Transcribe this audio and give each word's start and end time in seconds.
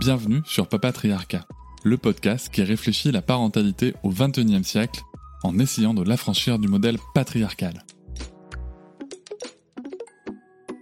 Bienvenue 0.00 0.40
sur 0.46 0.66
Papatriarcat, 0.66 1.46
le 1.84 1.98
podcast 1.98 2.48
qui 2.50 2.62
réfléchit 2.62 3.12
la 3.12 3.20
parentalité 3.20 3.92
au 4.02 4.08
XXIe 4.08 4.64
siècle 4.64 5.02
en 5.42 5.58
essayant 5.58 5.92
de 5.92 6.02
l'affranchir 6.02 6.58
du 6.58 6.68
modèle 6.68 6.96
patriarcal. 7.14 7.84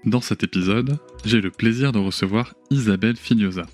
Dans 0.04 0.20
cet 0.20 0.44
épisode, 0.44 1.00
j'ai 1.24 1.40
le 1.40 1.50
plaisir 1.50 1.90
de 1.90 1.98
recevoir 1.98 2.54
Isabelle 2.70 3.16
Filiosa. 3.16 3.66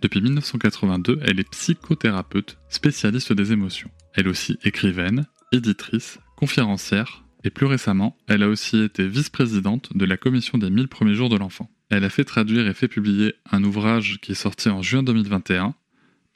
Depuis 0.00 0.20
1982, 0.20 1.18
elle 1.22 1.40
est 1.40 1.50
psychothérapeute, 1.50 2.58
spécialiste 2.68 3.32
des 3.32 3.50
émotions. 3.50 3.90
Elle 4.14 4.28
aussi 4.28 4.58
écrivaine, 4.62 5.26
éditrice, 5.50 6.20
conférencière, 6.36 7.24
et 7.42 7.50
plus 7.50 7.66
récemment, 7.66 8.16
elle 8.28 8.44
a 8.44 8.48
aussi 8.48 8.84
été 8.84 9.08
vice-présidente 9.08 9.90
de 9.96 10.04
la 10.04 10.16
commission 10.16 10.56
des 10.56 10.70
1000 10.70 10.86
premiers 10.86 11.14
jours 11.14 11.30
de 11.30 11.36
l'enfant. 11.36 11.68
Elle 11.96 12.02
a 12.02 12.10
fait 12.10 12.24
traduire 12.24 12.66
et 12.66 12.74
fait 12.74 12.88
publier 12.88 13.36
un 13.52 13.62
ouvrage 13.62 14.18
qui 14.20 14.32
est 14.32 14.34
sorti 14.34 14.68
en 14.68 14.82
juin 14.82 15.04
2021, 15.04 15.76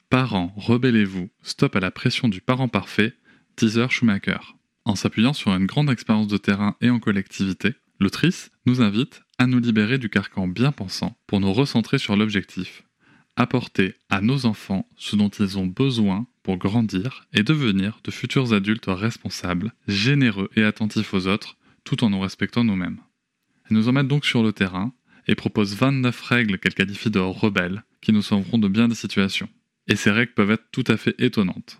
Parents, 0.09 0.53
rebellez-vous, 0.55 1.29
stop 1.43 1.75
à 1.75 1.81
la 1.81 1.91
pression 1.91 2.29
du 2.29 2.39
parent 2.39 2.69
parfait, 2.69 3.13
teaser 3.57 3.87
Schumacher. 3.89 4.39
En 4.85 4.95
s'appuyant 4.95 5.33
sur 5.33 5.53
une 5.53 5.65
grande 5.65 5.89
expérience 5.89 6.29
de 6.29 6.37
terrain 6.37 6.77
et 6.79 6.89
en 6.89 6.99
collectivité, 6.99 7.73
l'autrice 7.99 8.51
nous 8.65 8.81
invite 8.81 9.23
à 9.37 9.47
nous 9.47 9.59
libérer 9.59 9.97
du 9.97 10.09
carcan 10.09 10.47
bien 10.47 10.71
pensant 10.71 11.17
pour 11.27 11.41
nous 11.41 11.51
recentrer 11.51 11.97
sur 11.97 12.15
l'objectif, 12.15 12.83
apporter 13.35 13.95
à 14.09 14.21
nos 14.21 14.45
enfants 14.45 14.87
ce 14.95 15.17
dont 15.17 15.27
ils 15.27 15.57
ont 15.57 15.67
besoin 15.67 16.25
pour 16.41 16.55
grandir 16.55 17.27
et 17.33 17.43
devenir 17.43 17.99
de 18.05 18.11
futurs 18.11 18.53
adultes 18.53 18.87
responsables, 18.87 19.73
généreux 19.89 20.49
et 20.55 20.63
attentifs 20.63 21.13
aux 21.13 21.27
autres, 21.27 21.57
tout 21.83 22.05
en 22.05 22.09
nous 22.11 22.21
respectant 22.21 22.63
nous-mêmes. 22.63 23.01
Elle 23.69 23.75
nous 23.75 23.89
emmène 23.89 24.07
donc 24.07 24.25
sur 24.25 24.41
le 24.41 24.53
terrain 24.53 24.93
et 25.29 25.35
propose 25.35 25.75
29 25.75 26.19
règles 26.21 26.57
qu'elle 26.57 26.73
qualifie 26.73 27.11
de 27.11 27.19
rebelles, 27.19 27.83
qui 28.01 28.11
nous 28.11 28.23
sauveront 28.23 28.57
de 28.57 28.67
bien 28.67 28.87
des 28.87 28.95
situations. 28.95 29.47
Et 29.87 29.95
ces 29.95 30.09
règles 30.09 30.33
peuvent 30.33 30.49
être 30.49 30.65
tout 30.71 30.83
à 30.87 30.97
fait 30.97 31.13
étonnantes. 31.19 31.79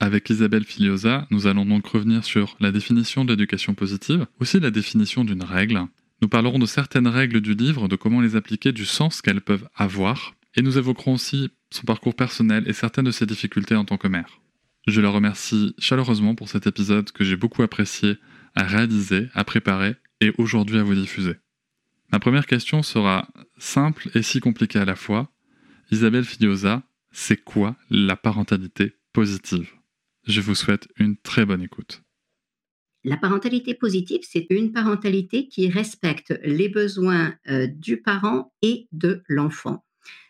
Avec 0.00 0.28
Isabelle 0.28 0.64
Filiosa, 0.64 1.28
nous 1.30 1.46
allons 1.46 1.64
donc 1.64 1.86
revenir 1.86 2.24
sur 2.24 2.56
la 2.58 2.72
définition 2.72 3.24
de 3.24 3.30
l'éducation 3.30 3.74
positive, 3.74 4.26
aussi 4.40 4.58
la 4.58 4.72
définition 4.72 5.24
d'une 5.24 5.44
règle. 5.44 5.80
Nous 6.20 6.28
parlerons 6.28 6.58
de 6.58 6.66
certaines 6.66 7.06
règles 7.06 7.40
du 7.40 7.54
livre, 7.54 7.86
de 7.86 7.94
comment 7.94 8.20
les 8.20 8.34
appliquer, 8.34 8.72
du 8.72 8.84
sens 8.84 9.22
qu'elles 9.22 9.40
peuvent 9.40 9.68
avoir, 9.76 10.34
et 10.56 10.62
nous 10.62 10.76
évoquerons 10.76 11.14
aussi 11.14 11.48
son 11.70 11.84
parcours 11.84 12.16
personnel 12.16 12.64
et 12.66 12.72
certaines 12.72 13.04
de 13.04 13.12
ses 13.12 13.26
difficultés 13.26 13.76
en 13.76 13.84
tant 13.84 13.98
que 13.98 14.08
mère. 14.08 14.40
Je 14.88 15.00
la 15.00 15.10
remercie 15.10 15.76
chaleureusement 15.78 16.34
pour 16.34 16.48
cet 16.48 16.66
épisode 16.66 17.12
que 17.12 17.22
j'ai 17.22 17.36
beaucoup 17.36 17.62
apprécié 17.62 18.16
à 18.56 18.64
réaliser, 18.64 19.28
à 19.34 19.44
préparer 19.44 19.94
et 20.20 20.32
aujourd'hui 20.38 20.78
à 20.78 20.82
vous 20.82 20.96
diffuser. 20.96 21.36
Ma 22.12 22.18
première 22.18 22.46
question 22.46 22.82
sera 22.82 23.28
simple 23.58 24.10
et 24.14 24.22
si 24.22 24.40
compliquée 24.40 24.78
à 24.78 24.84
la 24.84 24.96
fois. 24.96 25.30
Isabelle 25.90 26.24
Filiosa, 26.24 26.82
c'est 27.10 27.36
quoi 27.36 27.76
la 27.90 28.16
parentalité 28.16 28.94
positive? 29.12 29.70
Je 30.26 30.40
vous 30.40 30.54
souhaite 30.54 30.88
une 30.96 31.16
très 31.16 31.44
bonne 31.44 31.62
écoute. 31.62 32.02
La 33.02 33.16
parentalité 33.16 33.74
positive, 33.74 34.20
c'est 34.22 34.46
une 34.50 34.72
parentalité 34.72 35.48
qui 35.48 35.68
respecte 35.68 36.38
les 36.44 36.68
besoins 36.68 37.34
euh, 37.48 37.66
du 37.66 38.02
parent 38.02 38.52
et 38.60 38.88
de 38.92 39.22
l'enfant. 39.26 39.84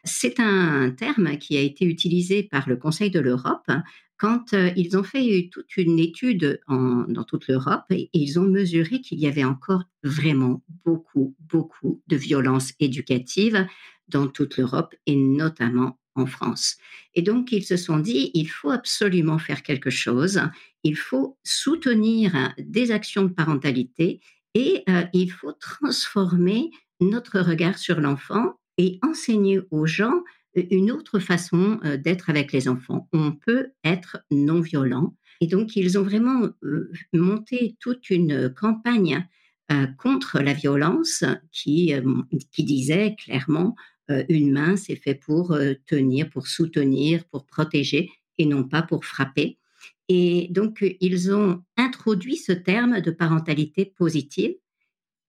C'est 0.04 0.40
un 0.40 0.90
terme 0.90 1.36
qui 1.38 1.56
a 1.56 1.60
été 1.60 1.84
utilisé 1.84 2.42
par 2.42 2.68
le 2.68 2.76
Conseil 2.76 3.10
de 3.10 3.20
l'Europe 3.20 3.70
quand 4.16 4.52
euh, 4.52 4.70
ils 4.76 4.98
ont 4.98 5.02
fait 5.02 5.48
toute 5.50 5.76
une 5.76 5.98
étude 5.98 6.60
dans 6.68 7.24
toute 7.24 7.48
l'Europe 7.48 7.84
et 7.90 8.10
ils 8.12 8.38
ont 8.38 8.44
mesuré 8.44 9.00
qu'il 9.00 9.18
y 9.18 9.26
avait 9.26 9.44
encore 9.44 9.84
vraiment 10.02 10.62
beaucoup, 10.84 11.34
beaucoup 11.40 12.02
de 12.06 12.16
violences 12.16 12.74
éducatives 12.80 13.66
dans 14.08 14.26
toute 14.26 14.58
l'Europe 14.58 14.94
et 15.06 15.16
notamment 15.16 15.98
en 16.16 16.26
France. 16.26 16.76
Et 17.14 17.22
donc, 17.22 17.52
ils 17.52 17.64
se 17.64 17.76
sont 17.76 17.98
dit, 17.98 18.30
il 18.34 18.46
faut 18.46 18.70
absolument 18.70 19.38
faire 19.38 19.62
quelque 19.62 19.90
chose, 19.90 20.40
il 20.84 20.96
faut 20.96 21.38
soutenir 21.42 22.52
des 22.58 22.90
actions 22.90 23.22
de 23.22 23.32
parentalité 23.32 24.20
et 24.54 24.82
euh, 24.88 25.04
il 25.12 25.30
faut 25.30 25.52
transformer 25.52 26.70
notre 27.00 27.40
regard 27.40 27.78
sur 27.78 28.00
l'enfant 28.00 28.59
et 28.80 28.98
enseigner 29.02 29.60
aux 29.70 29.84
gens 29.84 30.24
une 30.54 30.90
autre 30.90 31.18
façon 31.18 31.78
euh, 31.84 31.98
d'être 31.98 32.30
avec 32.30 32.50
les 32.50 32.66
enfants. 32.66 33.10
On 33.12 33.32
peut 33.32 33.72
être 33.84 34.24
non 34.30 34.62
violent. 34.62 35.14
Et 35.42 35.46
donc, 35.46 35.76
ils 35.76 35.98
ont 35.98 36.02
vraiment 36.02 36.48
euh, 36.64 36.90
monté 37.12 37.76
toute 37.78 38.08
une 38.08 38.48
campagne 38.54 39.28
euh, 39.70 39.86
contre 39.98 40.40
la 40.40 40.54
violence 40.54 41.24
qui, 41.52 41.92
qui 42.52 42.64
disait 42.64 43.16
clairement 43.22 43.76
une 44.28 44.50
main, 44.50 44.76
c'est 44.76 44.96
fait 44.96 45.14
pour 45.14 45.56
tenir, 45.86 46.30
pour 46.30 46.48
soutenir, 46.48 47.24
pour 47.26 47.46
protéger 47.46 48.10
et 48.38 48.44
non 48.44 48.64
pas 48.64 48.82
pour 48.82 49.04
frapper. 49.04 49.58
Et 50.08 50.48
donc, 50.50 50.84
ils 51.00 51.32
ont 51.32 51.62
introduit 51.76 52.34
ce 52.34 52.50
terme 52.50 53.02
de 53.02 53.12
parentalité 53.12 53.84
positive. 53.84 54.56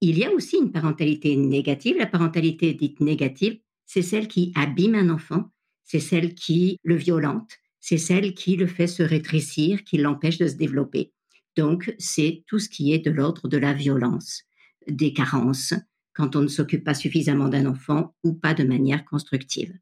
Il 0.02 0.18
y 0.18 0.26
a 0.26 0.32
aussi 0.32 0.58
une 0.58 0.72
parentalité 0.72 1.36
négative. 1.36 1.98
La 1.98 2.08
parentalité 2.08 2.74
dite 2.74 3.00
négative, 3.00 3.60
c'est 3.86 4.02
celle 4.02 4.28
qui 4.28 4.52
abîme 4.56 4.96
un 4.96 5.10
enfant, 5.10 5.52
c'est 5.84 6.00
celle 6.00 6.34
qui 6.34 6.80
le 6.84 6.96
violente, 6.96 7.52
c'est 7.80 7.98
celle 7.98 8.34
qui 8.34 8.56
le 8.56 8.68
fait 8.68 8.88
se 8.88 9.04
rétrécir, 9.04 9.84
qui 9.84 9.98
l'empêche 9.98 10.38
de 10.38 10.48
se 10.48 10.56
développer. 10.56 11.12
Donc, 11.58 11.94
c'est 12.00 12.44
tout 12.48 12.60
ce 12.60 12.70
qui 12.70 12.94
est 12.94 13.00
de 13.00 13.12
l'ordre 13.12 13.48
de 13.48 13.58
la 13.58 13.74
violence, 13.74 14.44
des 14.88 15.14
carences, 15.14 15.74
quand 16.14 16.36
on 16.36 16.42
ne 16.42 16.48
s'occupe 16.48 16.84
pas 16.84 16.94
suffisamment 16.94 17.50
d'un 17.50 17.66
enfant 17.66 18.16
ou 18.24 18.34
pas 18.34 18.54
de 18.54 18.64
manière 18.64 19.06
constructive. 19.06 19.74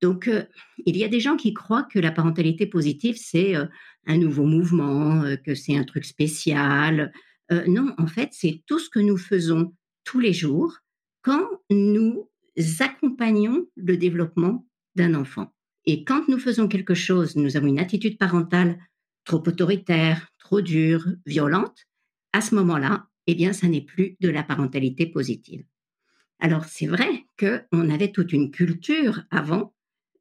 Donc, 0.00 0.28
euh, 0.28 0.44
il 0.86 0.96
y 0.96 1.04
a 1.04 1.08
des 1.08 1.20
gens 1.20 1.36
qui 1.36 1.52
croient 1.52 1.82
que 1.82 1.98
la 1.98 2.10
parentalité 2.10 2.66
positive, 2.66 3.16
c'est 3.18 3.54
euh, 3.54 3.66
un 4.06 4.16
nouveau 4.16 4.44
mouvement, 4.44 5.22
euh, 5.22 5.36
que 5.36 5.54
c'est 5.54 5.76
un 5.76 5.84
truc 5.84 6.04
spécial. 6.04 7.12
Non, 7.66 7.94
en 7.98 8.06
fait, 8.06 8.30
c'est 8.32 8.62
tout 8.66 8.78
ce 8.78 8.90
que 8.90 9.00
nous 9.00 9.16
faisons 9.16 9.74
tous 10.04 10.20
les 10.20 10.32
jours 10.32 10.78
quand 11.22 11.48
nous 11.70 12.28
accompagnons 12.80 13.66
le 13.76 13.96
développement 13.96 14.66
d'un 14.94 15.14
enfant. 15.14 15.52
Et 15.86 16.04
quand 16.04 16.28
nous 16.28 16.38
faisons 16.38 16.68
quelque 16.68 16.94
chose, 16.94 17.36
nous 17.36 17.56
avons 17.56 17.66
une 17.66 17.78
attitude 17.78 18.18
parentale 18.18 18.78
trop 19.24 19.42
autoritaire, 19.46 20.28
trop 20.38 20.60
dure, 20.60 21.06
violente, 21.26 21.86
à 22.32 22.40
ce 22.40 22.54
moment-là, 22.54 23.08
eh 23.26 23.34
bien, 23.34 23.52
ça 23.52 23.68
n'est 23.68 23.84
plus 23.84 24.16
de 24.20 24.28
la 24.28 24.42
parentalité 24.42 25.06
positive. 25.06 25.64
Alors, 26.38 26.64
c'est 26.64 26.86
vrai 26.86 27.26
qu'on 27.38 27.90
avait 27.90 28.12
toute 28.12 28.32
une 28.32 28.50
culture 28.50 29.22
avant 29.30 29.74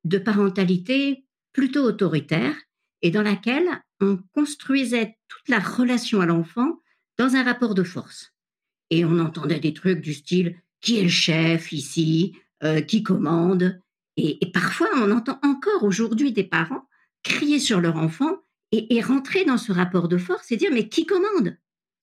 de 0.03 0.17
parentalité 0.17 1.25
plutôt 1.53 1.84
autoritaire 1.84 2.56
et 3.01 3.11
dans 3.11 3.22
laquelle 3.22 3.69
on 4.01 4.19
construisait 4.34 5.17
toute 5.28 5.47
la 5.50 5.59
relation 5.59 6.22
à 6.22 6.25
l'enfant 6.25 6.79
dans 7.19 7.35
un 7.35 7.44
rapport 7.44 7.75
de 7.75 7.84
force. 7.84 8.34
Et 8.90 9.06
on 9.06 9.19
entendait 9.19 9.59
des 9.59 9.74
trucs 9.74 10.02
du 10.02 10.13
style 10.13 10.56
qui 10.81 10.97
est 10.97 11.03
le 11.03 11.09
chef 11.09 11.72
ici, 11.72 12.34
euh, 12.63 12.82
qui 12.82 13.03
commande? 13.03 13.79
Et, 14.17 14.40
parfois, 14.52 14.90
on 14.96 15.11
entend 15.11 15.40
encore 15.43 15.84
aujourd'hui 15.84 16.32
des 16.32 16.43
parents 16.43 16.88
crier 17.22 17.59
sur 17.59 17.82
leur 17.82 17.97
enfant 17.97 18.40
et, 18.72 19.02
rentrer 19.02 19.43
dans 19.46 19.58
ce 19.58 19.72
rapport 19.72 20.08
de 20.08 20.17
force 20.17 20.52
et 20.52 20.58
dire 20.58 20.72
mais 20.73 20.88
qui 20.88 21.05
commande? 21.05 21.58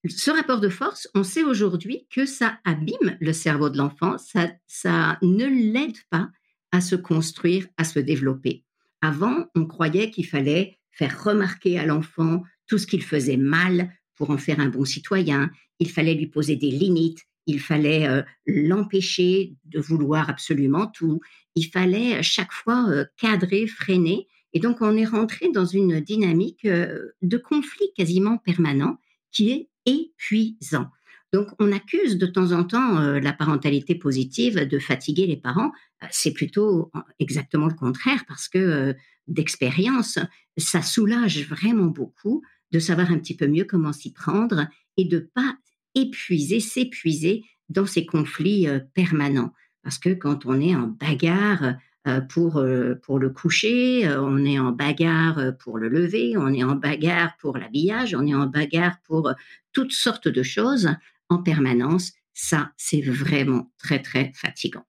Ce 0.09 0.31
rapport 0.31 0.61
de 0.61 0.69
force, 0.69 1.09
on 1.15 1.25
sait 1.25 1.43
aujourd'hui 1.43 2.07
que 2.11 2.27
ça 2.27 2.59
abîme 2.65 3.17
le 3.19 3.33
cerveau 3.33 3.71
de 3.71 3.79
l'enfant, 3.79 4.19
ça, 4.19 4.49
ça 4.67 5.19
ne 5.23 5.47
l'aide 5.47 5.99
pas 6.11 6.29
à 6.71 6.81
se 6.81 6.95
construire, 6.95 7.67
à 7.77 7.85
se 7.85 7.99
développer. 7.99 8.65
Avant, 9.01 9.47
on 9.55 9.67
croyait 9.67 10.11
qu'il 10.11 10.27
fallait 10.27 10.79
faire 10.91 11.25
remarquer 11.25 11.79
à 11.79 11.87
l'enfant 11.87 12.43
tout 12.67 12.79
ce 12.79 12.87
qu'il 12.87 13.03
faisait 13.03 13.37
mal 13.37 13.91
pour 14.17 14.31
en 14.31 14.39
faire 14.39 14.61
un 14.61 14.69
bon 14.69 14.85
citoyen, 14.85 15.51
il 15.79 15.91
fallait 15.91 16.15
lui 16.15 16.27
poser 16.27 16.57
des 16.57 16.71
limites, 16.71 17.21
il 17.47 17.61
fallait 17.61 18.09
euh, 18.09 18.23
l'empêcher 18.47 19.55
de 19.65 19.81
vouloir 19.81 20.29
absolument 20.29 20.87
tout, 20.87 21.21
il 21.55 21.65
fallait 21.65 22.23
chaque 22.23 22.53
fois 22.53 22.89
euh, 22.89 23.05
cadrer, 23.17 23.67
freiner. 23.67 24.27
Et 24.53 24.61
donc, 24.61 24.79
on 24.81 24.97
est 24.97 25.05
rentré 25.05 25.51
dans 25.53 25.67
une 25.67 26.01
dynamique 26.01 26.65
euh, 26.65 27.13
de 27.23 27.37
conflit 27.37 27.93
quasiment 27.97 28.39
permanent 28.39 28.99
qui 29.31 29.51
est 29.51 29.69
épuisant. 29.85 30.91
Donc, 31.33 31.49
on 31.59 31.73
accuse 31.73 32.19
de 32.19 32.27
temps 32.27 32.53
en 32.53 32.65
temps 32.65 32.99
euh, 32.99 33.21
la 33.21 33.33
parentalité 33.33 33.95
positive 33.95 34.67
de 34.67 34.79
fatiguer 34.79 35.27
les 35.27 35.37
parents. 35.37 35.73
Euh, 36.03 36.07
c'est 36.11 36.33
plutôt 36.33 36.91
exactement 37.19 37.67
le 37.67 37.75
contraire 37.75 38.25
parce 38.29 38.49
que 38.49 38.59
euh, 38.59 38.93
d'expérience, 39.27 40.19
ça 40.57 40.83
soulage 40.83 41.47
vraiment 41.47 41.87
beaucoup 41.87 42.43
de 42.73 42.79
savoir 42.79 43.11
un 43.11 43.19
petit 43.19 43.37
peu 43.37 43.47
mieux 43.47 43.65
comment 43.65 43.93
s'y 43.93 44.13
prendre 44.13 44.67
et 44.97 45.05
de 45.05 45.19
pas 45.19 45.57
épuiser, 45.95 46.61
s'épuiser 46.61 47.45
dans 47.69 47.87
ces 47.87 48.07
conflits 48.07 48.67
permanents. 48.95 49.53
Parce 49.83 49.99
que 49.99 50.11
quand 50.11 50.47
on 50.47 50.61
est 50.61 50.75
en 50.75 50.89
bagarre 50.89 51.77
pour, 52.29 52.63
pour 53.03 53.19
le 53.19 53.31
coucher, 53.31 54.09
on 54.19 54.45
est 54.45 54.59
en 54.59 54.73
bagarre 54.73 55.57
pour 55.59 55.79
le 55.79 55.89
lever, 55.89 56.37
on 56.37 56.53
est 56.53 56.65
en 56.65 56.77
bagarre 56.77 57.37
pour 57.39 57.57
l'habillage, 57.57 58.15
on 58.15 58.27
est 58.27 58.35
en 58.35 58.47
bagarre 58.47 58.97
pour 59.05 59.33
toutes 59.73 59.93
sortes 59.93 60.29
de 60.29 60.43
choses, 60.43 60.91
en 61.29 61.43
permanence, 61.43 62.13
ça, 62.35 62.73
c'est 62.77 63.01
vraiment 63.01 63.73
très, 63.79 64.01
très 64.03 64.33
fatigant. 64.35 64.85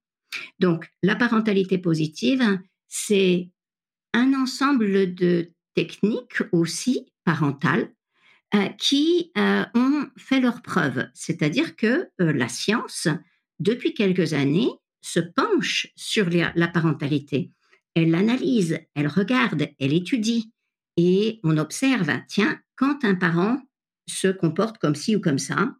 Donc, 0.59 0.91
la 1.01 1.15
parentalité 1.15 1.77
positive, 1.77 2.59
c'est 2.88 3.50
un 4.13 4.33
ensemble 4.33 5.15
de 5.15 5.51
techniques 5.74 6.41
aussi 6.51 7.07
parentales 7.27 7.91
euh, 8.56 8.69
qui 8.79 9.33
euh, 9.38 9.65
ont 9.75 10.07
fait 10.15 10.39
leur 10.39 10.62
preuve. 10.62 11.09
C'est-à-dire 11.13 11.75
que 11.75 12.09
euh, 12.21 12.31
la 12.31 12.47
science, 12.47 13.09
depuis 13.59 13.94
quelques 13.94 14.31
années, 14.31 14.69
se 15.01 15.19
penche 15.19 15.88
sur 15.97 16.29
la 16.29 16.68
parentalité. 16.69 17.51
Elle 17.95 18.12
l'analyse, 18.12 18.79
elle 18.95 19.07
regarde, 19.07 19.68
elle 19.79 19.94
étudie. 19.94 20.53
Et 20.95 21.41
on 21.44 21.57
observe, 21.57 22.12
tiens, 22.29 22.59
quand 22.77 23.03
un 23.03 23.15
parent 23.15 23.62
se 24.07 24.29
comporte 24.29 24.77
comme 24.77 24.95
ci 24.95 25.15
ou 25.15 25.19
comme 25.19 25.39
ça, 25.39 25.75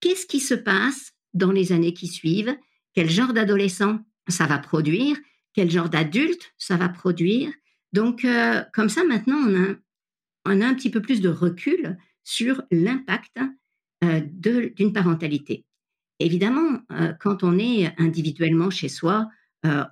qu'est-ce 0.00 0.26
qui 0.26 0.40
se 0.40 0.54
passe 0.54 1.12
dans 1.32 1.52
les 1.52 1.72
années 1.72 1.94
qui 1.94 2.06
suivent, 2.06 2.56
quel 2.94 3.10
genre 3.10 3.32
d'adolescent 3.32 3.98
ça 4.28 4.46
va 4.46 4.58
produire, 4.58 5.16
quel 5.52 5.70
genre 5.70 5.88
d'adulte 5.88 6.52
ça 6.58 6.76
va 6.76 6.88
produire? 6.88 7.50
Donc, 7.92 8.26
comme 8.72 8.88
ça, 8.88 9.04
maintenant, 9.04 9.36
on 9.36 9.62
a, 9.62 9.74
on 10.44 10.60
a 10.60 10.66
un 10.66 10.74
petit 10.74 10.90
peu 10.90 11.00
plus 11.00 11.20
de 11.20 11.28
recul 11.28 11.98
sur 12.22 12.62
l'impact 12.70 13.38
euh, 14.02 14.20
d'une 14.20 14.92
parentalité. 14.92 15.64
Évidemment, 16.20 16.80
euh, 16.92 17.12
quand 17.20 17.42
on 17.42 17.58
est 17.58 17.92
individuellement 18.00 18.70
chez 18.70 18.88
soi, 18.88 19.28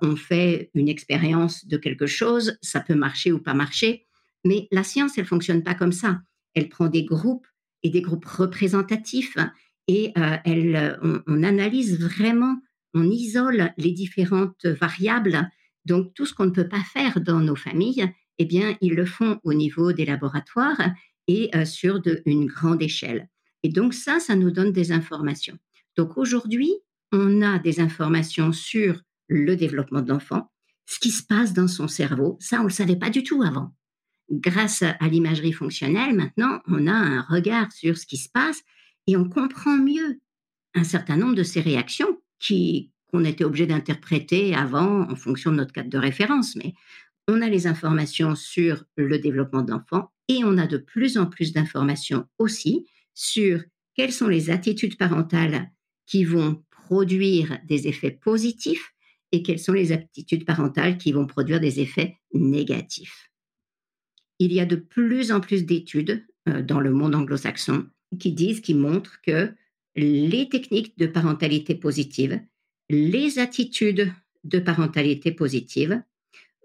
on 0.03 0.15
fait 0.15 0.69
une 0.75 0.87
expérience 0.87 1.65
de 1.65 1.77
quelque 1.77 2.05
chose, 2.05 2.59
ça 2.61 2.79
peut 2.79 2.93
marcher 2.93 3.31
ou 3.31 3.39
pas 3.39 3.55
marcher, 3.55 4.05
mais 4.45 4.67
la 4.71 4.83
science, 4.83 5.17
elle 5.17 5.25
fonctionne 5.25 5.63
pas 5.63 5.73
comme 5.73 5.91
ça. 5.91 6.21
Elle 6.53 6.69
prend 6.69 6.87
des 6.87 7.03
groupes 7.03 7.47
et 7.81 7.89
des 7.89 8.01
groupes 8.01 8.25
représentatifs 8.25 9.37
et 9.87 10.11
euh, 10.17 10.37
elle, 10.45 10.99
on, 11.27 11.43
analyse 11.43 11.99
vraiment, 11.99 12.57
on 12.93 13.09
isole 13.09 13.73
les 13.77 13.91
différentes 13.91 14.65
variables. 14.65 15.49
Donc 15.85 16.13
tout 16.13 16.25
ce 16.25 16.33
qu'on 16.33 16.45
ne 16.45 16.51
peut 16.51 16.69
pas 16.69 16.83
faire 16.93 17.19
dans 17.19 17.39
nos 17.39 17.55
familles, 17.55 18.09
eh 18.43 18.45
bien 18.45 18.77
ils 18.81 18.93
le 18.93 19.05
font 19.05 19.39
au 19.43 19.53
niveau 19.53 19.93
des 19.93 20.05
laboratoires 20.05 20.91
et 21.27 21.49
euh, 21.55 21.65
sur 21.65 22.01
une 22.25 22.45
grande 22.45 22.81
échelle. 22.81 23.29
Et 23.63 23.69
donc 23.69 23.93
ça, 23.93 24.19
ça 24.19 24.35
nous 24.35 24.51
donne 24.51 24.71
des 24.71 24.91
informations. 24.91 25.57
Donc 25.95 26.17
aujourd'hui, 26.17 26.73
on 27.11 27.41
a 27.41 27.59
des 27.59 27.79
informations 27.79 28.51
sur 28.51 29.01
le 29.27 29.55
développement 29.55 30.01
de 30.01 30.09
l'enfant, 30.09 30.51
ce 30.85 30.99
qui 30.99 31.11
se 31.11 31.23
passe 31.23 31.53
dans 31.53 31.67
son 31.67 31.87
cerveau. 31.87 32.37
Ça, 32.39 32.57
on 32.57 32.63
ne 32.63 32.67
le 32.67 32.73
savait 32.73 32.97
pas 32.97 33.09
du 33.09 33.23
tout 33.23 33.41
avant. 33.43 33.73
Grâce 34.29 34.83
à 34.83 35.07
l'imagerie 35.07 35.53
fonctionnelle, 35.53 36.15
maintenant, 36.15 36.61
on 36.67 36.87
a 36.87 36.93
un 36.93 37.21
regard 37.21 37.71
sur 37.71 37.97
ce 37.97 38.05
qui 38.05 38.17
se 38.17 38.29
passe 38.29 38.61
et 39.07 39.15
on 39.15 39.29
comprend 39.29 39.77
mieux 39.77 40.19
un 40.75 40.83
certain 40.83 41.17
nombre 41.17 41.35
de 41.35 41.43
ces 41.43 41.61
réactions 41.61 42.19
qui 42.39 42.89
qu'on 43.13 43.25
était 43.25 43.43
obligé 43.43 43.67
d'interpréter 43.67 44.55
avant 44.55 45.07
en 45.07 45.15
fonction 45.15 45.51
de 45.51 45.57
notre 45.57 45.71
cadre 45.71 45.89
de 45.89 45.99
référence. 45.99 46.55
Mais 46.55 46.73
on 47.27 47.41
a 47.41 47.49
les 47.49 47.67
informations 47.67 48.35
sur 48.35 48.83
le 48.95 49.17
développement 49.19 49.61
de 49.61 49.71
l'enfant 49.71 50.11
et 50.27 50.43
on 50.43 50.57
a 50.57 50.67
de 50.67 50.77
plus 50.77 51.17
en 51.17 51.25
plus 51.25 51.53
d'informations 51.53 52.25
aussi 52.37 52.87
sur 53.13 53.61
quelles 53.95 54.13
sont 54.13 54.27
les 54.27 54.49
attitudes 54.49 54.97
parentales 54.97 55.71
qui 56.05 56.25
vont 56.25 56.63
produire 56.69 57.59
des 57.65 57.87
effets 57.87 58.11
positifs 58.11 58.93
et 59.31 59.41
quelles 59.41 59.59
sont 59.59 59.73
les 59.73 59.91
attitudes 59.91 60.45
parentales 60.45 60.97
qui 60.97 61.11
vont 61.11 61.25
produire 61.25 61.59
des 61.59 61.79
effets 61.79 62.17
négatifs. 62.33 63.31
Il 64.39 64.53
y 64.53 64.59
a 64.59 64.65
de 64.65 64.75
plus 64.75 65.31
en 65.31 65.39
plus 65.39 65.65
d'études 65.65 66.25
euh, 66.49 66.61
dans 66.61 66.79
le 66.79 66.91
monde 66.91 67.15
anglo-saxon 67.15 67.87
qui 68.19 68.31
disent, 68.31 68.61
qui 68.61 68.75
montrent 68.75 69.21
que 69.21 69.53
les 69.95 70.49
techniques 70.49 70.97
de 70.97 71.07
parentalité 71.07 71.75
positive, 71.75 72.41
les 72.89 73.39
attitudes 73.39 74.11
de 74.43 74.59
parentalité 74.59 75.31
positive 75.31 76.01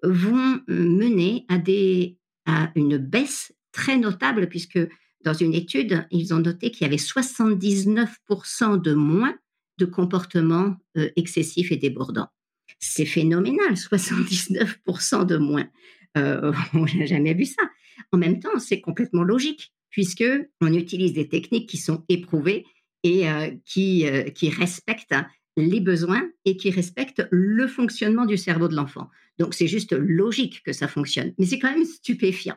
vont 0.02 0.60
mener 0.68 1.44
à, 1.48 1.58
des, 1.58 2.18
à 2.46 2.70
une 2.74 2.98
baisse 2.98 3.52
très 3.72 3.96
notable, 3.96 4.48
puisque 4.48 4.78
dans 5.24 5.34
une 5.34 5.54
étude, 5.54 6.06
ils 6.10 6.32
ont 6.32 6.38
noté 6.38 6.70
qu'il 6.70 6.84
y 6.84 6.88
avait 6.88 6.96
79% 6.96 8.80
de 8.80 8.94
moins 8.94 9.34
de 9.78 9.84
comportements 9.84 10.76
euh, 10.96 11.10
excessifs 11.16 11.72
et 11.72 11.76
débordants. 11.76 12.28
C'est 12.80 13.06
phénoménal, 13.06 13.74
79% 13.74 15.26
de 15.26 15.36
moins. 15.36 15.68
Euh, 16.16 16.52
on 16.74 16.84
n'a 16.84 17.06
jamais 17.06 17.34
vu 17.34 17.46
ça. 17.46 17.62
En 18.12 18.18
même 18.18 18.40
temps, 18.40 18.58
c'est 18.58 18.80
complètement 18.80 19.22
logique 19.22 19.72
puisque 19.90 20.24
on 20.60 20.72
utilise 20.72 21.12
des 21.12 21.28
techniques 21.28 21.68
qui 21.68 21.78
sont 21.78 22.04
éprouvées 22.08 22.66
et 23.02 23.28
euh, 23.28 23.50
qui, 23.64 24.04
qui 24.34 24.50
respectent 24.50 25.14
les 25.58 25.80
besoins 25.80 26.28
et 26.44 26.56
qui 26.56 26.70
respectent 26.70 27.26
le 27.30 27.66
fonctionnement 27.66 28.26
du 28.26 28.36
cerveau 28.36 28.68
de 28.68 28.76
l'enfant. 28.76 29.10
Donc 29.38 29.54
c'est 29.54 29.66
juste 29.66 29.92
logique 29.92 30.62
que 30.62 30.72
ça 30.72 30.88
fonctionne, 30.88 31.34
mais 31.38 31.46
c'est 31.46 31.58
quand 31.58 31.70
même 31.70 31.84
stupéfiant. 31.84 32.56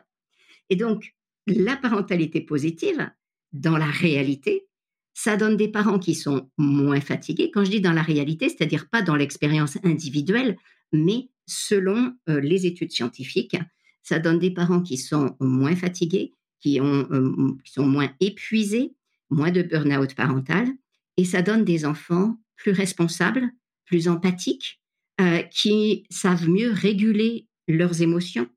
Et 0.70 0.76
donc 0.76 1.14
la 1.46 1.76
parentalité 1.76 2.40
positive, 2.40 3.10
dans 3.52 3.76
la 3.76 3.86
réalité, 3.86 4.66
ça 5.14 5.36
donne 5.36 5.56
des 5.56 5.68
parents 5.68 5.98
qui 5.98 6.14
sont 6.14 6.50
moins 6.56 7.00
fatigués. 7.00 7.50
Quand 7.52 7.64
je 7.64 7.70
dis 7.70 7.80
dans 7.80 7.92
la 7.92 8.02
réalité, 8.02 8.48
c'est-à-dire 8.48 8.88
pas 8.88 9.02
dans 9.02 9.16
l'expérience 9.16 9.76
individuelle, 9.84 10.56
mais 10.92 11.28
selon 11.46 12.14
euh, 12.28 12.40
les 12.40 12.66
études 12.66 12.92
scientifiques, 12.92 13.56
ça 14.02 14.18
donne 14.18 14.38
des 14.38 14.50
parents 14.50 14.80
qui 14.80 14.96
sont 14.96 15.36
moins 15.40 15.76
fatigués, 15.76 16.32
qui, 16.60 16.80
euh, 16.80 17.52
qui 17.64 17.72
sont 17.72 17.86
moins 17.86 18.10
épuisés, 18.20 18.94
moins 19.30 19.50
de 19.50 19.62
burn-out 19.62 20.14
parental, 20.14 20.68
et 21.16 21.24
ça 21.24 21.42
donne 21.42 21.64
des 21.64 21.84
enfants 21.84 22.38
plus 22.62 22.72
responsables, 22.72 23.50
plus 23.84 24.08
empathiques, 24.08 24.80
euh, 25.20 25.42
qui 25.42 26.04
savent 26.10 26.48
mieux 26.48 26.70
réguler 26.70 27.48
leurs 27.68 28.02
émotions, 28.02 28.48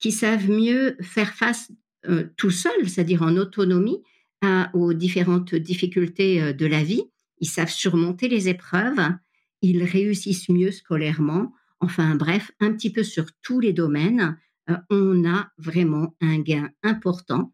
qui 0.00 0.12
savent 0.12 0.50
mieux 0.50 0.96
faire 1.00 1.34
face 1.34 1.70
euh, 2.08 2.28
tout 2.36 2.50
seuls, 2.50 2.88
c'est-à-dire 2.88 3.22
en 3.22 3.36
autonomie, 3.36 4.02
aux 4.74 4.92
différentes 4.92 5.54
difficultés 5.54 6.52
de 6.52 6.66
la 6.66 6.82
vie. 6.82 7.04
Ils 7.38 7.48
savent 7.48 7.70
surmonter 7.70 8.26
les 8.26 8.48
épreuves, 8.48 8.98
ils 9.60 9.84
réussissent 9.84 10.48
mieux 10.48 10.72
scolairement. 10.72 11.54
Enfin 11.78 12.16
bref, 12.16 12.50
un 12.58 12.72
petit 12.72 12.90
peu 12.90 13.04
sur 13.04 13.26
tous 13.42 13.60
les 13.60 13.72
domaines, 13.72 14.36
euh, 14.70 14.76
on 14.90 15.28
a 15.28 15.50
vraiment 15.58 16.14
un 16.20 16.38
gain 16.40 16.70
important 16.82 17.52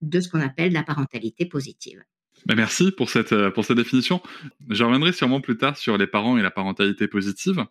de 0.00 0.20
ce 0.20 0.28
qu'on 0.28 0.40
appelle 0.40 0.72
la 0.72 0.82
parentalité 0.82 1.46
positive. 1.46 2.02
Ben, 2.46 2.56
merci 2.56 2.90
pour 2.90 3.10
cette, 3.10 3.32
euh, 3.32 3.50
pour 3.50 3.64
cette 3.64 3.76
définition. 3.76 4.22
Je 4.68 4.84
reviendrai 4.84 5.12
sûrement 5.12 5.40
plus 5.40 5.56
tard 5.56 5.76
sur 5.76 5.98
les 5.98 6.06
parents 6.06 6.38
et 6.38 6.42
la 6.42 6.50
parentalité 6.50 7.06
positive. 7.06 7.64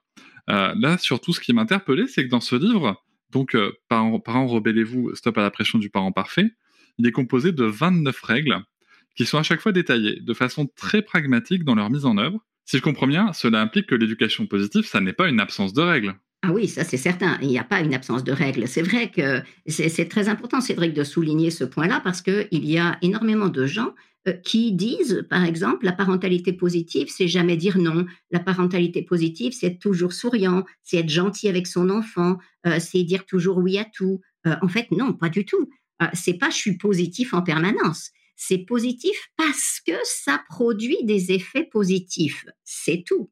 Euh, 0.49 0.73
là, 0.79 0.97
surtout, 0.97 1.33
ce 1.33 1.39
qui 1.39 1.53
m'interpellait, 1.53 2.07
c'est 2.07 2.23
que 2.25 2.29
dans 2.29 2.41
ce 2.41 2.55
livre, 2.55 3.03
donc 3.31 3.55
Parents, 3.87 4.19
parents 4.19 4.47
rebellez-vous, 4.47 5.15
stop 5.15 5.37
à 5.37 5.41
la 5.41 5.51
pression 5.51 5.77
du 5.79 5.89
parent 5.89 6.11
parfait, 6.11 6.51
il 6.97 7.07
est 7.07 7.11
composé 7.11 7.51
de 7.51 7.63
29 7.63 8.21
règles 8.21 8.59
qui 9.15 9.25
sont 9.25 9.37
à 9.37 9.43
chaque 9.43 9.61
fois 9.61 9.71
détaillées 9.71 10.19
de 10.21 10.33
façon 10.33 10.67
très 10.75 11.01
pragmatique 11.01 11.63
dans 11.63 11.75
leur 11.75 11.89
mise 11.89 12.05
en 12.05 12.17
œuvre. 12.17 12.39
Si 12.65 12.77
je 12.77 12.81
comprends 12.81 13.07
bien, 13.07 13.33
cela 13.33 13.61
implique 13.61 13.87
que 13.87 13.95
l'éducation 13.95 14.45
positive, 14.45 14.85
ça 14.85 15.01
n'est 15.01 15.13
pas 15.13 15.27
une 15.27 15.39
absence 15.39 15.73
de 15.73 15.81
règles. 15.81 16.15
Ah 16.41 16.51
oui, 16.53 16.67
ça 16.67 16.83
c'est 16.83 16.97
certain. 16.97 17.37
Il 17.41 17.49
n'y 17.49 17.59
a 17.59 17.63
pas 17.63 17.81
une 17.81 17.93
absence 17.93 18.23
de 18.23 18.31
règles. 18.31 18.67
C'est 18.67 18.81
vrai 18.81 19.09
que 19.09 19.41
c'est 19.67 20.07
très 20.07 20.29
important, 20.29 20.61
Cédric, 20.61 20.93
de 20.93 21.03
souligner 21.03 21.51
ce 21.51 21.63
point-là 21.63 21.99
parce 22.01 22.21
qu'il 22.21 22.47
y 22.51 22.77
a 22.77 22.97
énormément 23.01 23.49
de 23.49 23.65
gens 23.65 23.89
euh, 23.89 23.91
qui 24.43 24.73
disent, 24.73 25.25
par 25.29 25.45
exemple, 25.45 25.85
la 25.85 25.91
parentalité 25.91 26.53
positive, 26.53 27.07
c'est 27.09 27.27
jamais 27.27 27.57
dire 27.57 27.77
non. 27.77 28.05
La 28.31 28.39
parentalité 28.39 29.01
positive, 29.01 29.53
c'est 29.53 29.67
être 29.67 29.79
toujours 29.79 30.13
souriant, 30.13 30.65
c'est 30.83 30.97
être 30.97 31.09
gentil 31.09 31.47
avec 31.47 31.67
son 31.67 31.89
enfant, 31.89 32.37
euh, 32.67 32.79
c'est 32.79 33.03
dire 33.03 33.25
toujours 33.25 33.57
oui 33.57 33.77
à 33.77 33.85
tout. 33.85 34.21
Euh, 34.47 34.55
en 34.61 34.67
fait, 34.67 34.91
non, 34.91 35.13
pas 35.13 35.29
du 35.29 35.45
tout. 35.45 35.69
c'est 36.13 36.35
pas 36.35 36.49
je 36.49 36.55
suis 36.55 36.77
positif 36.77 37.33
en 37.33 37.41
permanence. 37.41 38.11
C'est 38.35 38.59
positif 38.59 39.17
parce 39.35 39.81
que 39.85 39.93
ça 40.03 40.41
produit 40.47 41.03
des 41.03 41.33
effets 41.33 41.65
positifs. 41.65 42.45
C'est 42.63 43.03
tout. 43.05 43.29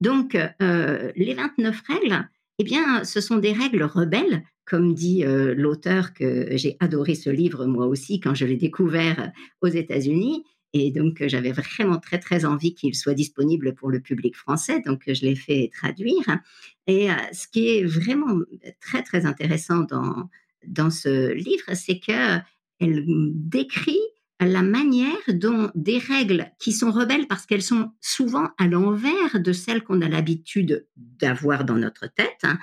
Donc, 0.00 0.36
euh, 0.36 1.12
les 1.16 1.34
29 1.34 1.82
règles, 1.88 2.28
eh 2.58 2.64
bien, 2.64 3.02
ce 3.04 3.20
sont 3.20 3.38
des 3.38 3.52
règles 3.52 3.82
rebelles, 3.82 4.44
comme 4.68 4.94
dit 4.94 5.24
euh, 5.24 5.54
l'auteur 5.54 6.12
que 6.12 6.56
j'ai 6.56 6.76
adoré 6.80 7.14
ce 7.14 7.30
livre 7.30 7.66
moi 7.66 7.86
aussi 7.86 8.20
quand 8.20 8.34
je 8.34 8.44
l'ai 8.44 8.56
découvert 8.56 9.32
aux 9.62 9.68
États-Unis. 9.68 10.44
Et 10.74 10.90
donc, 10.90 11.22
j'avais 11.26 11.52
vraiment 11.52 11.96
très, 11.96 12.18
très 12.18 12.44
envie 12.44 12.74
qu'il 12.74 12.94
soit 12.94 13.14
disponible 13.14 13.74
pour 13.74 13.90
le 13.90 14.00
public 14.00 14.36
français. 14.36 14.82
Donc, 14.84 15.02
je 15.06 15.24
l'ai 15.24 15.34
fait 15.34 15.70
traduire. 15.72 16.40
Et 16.86 17.08
ce 17.32 17.48
qui 17.48 17.70
est 17.70 17.84
vraiment 17.84 18.38
très, 18.78 19.02
très 19.02 19.24
intéressant 19.24 19.84
dans, 19.84 20.28
dans 20.66 20.90
ce 20.90 21.32
livre, 21.32 21.72
c'est 21.72 21.98
qu'elle 21.98 22.44
décrit 22.78 23.98
la 24.40 24.62
manière 24.62 25.16
dont 25.28 25.70
des 25.74 25.98
règles 25.98 26.52
qui 26.58 26.72
sont 26.72 26.92
rebelles 26.92 27.26
parce 27.26 27.44
qu'elles 27.44 27.62
sont 27.62 27.90
souvent 28.00 28.50
à 28.58 28.66
l'envers 28.66 29.40
de 29.40 29.52
celles 29.52 29.82
qu'on 29.82 30.00
a 30.00 30.08
l'habitude 30.08 30.86
d'avoir 30.96 31.64
dans 31.64 31.76
notre 31.76 32.06
tête, 32.06 32.38
hein, 32.44 32.58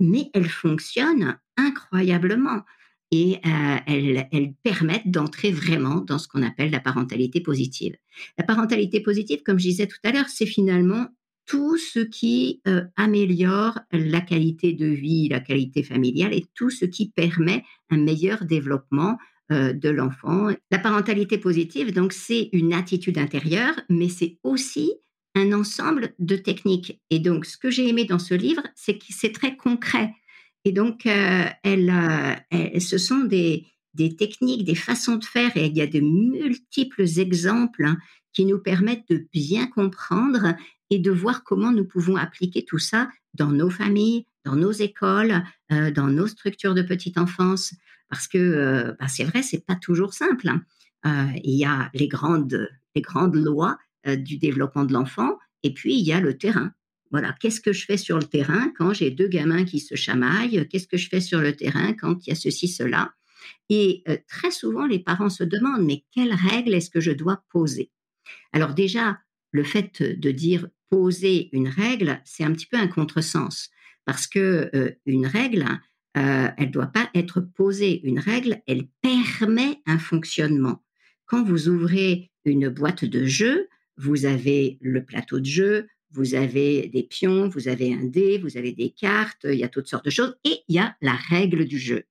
mais 0.00 0.30
elles 0.34 0.48
fonctionnent 0.48 1.38
incroyablement 1.56 2.62
et 3.10 3.40
euh, 3.46 3.76
elles, 3.86 4.54
permettent 4.62 5.10
d'entrer 5.10 5.50
vraiment 5.50 6.00
dans 6.00 6.18
ce 6.18 6.28
qu'on 6.28 6.42
appelle 6.42 6.70
la 6.70 6.80
parentalité 6.80 7.40
positive. 7.40 7.96
La 8.36 8.44
parentalité 8.44 9.00
positive, 9.00 9.42
comme 9.42 9.58
je 9.58 9.68
disais 9.68 9.86
tout 9.86 9.98
à 10.04 10.12
l'heure, 10.12 10.28
c'est 10.28 10.46
finalement 10.46 11.06
tout 11.46 11.78
ce 11.78 12.00
qui 12.00 12.60
euh, 12.68 12.82
améliore 12.96 13.78
la 13.92 14.20
qualité 14.20 14.74
de 14.74 14.86
vie, 14.86 15.28
la 15.28 15.40
qualité 15.40 15.82
familiale 15.82 16.34
et 16.34 16.44
tout 16.54 16.68
ce 16.68 16.84
qui 16.84 17.08
permet 17.08 17.64
un 17.88 17.96
meilleur 17.96 18.44
développement 18.44 19.16
euh, 19.50 19.72
de 19.72 19.88
l'enfant. 19.88 20.50
La 20.70 20.78
parentalité 20.78 21.38
positive, 21.38 21.94
donc, 21.94 22.12
c'est 22.12 22.50
une 22.52 22.74
attitude 22.74 23.16
intérieure, 23.16 23.80
mais 23.88 24.10
c'est 24.10 24.36
aussi 24.42 24.92
un 25.38 25.52
ensemble 25.52 26.14
de 26.18 26.36
techniques. 26.36 27.00
Et 27.10 27.18
donc, 27.18 27.46
ce 27.46 27.56
que 27.56 27.70
j'ai 27.70 27.88
aimé 27.88 28.04
dans 28.04 28.18
ce 28.18 28.34
livre, 28.34 28.62
c'est 28.74 28.98
que 28.98 29.04
c'est 29.10 29.32
très 29.32 29.56
concret. 29.56 30.12
Et 30.64 30.72
donc, 30.72 31.06
euh, 31.06 31.44
euh, 31.66 32.80
ce 32.80 32.98
sont 32.98 33.20
des, 33.20 33.66
techniques, 34.18 34.64
des 34.64 34.74
façons 34.74 35.16
de 35.16 35.24
faire, 35.24 35.56
et 35.56 35.66
il 35.66 35.76
y 35.76 35.80
a 35.80 35.86
de 35.86 36.00
multiples 36.00 37.06
exemples 37.18 37.84
hein, 37.84 37.96
qui 38.32 38.44
nous 38.44 38.58
permettent 38.58 39.08
de 39.08 39.26
bien 39.32 39.66
comprendre 39.66 40.54
et 40.90 40.98
de 40.98 41.10
voir 41.10 41.42
comment 41.44 41.72
nous 41.72 41.84
pouvons 41.84 42.16
appliquer 42.16 42.64
tout 42.64 42.78
ça 42.78 43.08
dans 43.34 43.50
nos 43.50 43.70
familles, 43.70 44.26
dans 44.44 44.56
nos 44.56 44.72
écoles, 44.72 45.42
euh, 45.72 45.90
dans 45.90 46.08
nos 46.08 46.26
structures 46.26 46.74
de 46.74 46.82
petite 46.82 47.18
enfance, 47.18 47.74
parce 48.08 48.28
que 48.28 48.94
bah, 48.98 49.08
c'est 49.08 49.24
vrai, 49.24 49.42
c'est 49.42 49.64
pas 49.64 49.76
toujours 49.76 50.14
simple. 50.14 50.48
Hein. 51.04 51.32
il 51.44 51.56
y 51.56 51.64
a 51.64 51.90
les 51.94 52.08
grandes, 52.08 52.68
les 52.94 53.02
grandes 53.02 53.36
lois 53.36 53.78
du 54.16 54.38
développement 54.38 54.84
de 54.84 54.92
l'enfant, 54.92 55.38
et 55.62 55.74
puis 55.74 55.94
il 55.98 56.06
y 56.06 56.12
a 56.12 56.20
le 56.20 56.36
terrain. 56.36 56.72
Voilà, 57.10 57.34
qu'est-ce 57.40 57.60
que 57.60 57.72
je 57.72 57.84
fais 57.84 57.96
sur 57.96 58.18
le 58.18 58.24
terrain 58.24 58.72
quand 58.76 58.92
j'ai 58.92 59.10
deux 59.10 59.28
gamins 59.28 59.64
qui 59.64 59.80
se 59.80 59.94
chamaillent? 59.94 60.68
Qu'est-ce 60.68 60.86
que 60.86 60.98
je 60.98 61.08
fais 61.08 61.20
sur 61.20 61.40
le 61.40 61.54
terrain 61.56 61.94
quand 61.94 62.26
il 62.26 62.30
y 62.30 62.32
a 62.32 62.36
ceci, 62.36 62.68
cela? 62.68 63.12
Et 63.70 64.02
euh, 64.08 64.16
très 64.28 64.50
souvent, 64.50 64.86
les 64.86 64.98
parents 64.98 65.30
se 65.30 65.44
demandent, 65.44 65.84
mais 65.84 66.04
quelles 66.12 66.34
règles 66.34 66.74
est-ce 66.74 66.90
que 66.90 67.00
je 67.00 67.12
dois 67.12 67.42
poser? 67.50 67.90
Alors 68.52 68.74
déjà, 68.74 69.18
le 69.52 69.64
fait 69.64 70.02
de 70.02 70.30
dire 70.30 70.68
poser 70.90 71.48
une 71.52 71.68
règle, 71.68 72.20
c'est 72.24 72.44
un 72.44 72.52
petit 72.52 72.66
peu 72.66 72.76
un 72.76 72.88
contresens, 72.88 73.70
parce 74.04 74.26
que 74.26 74.70
euh, 74.74 74.90
une 75.06 75.26
règle, 75.26 75.64
euh, 76.16 76.48
elle 76.56 76.68
ne 76.68 76.72
doit 76.72 76.86
pas 76.86 77.10
être 77.14 77.40
posée. 77.40 78.00
Une 78.06 78.18
règle, 78.18 78.62
elle 78.66 78.88
permet 79.02 79.80
un 79.86 79.98
fonctionnement. 79.98 80.84
Quand 81.26 81.42
vous 81.42 81.68
ouvrez 81.68 82.30
une 82.44 82.68
boîte 82.68 83.04
de 83.04 83.26
jeu, 83.26 83.68
vous 83.98 84.24
avez 84.24 84.78
le 84.80 85.04
plateau 85.04 85.40
de 85.40 85.44
jeu, 85.46 85.88
vous 86.12 86.34
avez 86.34 86.88
des 86.88 87.02
pions, 87.02 87.48
vous 87.48 87.68
avez 87.68 87.92
un 87.92 88.04
dé, 88.04 88.38
vous 88.38 88.56
avez 88.56 88.72
des 88.72 88.90
cartes, 88.90 89.44
il 89.44 89.58
y 89.58 89.64
a 89.64 89.68
toutes 89.68 89.88
sortes 89.88 90.06
de 90.06 90.10
choses, 90.10 90.36
et 90.44 90.60
il 90.68 90.76
y 90.76 90.78
a 90.78 90.96
la 91.02 91.14
règle 91.14 91.66
du 91.66 91.78
jeu. 91.78 92.04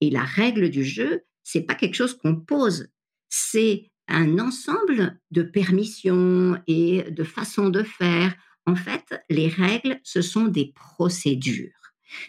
Et 0.00 0.10
la 0.10 0.24
règle 0.24 0.70
du 0.70 0.84
jeu, 0.84 1.22
c'est 1.42 1.62
pas 1.62 1.74
quelque 1.74 1.94
chose 1.94 2.16
qu'on 2.16 2.36
pose, 2.36 2.88
c'est 3.28 3.90
un 4.08 4.38
ensemble 4.38 5.18
de 5.30 5.42
permissions 5.42 6.60
et 6.66 7.04
de 7.10 7.24
façons 7.24 7.70
de 7.70 7.82
faire. 7.82 8.34
En 8.66 8.76
fait, 8.76 9.04
les 9.30 9.48
règles, 9.48 9.98
ce 10.04 10.22
sont 10.22 10.46
des 10.46 10.72
procédures. 10.74 11.70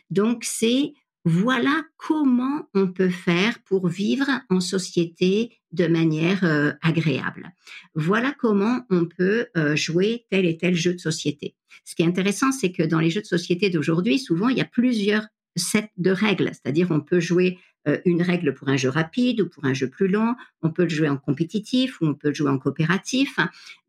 Donc, 0.10 0.44
c'est 0.46 0.94
voilà 1.26 1.84
comment 1.98 2.68
on 2.74 2.88
peut 2.88 3.10
faire 3.10 3.60
pour 3.64 3.88
vivre 3.88 4.28
en 4.50 4.60
société 4.60 5.58
de 5.72 5.88
manière 5.88 6.44
euh, 6.44 6.74
agréable. 6.82 7.52
Voilà 7.96 8.34
comment 8.38 8.86
on 8.90 9.06
peut 9.06 9.48
euh, 9.56 9.76
jouer 9.76 10.26
tel 10.30 10.46
et 10.46 10.58
tel 10.58 10.76
jeu 10.76 10.94
de 10.94 11.00
société. 11.00 11.56
Ce 11.86 11.96
qui 11.96 12.04
est 12.04 12.08
intéressant, 12.08 12.52
c'est 12.52 12.72
que 12.72 12.84
dans 12.84 13.00
les 13.00 13.10
jeux 13.10 13.22
de 13.22 13.26
société 13.26 13.70
d'aujourd'hui, 13.70 14.20
souvent, 14.20 14.50
il 14.50 14.58
y 14.58 14.62
a 14.62 14.66
plusieurs 14.66 15.26
sets 15.56 15.92
de 15.98 16.12
règles, 16.12 16.52
c'est-à-dire 16.54 16.88
on 16.92 17.00
peut 17.00 17.20
jouer 17.20 17.60
euh, 17.88 18.00
une 18.06 18.22
règle 18.22 18.54
pour 18.54 18.70
un 18.70 18.78
jeu 18.78 18.90
rapide 18.90 19.42
ou 19.42 19.50
pour 19.50 19.66
un 19.66 19.74
jeu 19.74 19.90
plus 19.90 20.08
long, 20.08 20.36
on 20.62 20.72
peut 20.72 20.84
le 20.84 20.90
jouer 20.90 21.10
en 21.10 21.18
compétitif 21.18 22.02
ou 22.02 22.08
on 22.08 22.16
peut 22.16 22.30
le 22.30 22.34
jouer 22.34 22.50
en 22.50 22.58
coopératif. 22.58 23.40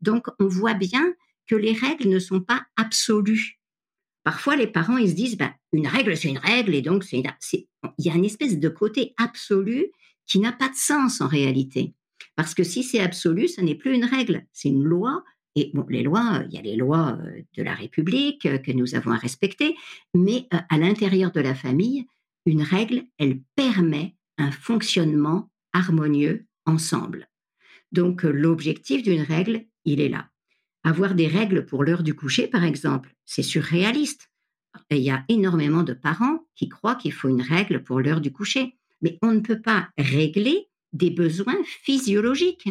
Donc, 0.01 0.27
on 0.39 0.47
voit 0.47 0.73
bien 0.73 1.13
que 1.47 1.55
les 1.55 1.73
règles 1.73 2.09
ne 2.09 2.19
sont 2.19 2.41
pas 2.41 2.65
absolues. 2.75 3.59
Parfois, 4.25 4.55
les 4.55 4.65
parents, 4.65 4.97
ils 4.97 5.11
se 5.11 5.13
disent, 5.13 5.37
ben, 5.37 5.53
une 5.71 5.85
règle, 5.85 6.17
c'est 6.17 6.29
une 6.29 6.39
règle, 6.39 6.73
et 6.73 6.81
donc 6.81 7.05
il 7.13 7.23
y 7.99 8.09
a 8.09 8.15
une 8.15 8.25
espèce 8.25 8.59
de 8.59 8.69
côté 8.69 9.13
absolu 9.17 9.91
qui 10.25 10.39
n'a 10.39 10.51
pas 10.51 10.67
de 10.67 10.75
sens 10.75 11.21
en 11.21 11.27
réalité. 11.27 11.93
Parce 12.35 12.55
que 12.55 12.63
si 12.63 12.81
c'est 12.81 12.99
absolu, 12.99 13.47
ce 13.47 13.61
n'est 13.61 13.75
plus 13.75 13.93
une 13.93 14.03
règle, 14.03 14.47
c'est 14.51 14.69
une 14.69 14.83
loi. 14.83 15.23
Et 15.55 15.71
les 15.89 16.01
lois, 16.01 16.43
il 16.49 16.55
y 16.55 16.57
a 16.57 16.61
les 16.63 16.75
lois 16.75 17.19
euh, 17.21 17.41
de 17.55 17.63
la 17.63 17.75
République 17.75 18.47
euh, 18.47 18.57
que 18.57 18.71
nous 18.71 18.95
avons 18.95 19.11
à 19.11 19.17
respecter, 19.17 19.75
mais 20.15 20.47
euh, 20.53 20.57
à 20.69 20.77
l'intérieur 20.79 21.31
de 21.31 21.39
la 21.39 21.53
famille, 21.53 22.07
une 22.47 22.63
règle, 22.63 23.03
elle 23.19 23.41
permet 23.55 24.15
un 24.39 24.51
fonctionnement 24.51 25.51
harmonieux 25.71 26.47
ensemble. 26.65 27.29
Donc 27.91 28.23
l'objectif 28.23 29.03
d'une 29.03 29.21
règle, 29.21 29.65
il 29.85 30.01
est 30.01 30.09
là. 30.09 30.29
Avoir 30.85 31.15
des 31.15 31.25
règles 31.25 31.65
pour 31.65 31.83
l'heure 31.83 32.03
du 32.03 32.13
coucher, 32.13 32.47
par 32.47 32.63
exemple, 32.63 33.11
c'est 33.25 33.41
surréaliste. 33.41 34.29
il 34.91 34.99
y 34.99 35.09
a 35.09 35.25
énormément 35.29 35.81
de 35.81 35.93
parents 35.93 36.45
qui 36.55 36.69
croient 36.69 36.93
qu'il 36.93 37.11
faut 37.11 37.27
une 37.27 37.41
règle 37.41 37.81
pour 37.81 37.99
l'heure 38.01 38.21
du 38.21 38.31
coucher. 38.31 38.77
Mais 39.01 39.17
on 39.23 39.31
ne 39.31 39.39
peut 39.39 39.61
pas 39.61 39.89
régler 39.97 40.67
des 40.93 41.09
besoins 41.09 41.57
physiologiques. 41.65 42.69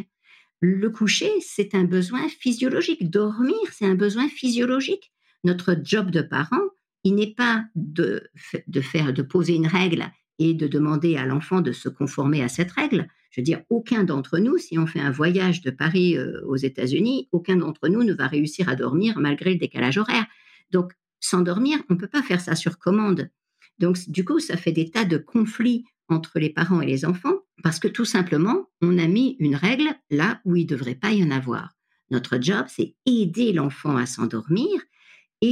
Le 0.60 0.90
coucher, 0.90 1.28
c'est 1.40 1.74
un 1.74 1.82
besoin 1.82 2.28
physiologique. 2.28 3.10
Dormir, 3.10 3.56
c'est 3.72 3.86
un 3.86 3.96
besoin 3.96 4.28
physiologique. 4.28 5.12
Notre 5.42 5.76
job 5.82 6.12
de 6.12 6.22
parent, 6.22 6.62
il 7.02 7.16
n'est 7.16 7.34
pas 7.34 7.64
de, 7.74 8.30
de 8.68 9.10
de 9.10 9.22
poser 9.22 9.56
une 9.56 9.66
règle 9.66 10.08
et 10.38 10.54
de 10.54 10.66
demander 10.66 11.16
à 11.16 11.26
l'enfant 11.26 11.60
de 11.60 11.72
se 11.72 11.88
conformer 11.88 12.42
à 12.42 12.48
cette 12.48 12.72
règle. 12.72 13.08
Je 13.30 13.40
veux 13.40 13.44
dire, 13.44 13.62
aucun 13.68 14.04
d'entre 14.04 14.38
nous, 14.38 14.58
si 14.58 14.78
on 14.78 14.86
fait 14.86 15.00
un 15.00 15.10
voyage 15.10 15.60
de 15.60 15.70
Paris 15.70 16.16
euh, 16.16 16.40
aux 16.46 16.56
États-Unis, 16.56 17.28
aucun 17.32 17.56
d'entre 17.56 17.88
nous 17.88 18.04
ne 18.04 18.12
va 18.12 18.26
réussir 18.26 18.68
à 18.68 18.76
dormir 18.76 19.18
malgré 19.18 19.52
le 19.52 19.58
décalage 19.58 19.98
horaire. 19.98 20.26
Donc, 20.70 20.92
sans 21.20 21.42
dormir, 21.42 21.78
on 21.88 21.94
ne 21.94 21.98
peut 21.98 22.08
pas 22.08 22.22
faire 22.22 22.40
ça 22.40 22.54
sur 22.54 22.78
commande. 22.78 23.30
Donc, 23.78 23.98
du 24.08 24.24
coup, 24.24 24.38
ça 24.38 24.56
fait 24.56 24.72
des 24.72 24.90
tas 24.90 25.04
de 25.04 25.16
conflits 25.16 25.84
entre 26.08 26.38
les 26.38 26.50
parents 26.50 26.80
et 26.80 26.86
les 26.86 27.04
enfants 27.04 27.38
parce 27.62 27.78
que 27.78 27.88
tout 27.88 28.04
simplement, 28.04 28.68
on 28.82 28.98
a 28.98 29.06
mis 29.06 29.36
une 29.38 29.56
règle 29.56 29.88
là 30.10 30.40
où 30.44 30.54
il 30.56 30.64
ne 30.64 30.68
devrait 30.68 30.94
pas 30.94 31.12
y 31.12 31.24
en 31.24 31.30
avoir. 31.30 31.74
Notre 32.10 32.40
job, 32.40 32.66
c'est 32.68 32.94
aider 33.06 33.52
l'enfant 33.52 33.96
à 33.96 34.06
s'endormir, 34.06 34.68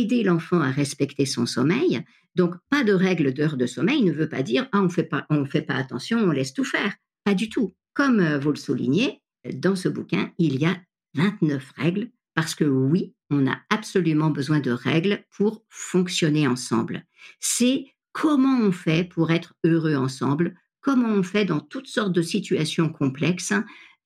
aider 0.00 0.22
l'enfant 0.22 0.61
à 0.61 0.70
respecter 0.70 1.26
son 1.26 1.46
sommeil. 1.46 2.02
Donc, 2.34 2.54
pas 2.70 2.84
de 2.84 2.92
règle 2.92 3.32
d'heure 3.32 3.56
de 3.56 3.66
sommeil 3.66 4.02
ne 4.02 4.12
veut 4.12 4.28
pas 4.28 4.42
dire 4.42 4.68
ah 4.72 4.80
on 4.80 4.88
fait 4.88 5.04
pas 5.04 5.26
on 5.30 5.44
fait 5.44 5.62
pas 5.62 5.75
attention, 5.75 6.18
on 6.18 6.30
laisse 6.30 6.54
tout 6.54 6.64
faire. 6.64 6.94
Pas 7.25 7.34
du 7.34 7.49
tout. 7.49 7.75
Comme 7.94 8.20
euh, 8.20 8.38
vous 8.38 8.50
le 8.50 8.56
soulignez, 8.56 9.20
dans 9.52 9.76
ce 9.76 9.88
bouquin, 9.88 10.32
il 10.38 10.58
y 10.58 10.66
a 10.66 10.76
29 11.14 11.72
règles 11.76 12.11
parce 12.34 12.54
que 12.54 12.64
oui, 12.64 13.14
on 13.30 13.46
a 13.46 13.58
absolument 13.70 14.30
besoin 14.30 14.61
de 14.61 14.70
règles 14.70 15.25
pour 15.37 15.64
fonctionner 15.68 16.46
ensemble. 16.46 17.04
C'est 17.40 17.87
comment 18.12 18.58
on 18.61 18.72
fait 18.72 19.04
pour 19.04 19.30
être 19.30 19.54
heureux 19.64 19.94
ensemble, 19.94 20.54
comment 20.80 21.08
on 21.08 21.22
fait 21.22 21.44
dans 21.44 21.61
toutes 21.61 21.88
sortes 21.88 22.12
de 22.12 22.22
situations 22.22 22.88
complexes. 22.88 23.52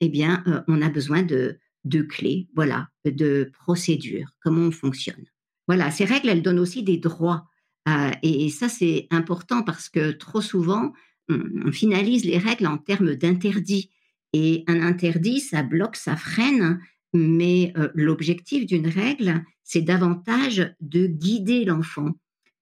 Eh 0.01 0.09
bien, 0.09 0.43
euh, 0.47 0.61
on 0.69 0.83
a 0.83 0.89
besoin 0.89 1.23
de, 1.23 1.59
de 1.85 2.03
clés, 2.03 2.49
voilà, 2.55 2.89
de 3.05 3.51
procédures, 3.53 4.31
comment 4.43 4.63
on 4.63 4.73
fonctionne. 4.73 5.25
Voilà, 5.67 5.91
ces 5.91 6.05
règles, 6.05 6.29
elles 6.29 6.43
donnent 6.43 6.61
aussi 6.61 6.83
des 6.83 6.99
droits. 6.99 7.49
Euh, 7.89 8.11
et, 8.23 8.49
ça, 8.51 8.69
c'est 8.69 9.07
important 9.11 9.63
parce 9.63 9.89
que 9.89 10.13
trop 10.13 10.41
souvent, 10.41 10.93
on, 11.29 11.73
finalise 11.73 12.25
les 12.25 12.39
règles 12.39 12.67
en 12.67 12.79
termes 12.79 13.15
d'interdit. 13.15 13.91
Et 14.33 14.65
un 14.67 14.83
interdit, 14.83 15.41
ça 15.41 15.63
bloque, 15.63 15.97
ça 15.97 16.17
freine, 16.17 16.81
mais 17.13 17.73
euh, 17.77 17.89
l'objectif 17.95 18.67
d'une 18.67 18.89
règle, 18.89 19.45
c'est 19.63 19.83
davantage 19.83 20.75
de 20.81 21.07
guider 21.07 21.65
l'enfant. 21.65 22.11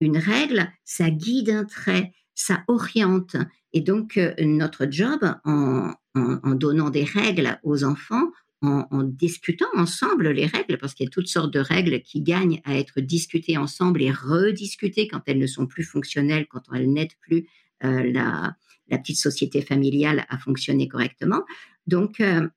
Une 0.01 0.19
règle, 0.19 0.71
ça 0.85 1.11
guide 1.11 1.51
un 1.51 1.65
trait, 1.65 2.13
ça 2.35 2.65
oriente. 2.69 3.37
Et 3.73 3.81
donc, 3.81 4.17
euh, 4.17 4.35
notre 4.41 4.87
job, 4.91 5.21
en, 5.45 5.93
donnant 6.55 6.91
des 6.91 7.03
règles 7.03 7.59
aux 7.65 7.83
enfants, 7.83 8.31
en, 8.67 9.03
discutant 9.03 9.69
ensemble 9.75 10.31
les 10.31 10.47
règles, 10.47 10.79
parce 10.79 10.95
qu'il 10.95 11.05
y 11.05 11.09
a 11.09 11.11
toutes 11.11 11.29
sortes 11.29 11.53
de 11.53 11.61
règles 11.61 12.01
qui 12.03 12.21
gagnent 12.21 12.61
à 12.65 12.79
être 12.79 13.01
discutées 13.01 13.57
ensemble 13.57 14.03
et 14.03 14.11
rediscutées 14.11 15.09
quand 15.09 15.23
elles 15.27 15.39
ne 15.39 15.47
sont 15.47 15.67
plus 15.67 15.85
fonctionnelles, 15.85 16.47
quand 16.49 16.63
elles 16.75 16.93
n'aident 16.93 17.17
plus 17.21 17.47
euh, 17.85 18.11
la, 18.13 18.57
petite 18.89 19.19
société 19.19 19.61
familiale 19.61 20.25
à 20.29 20.39
fonctionner 20.39 20.89
correctement. 20.89 21.43
Donc, 21.87 22.21
euh, 22.21 22.49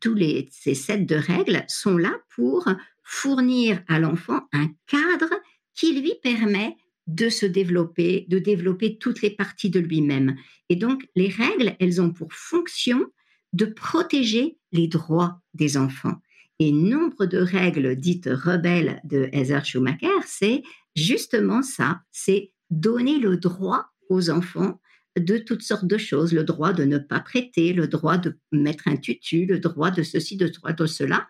tous 0.00 0.16
ces 0.50 0.74
sets 0.74 0.98
de 0.98 1.16
règles 1.16 1.64
sont 1.68 1.96
là 1.96 2.12
pour 2.34 2.66
fournir 3.02 3.82
à 3.88 3.98
l'enfant 3.98 4.42
un 4.52 4.68
cadre 4.86 5.34
qui 5.74 6.00
lui 6.00 6.12
permet 6.22 6.76
de 7.06 7.28
se 7.28 7.46
développer, 7.46 8.26
de 8.28 8.38
développer 8.38 8.98
toutes 8.98 9.22
les 9.22 9.30
parties 9.30 9.70
de 9.70 9.80
lui-même. 9.80 10.36
Et 10.68 10.76
donc, 10.76 11.06
les 11.16 11.28
règles, 11.28 11.74
elles 11.80 12.00
ont 12.00 12.12
pour 12.12 12.32
fonction 12.32 13.06
de 13.52 13.66
protéger 13.66 14.58
les 14.72 14.88
droits 14.88 15.40
des 15.54 15.76
enfants. 15.76 16.20
Et 16.58 16.72
nombre 16.72 17.26
de 17.26 17.38
règles 17.38 17.96
dites 17.96 18.28
rebelles 18.30 19.00
de 19.04 19.28
Heather 19.32 19.64
Schumacher, 19.64 20.08
c'est 20.26 20.62
justement 20.94 21.62
ça, 21.62 22.02
c'est 22.12 22.52
donner 22.70 23.18
le 23.18 23.36
droit 23.36 23.86
aux 24.08 24.30
enfants 24.30 24.80
de 25.18 25.38
toutes 25.38 25.62
sortes 25.62 25.86
de 25.86 25.98
choses, 25.98 26.32
le 26.32 26.44
droit 26.44 26.72
de 26.72 26.84
ne 26.84 26.98
pas 26.98 27.20
prêter, 27.20 27.72
le 27.72 27.88
droit 27.88 28.18
de 28.18 28.38
mettre 28.52 28.88
un 28.88 28.96
tutu, 28.96 29.46
le 29.46 29.58
droit 29.58 29.90
de 29.90 30.02
ceci, 30.02 30.36
de, 30.36 30.48
droit 30.48 30.72
de 30.72 30.86
cela, 30.86 31.26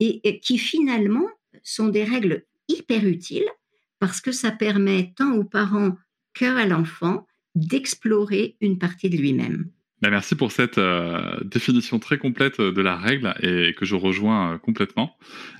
et, 0.00 0.40
qui 0.40 0.58
finalement 0.58 1.26
sont 1.62 1.88
des 1.88 2.04
règles 2.04 2.44
hyper 2.68 3.04
utiles 3.04 3.48
parce 3.98 4.20
que 4.20 4.32
ça 4.32 4.52
permet 4.52 5.12
tant 5.16 5.32
aux 5.32 5.44
parents 5.44 5.96
qu'à 6.34 6.64
l'enfant 6.66 7.26
d'explorer 7.54 8.56
une 8.60 8.78
partie 8.78 9.10
de 9.10 9.16
lui-même. 9.16 9.70
Ben, 10.00 10.10
merci 10.10 10.36
pour 10.36 10.52
cette 10.52 10.78
euh, 10.78 11.40
définition 11.42 11.98
très 11.98 12.18
complète 12.18 12.60
de 12.60 12.80
la 12.80 12.96
règle 12.96 13.34
et 13.42 13.74
que 13.74 13.84
je 13.84 13.96
rejoins 13.96 14.54
euh, 14.54 14.58
complètement. 14.58 15.16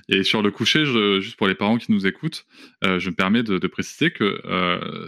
Et 0.07 0.23
sur 0.23 0.41
le 0.41 0.49
coucher, 0.49 0.85
juste 1.19 1.35
pour 1.35 1.47
les 1.47 1.55
parents 1.55 1.77
qui 1.77 1.91
nous 1.91 2.07
écoutent, 2.07 2.45
euh, 2.85 2.99
je 2.99 3.09
me 3.09 3.15
permets 3.15 3.43
de, 3.43 3.67
préciser 3.67 4.11
que 4.11 4.41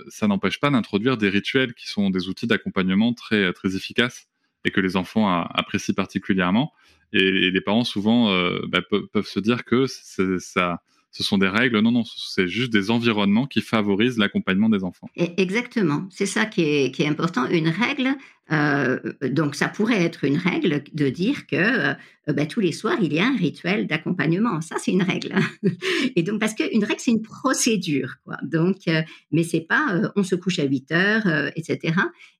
ça 0.10 0.28
n'empêche 0.28 0.60
pas 0.60 0.70
d'introduire 0.70 1.18
des 1.18 1.30
rituels 1.30 1.74
qui 1.74 1.88
sont 1.88 2.10
des 2.10 2.28
outils 2.28 2.46
d'accompagnement 2.46 3.14
très 3.14 3.54
très 3.54 3.76
efficaces 3.76 4.28
et 4.66 4.72
que 4.72 4.82
les 4.82 4.98
enfants 4.98 5.44
apprécient 5.46 5.96
particulièrement. 5.96 6.74
Et, 7.14 7.50
les 7.50 7.62
parents 7.62 7.84
souvent 7.84 8.32
ben, 8.68 8.84
peuvent 9.14 9.26
se 9.26 9.40
dire 9.40 9.64
que 9.64 9.88
ça 9.88 10.84
ce 11.12 11.24
sont 11.24 11.38
des 11.38 11.48
règles. 11.48 11.80
Non, 11.80 11.92
non, 11.92 12.04
c'est 12.06 12.48
juste 12.48 12.72
des 12.72 12.90
environnements 12.90 13.46
qui 13.46 13.62
favorisent 13.62 14.18
l'accompagnement 14.18 14.70
des 14.70 14.84
enfants. 14.84 15.10
Exactement, 15.16 16.08
c'est 16.10 16.26
ça 16.26 16.46
qui 16.46 16.62
est, 16.62 17.08
important. 17.08 17.48
Une 17.50 17.68
règle, 17.68 18.16
euh, 18.52 19.00
donc 19.24 19.56
ça 19.56 19.68
pourrait 19.68 20.02
être 20.02 20.24
une 20.24 20.38
règle 20.38 20.84
de 20.94 21.10
dire 21.10 21.48
que 21.48 21.56
euh, 21.56 21.94
ben, 22.28 22.48
tous 22.48 22.60
les 22.60 22.72
soirs, 22.72 22.98
il 23.02 23.14
y 23.14 23.20
a 23.20 23.26
un 23.26 23.36
rituel 23.36 23.88
d'accompagnement. 23.88 24.62
Ça, 24.62 24.76
c'est 24.78 24.92
une 24.92 25.04
règle. 25.04 25.36
Et 26.16 26.24
donc, 26.24 26.40
parce 26.40 26.54
qu'une 26.54 26.84
règle, 26.84 27.00
c'est 27.00 27.12
une 27.12 27.22
procédure. 27.22 28.16
Quoi. 28.24 28.38
Donc, 28.44 28.88
euh, 28.88 29.02
mais 29.32 29.44
c'est 29.44 29.62
pas 29.62 30.12
on 30.16 30.24
se 30.24 30.36
couche 30.36 30.60
à 30.60 30.64
8 30.64 30.92
heures, 30.92 31.28
etc. 31.56 31.96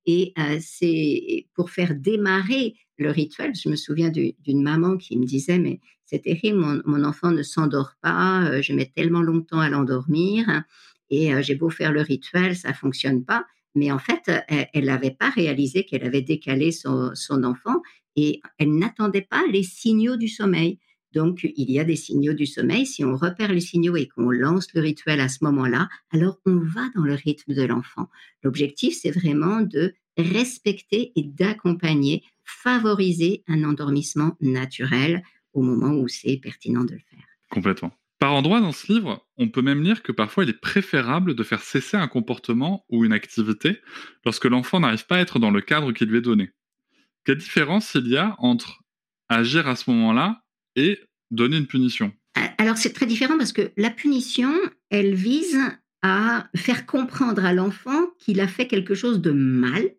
Et 0.06 0.34
c'est 0.62 1.48
pour 1.56 1.70
faire 1.70 1.94
démarrer 1.96 2.76
le 2.98 3.12
rituel. 3.12 3.54
Je 3.56 3.68
me 3.68 3.76
souviens 3.76 4.10
d'une 4.10 4.62
maman 4.62 4.98
qui 4.98 5.18
me 5.18 5.26
disait, 5.26 5.60
mais 5.60 5.80
c'est 6.12 6.24
terrible, 6.24 6.82
mon, 6.86 7.04
enfant 7.06 7.32
ne 7.32 7.42
s'endort 7.42 7.94
pas, 8.02 8.44
euh, 8.44 8.62
je 8.62 8.74
mets 8.74 8.92
tellement 8.94 9.22
longtemps 9.22 9.62
à 9.62 9.70
l'endormir 9.70 10.64
et 11.10 11.34
euh, 11.34 11.42
j'ai 11.42 11.56
beau 11.56 11.70
faire 11.70 11.94
le 11.94 12.02
rituel, 12.02 12.56
ça 12.56 12.74
fonctionne 12.74 13.24
pas. 13.24 13.46
Mais 13.76 13.90
en 13.94 14.00
fait, 14.00 14.30
elle 14.50 14.84
n'avait 14.84 15.16
pas 15.18 15.30
réalisé 15.30 15.86
qu'elle 15.86 16.04
avait 16.04 16.22
décalé 16.22 16.74
son, 16.74 17.14
enfant 17.46 17.82
et 18.18 18.42
elle 18.58 18.76
n'attendait 18.76 19.22
pas 19.30 19.42
les 19.50 19.64
signaux 19.64 20.18
du 20.18 20.28
sommeil. 20.28 20.78
Donc, 21.14 21.50
il 21.56 21.72
y 21.72 21.80
a 21.80 21.86
des 21.86 21.96
signaux 21.96 22.34
du 22.34 22.46
sommeil. 22.46 22.86
Si 22.86 23.06
on 23.06 23.16
repère 23.16 23.54
les 23.54 23.62
signaux 23.62 23.96
et 23.96 24.10
qu'on 24.10 24.30
lance 24.30 24.68
le 24.74 24.82
rituel 24.82 25.22
à 25.22 25.30
ce 25.30 25.46
moment-là, 25.46 25.88
alors 26.12 26.38
on 26.46 26.58
va 26.58 26.90
dans 26.96 27.04
le 27.04 27.14
rythme 27.14 27.54
de 27.54 27.64
l'enfant. 27.64 28.10
L'objectif, 28.44 28.98
c'est 29.02 29.12
vraiment 29.12 29.62
de 29.62 29.94
respecter 30.18 31.14
et 31.16 31.24
d'accompagner, 31.24 32.24
favoriser 32.44 33.46
un 33.48 33.64
endormissement 33.64 34.36
naturel 34.42 35.24
au 35.54 35.62
moment 35.62 35.94
où 35.94 36.08
c'est 36.08 36.38
pertinent 36.38 36.84
de 36.84 36.94
le 36.94 37.00
faire. 37.00 37.26
Complètement. 37.50 37.92
Par 38.20 38.34
endroit 38.34 38.62
dans 38.62 38.72
ce 38.72 38.94
livre, 38.94 39.28
on 39.38 39.50
peut 39.50 39.64
même 39.64 39.82
lire 39.82 40.04
que 40.04 40.12
parfois 40.12 40.44
il 40.44 40.52
est 40.52 40.62
préférable 40.62 41.34
de 41.34 41.44
faire 41.44 41.64
cesser 41.64 41.98
un 41.98 42.08
comportement 42.08 42.86
ou 42.90 43.04
une 43.04 43.14
activité 43.14 43.80
lorsque 44.26 44.46
l'enfant 44.46 44.80
n'arrive 44.80 45.08
pas 45.08 45.16
à 45.16 45.22
être 45.22 45.40
dans 45.40 45.50
le 45.50 45.62
cadre 45.62 45.92
qui 45.92 46.06
lui 46.06 46.20
est 46.20 46.22
donné. 46.22 46.52
Quelle 47.26 47.38
différence 47.38 47.96
il 47.96 48.08
y 48.08 48.18
a 48.18 48.36
entre 48.38 48.84
agir 49.28 49.68
à 49.68 49.76
ce 49.76 49.90
moment-là 49.90 50.44
et 50.76 51.00
donner 51.32 51.58
une 51.58 51.66
punition? 51.66 52.14
Alors 52.58 52.78
c'est 52.78 52.94
très 52.94 53.08
différent 53.08 53.38
parce 53.38 53.54
que 53.54 53.72
la 53.76 53.90
punition, 53.90 54.54
elle 54.92 55.16
vise 55.16 55.60
à 56.04 56.48
faire 56.56 56.86
comprendre 56.86 57.44
à 57.44 57.54
l'enfant 57.54 58.08
qu'il 58.20 58.40
a 58.40 58.48
fait 58.48 58.68
quelque 58.68 58.94
chose 58.94 59.20
de 59.20 59.32
mal. 59.32 59.96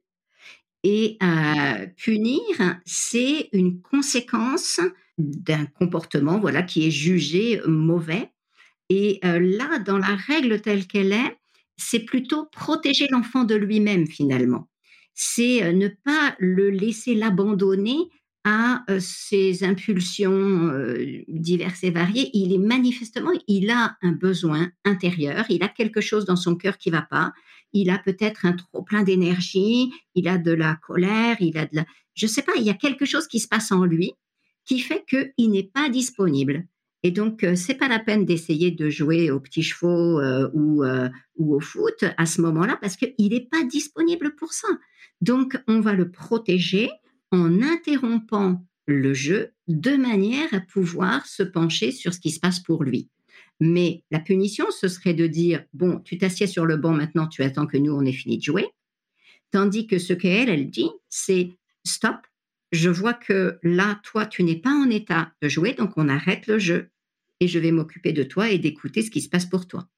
Et 0.85 1.17
à 1.21 1.87
punir, 1.97 2.41
c'est 2.85 3.49
une 3.53 3.81
conséquence 3.81 4.81
d'un 5.23 5.67
comportement 5.67 6.39
voilà 6.39 6.63
qui 6.63 6.87
est 6.87 6.91
jugé 6.91 7.61
mauvais. 7.67 8.31
Et 8.89 9.21
euh, 9.25 9.39
là, 9.41 9.79
dans 9.79 9.99
la 9.99 10.15
règle 10.15 10.61
telle 10.61 10.87
qu'elle 10.87 11.13
est, 11.13 11.39
c'est 11.77 12.01
plutôt 12.01 12.47
protéger 12.53 13.07
l'enfant 13.11 13.45
de 13.45 13.55
lui-même 13.55 14.07
finalement. 14.07 14.69
C'est 15.15 15.63
euh, 15.63 15.73
ne 15.73 15.89
pas 15.89 16.37
le 16.39 16.71
laisser 16.71 17.15
l'abandonner 17.15 17.97
à 18.45 18.83
euh, 18.91 18.99
ses 19.01 19.65
impulsions 19.65 20.73
diverses 21.29 21.85
et 21.85 21.91
variées. 21.91 22.31
Il 22.35 22.53
est 22.53 22.59
manifestement, 22.59 23.31
il 23.47 23.71
a 23.71 23.97
un 24.03 24.13
besoin 24.13 24.71
intérieur, 24.85 25.47
il 25.49 25.63
a 25.63 25.69
quelque 25.69 26.01
chose 26.01 26.25
dans 26.25 26.37
son 26.37 26.57
cœur 26.57 26.77
qui 26.77 26.91
va 26.91 27.03
pas. 27.03 27.33
Il 27.73 27.89
a 27.89 27.99
peut-être 27.99 28.45
un 28.45 28.53
trop 28.53 28.83
plein 28.83 29.03
d'énergie, 29.03 29.91
il 30.15 30.29
a 30.29 30.37
de 30.37 30.53
la 30.53 30.75
colère, 30.87 31.37
il 31.41 31.57
a 31.57 31.65
de 31.65 31.77
la, 31.77 31.87
je 32.15 32.27
sais 32.27 32.43
pas, 32.43 32.53
il 32.57 32.63
y 32.63 32.71
a 32.71 32.75
quelque 32.75 33.07
chose 33.07 33.27
qui 33.27 33.41
se 33.41 33.49
passe 33.49 33.73
en 33.73 33.87
lui 33.87 34.13
qui 34.64 34.79
fait 34.79 35.05
qu'il 35.09 35.51
n'est 35.51 35.70
pas 35.72 35.88
disponible. 35.88 36.66
Et 37.03 37.11
donc, 37.11 37.42
euh, 37.42 37.57
c'est 37.57 37.75
pas 37.75 37.88
la 37.88 37.98
peine 37.98 38.25
d'essayer 38.25 38.70
de 38.70 38.88
jouer 38.88 39.31
aux 39.31 39.40
petits 39.40 39.62
chevaux 39.62 40.20
euh, 40.20 40.48
ou, 40.53 40.85
euh, 40.85 41.09
ou 41.37 41.57
au 41.57 41.61
foot 41.61 42.05
à 42.16 42.27
ce 42.27 42.40
moment-là 42.42 42.79
parce 42.81 42.96
qu'il 42.96 43.14
n'est 43.18 43.48
pas 43.51 43.64
disponible 43.64 44.35
pour 44.37 44.53
ça. 44.53 44.68
Donc, 45.20 45.61
on 45.66 45.81
va 45.81 45.94
le 45.94 46.11
protéger 46.11 46.90
en 47.33 47.61
interrompant 47.62 48.64
le 48.87 49.14
jeu 49.14 49.53
de 49.68 49.96
manière 49.96 50.53
à 50.53 50.61
pouvoir 50.61 51.27
se 51.27 51.42
pencher 51.42 51.90
sur 51.90 52.14
ce 52.14 52.20
qui 52.20 52.31
se 52.31 52.40
passe 52.40 52.61
pour 52.61 52.85
lui. 52.85 53.09
Mais 53.61 54.03
la 54.11 54.18
punition, 54.18 54.66
ce 54.70 54.88
serait 54.88 55.14
de 55.14 55.27
dire, 55.27 55.64
bon, 55.72 56.01
tu 56.01 56.18
t'assieds 56.18 56.46
sur 56.46 56.66
le 56.66 56.77
banc 56.77 56.92
maintenant, 56.92 57.27
tu 57.27 57.42
attends 57.42 57.66
que 57.66 57.77
nous, 57.77 57.92
on 57.92 58.05
ait 58.05 58.12
fini 58.12 58.38
de 58.38 58.42
jouer. 58.42 58.66
Tandis 59.51 59.87
que 59.87 59.98
ce 59.98 60.12
qu'elle, 60.12 60.48
elle 60.48 60.70
dit, 60.70 60.90
c'est 61.09 61.51
stop, 61.85 62.16
je 62.73 62.91
vois 62.91 63.15
que 63.15 63.59
là, 63.63 64.01
toi, 64.03 64.27
tu 64.27 64.43
n'es 64.43 64.57
pas 64.57 64.73
en 64.73 64.91
état 64.91 65.33
de 65.43 65.49
jouer, 65.49 65.75
donc 65.75 65.93
on 65.97 66.09
arrête 66.09 66.47
le 66.47 66.59
jeu 66.59 66.91
et 67.41 67.49
je 67.49 67.59
vais 67.59 67.73
m'occuper 67.73 68.13
de 68.13 68.23
toi 68.23 68.51
et 68.51 68.59
d'écouter 68.59 69.03
ce 69.03 69.11
qui 69.11 69.21
se 69.21 69.29
passe 69.29 69.47
pour 69.47 69.67
toi. 69.69 69.89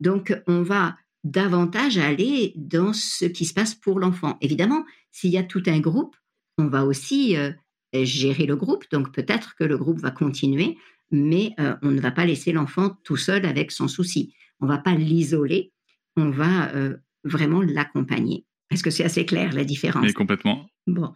Donc, 0.00 0.38
on 0.46 0.62
va 0.62 0.96
davantage 1.24 1.98
aller 1.98 2.52
dans 2.56 2.92
ce 2.92 3.24
qui 3.24 3.44
se 3.44 3.54
passe 3.54 3.74
pour 3.74 3.98
l'enfant. 3.98 4.38
Évidemment, 4.40 4.84
s'il 5.10 5.30
y 5.30 5.38
a 5.38 5.42
tout 5.42 5.62
un 5.66 5.80
groupe, 5.80 6.16
on 6.58 6.66
va 6.66 6.84
aussi 6.84 7.36
euh, 7.36 7.52
gérer 7.92 8.46
le 8.46 8.56
groupe, 8.56 8.84
donc 8.90 9.12
peut-être 9.12 9.54
que 9.56 9.64
le 9.64 9.76
groupe 9.76 10.00
va 10.00 10.10
continuer, 10.10 10.76
mais 11.10 11.54
euh, 11.60 11.76
on 11.82 11.90
ne 11.90 12.00
va 12.00 12.10
pas 12.10 12.24
laisser 12.24 12.52
l'enfant 12.52 12.90
tout 13.04 13.16
seul 13.16 13.46
avec 13.46 13.70
son 13.70 13.88
souci. 13.88 14.34
On 14.60 14.66
ne 14.66 14.70
va 14.70 14.78
pas 14.78 14.94
l'isoler, 14.94 15.72
on 16.16 16.30
va 16.30 16.70
euh, 16.74 16.96
vraiment 17.24 17.62
l'accompagner. 17.62 18.44
Est-ce 18.70 18.82
que 18.82 18.90
c'est 18.90 19.04
assez 19.04 19.26
clair 19.26 19.52
la 19.52 19.64
différence? 19.64 20.04
Oui, 20.04 20.12
complètement. 20.12 20.68
Bon. 20.86 21.12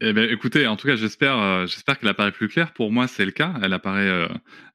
Eh 0.00 0.12
ben, 0.12 0.28
écoutez, 0.30 0.66
en 0.66 0.76
tout 0.76 0.86
cas, 0.86 0.96
j'espère, 0.96 1.38
euh, 1.38 1.66
j'espère 1.66 1.98
qu'elle 1.98 2.08
apparaît 2.08 2.32
plus 2.32 2.48
claire. 2.48 2.72
Pour 2.72 2.90
moi, 2.92 3.06
c'est 3.06 3.24
le 3.24 3.30
cas. 3.30 3.54
Elle 3.62 3.72
apparaît 3.72 4.08
euh, 4.08 4.28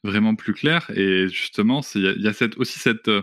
vraiment 0.03 0.35
plus 0.35 0.53
claire. 0.53 0.89
Et 0.95 1.27
justement, 1.27 1.81
il 1.95 2.21
y, 2.21 2.27
a 2.27 2.33
cette, 2.33 2.57
aussi 2.57 2.79
cette, 2.79 3.07
euh, 3.07 3.21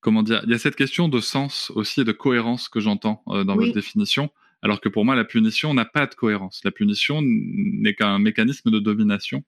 comment 0.00 0.22
dire, 0.22 0.42
il 0.44 0.50
y 0.50 0.54
a 0.54 0.58
cette 0.58 0.76
question 0.76 1.08
de 1.08 1.20
sens 1.20 1.72
aussi 1.74 2.02
et 2.02 2.04
de 2.04 2.12
cohérence 2.12 2.68
que 2.68 2.80
j'entends 2.80 3.22
dans 3.26 3.56
votre 3.56 3.72
définition. 3.72 4.30
Alors 4.62 4.80
que 4.80 4.88
pour 4.88 5.04
moi, 5.04 5.14
la 5.14 5.24
punition 5.24 5.74
n'a 5.74 5.84
pas 5.84 6.06
de 6.06 6.14
cohérence. 6.14 6.60
La 6.64 6.70
punition 6.70 7.20
n'est 7.22 7.94
qu'un 7.94 8.18
mécanisme 8.18 8.70
de 8.70 8.78
domination 8.78 9.42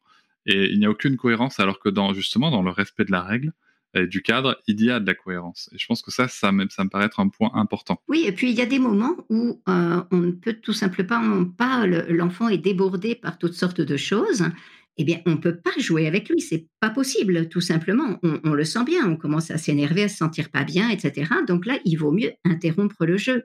et 0.47 0.71
il 0.71 0.79
n'y 0.79 0.87
a 0.87 0.90
aucune 0.90 1.16
cohérence. 1.16 1.61
Alors 1.61 1.81
que 1.81 1.88
dans 1.88 2.14
justement 2.14 2.51
dans 2.51 2.62
le 2.62 2.71
respect 2.71 3.05
de 3.05 3.12
la 3.12 3.23
règle, 3.23 3.53
du 3.94 4.22
cadre, 4.22 4.61
il 4.66 4.83
y 4.83 4.90
a 4.90 5.01
de 5.01 5.07
la 5.07 5.14
cohérence. 5.14 5.70
Et 5.72 5.79
je 5.79 5.87
pense 5.87 6.03
que 6.03 6.11
ça, 6.11 6.29
ça 6.29 6.53
me, 6.53 6.68
ça 6.68 6.85
me 6.85 6.90
paraît 6.90 7.07
être 7.07 7.20
un 7.20 7.29
point 7.29 7.51
important. 7.55 8.01
Oui, 8.09 8.25
et 8.27 8.33
puis 8.33 8.51
il 8.51 8.57
y 8.57 8.61
a 8.61 8.66
des 8.66 8.79
moments 8.79 9.16
où 9.31 9.62
euh, 9.68 10.03
on 10.11 10.18
ne 10.18 10.33
peut 10.33 10.55
tout 10.55 10.72
simplement 10.72 11.44
pas, 11.44 11.87
l'enfant 11.87 12.49
est 12.49 12.59
débordé 12.59 13.14
par 13.14 13.38
toutes 13.38 13.55
sortes 13.55 13.81
de 13.81 13.96
choses. 13.96 14.44
Eh 14.99 15.05
bien, 15.05 15.20
on 15.27 15.33
ne 15.33 15.37
peut 15.37 15.57
pas 15.57 15.79
jouer 15.79 16.07
avec 16.07 16.29
lui, 16.31 16.40
c'est 16.40 16.66
pas 16.81 16.88
possible, 16.88 17.49
tout 17.49 17.61
simplement. 17.61 18.18
On, 18.22 18.55
le 18.55 18.64
sent 18.64 18.85
bien, 18.85 19.07
on 19.07 19.16
commence 19.16 19.51
à 19.51 19.59
s'énerver, 19.59 20.05
à 20.05 20.09
se 20.09 20.16
sentir 20.16 20.51
pas 20.51 20.64
bien, 20.64 20.88
etc. 20.88 21.31
Donc 21.46 21.66
là, 21.66 21.79
il 21.85 21.96
vaut 21.96 22.12
mieux 22.12 22.33
interrompre 22.44 23.05
le 23.05 23.18
jeu. 23.18 23.44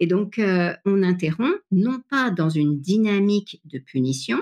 Et 0.00 0.06
donc, 0.06 0.38
euh, 0.38 0.74
on 0.84 1.02
interrompt, 1.04 1.60
non 1.70 2.00
pas 2.10 2.30
dans 2.30 2.50
une 2.50 2.80
dynamique 2.80 3.60
de 3.64 3.78
punition, 3.78 4.40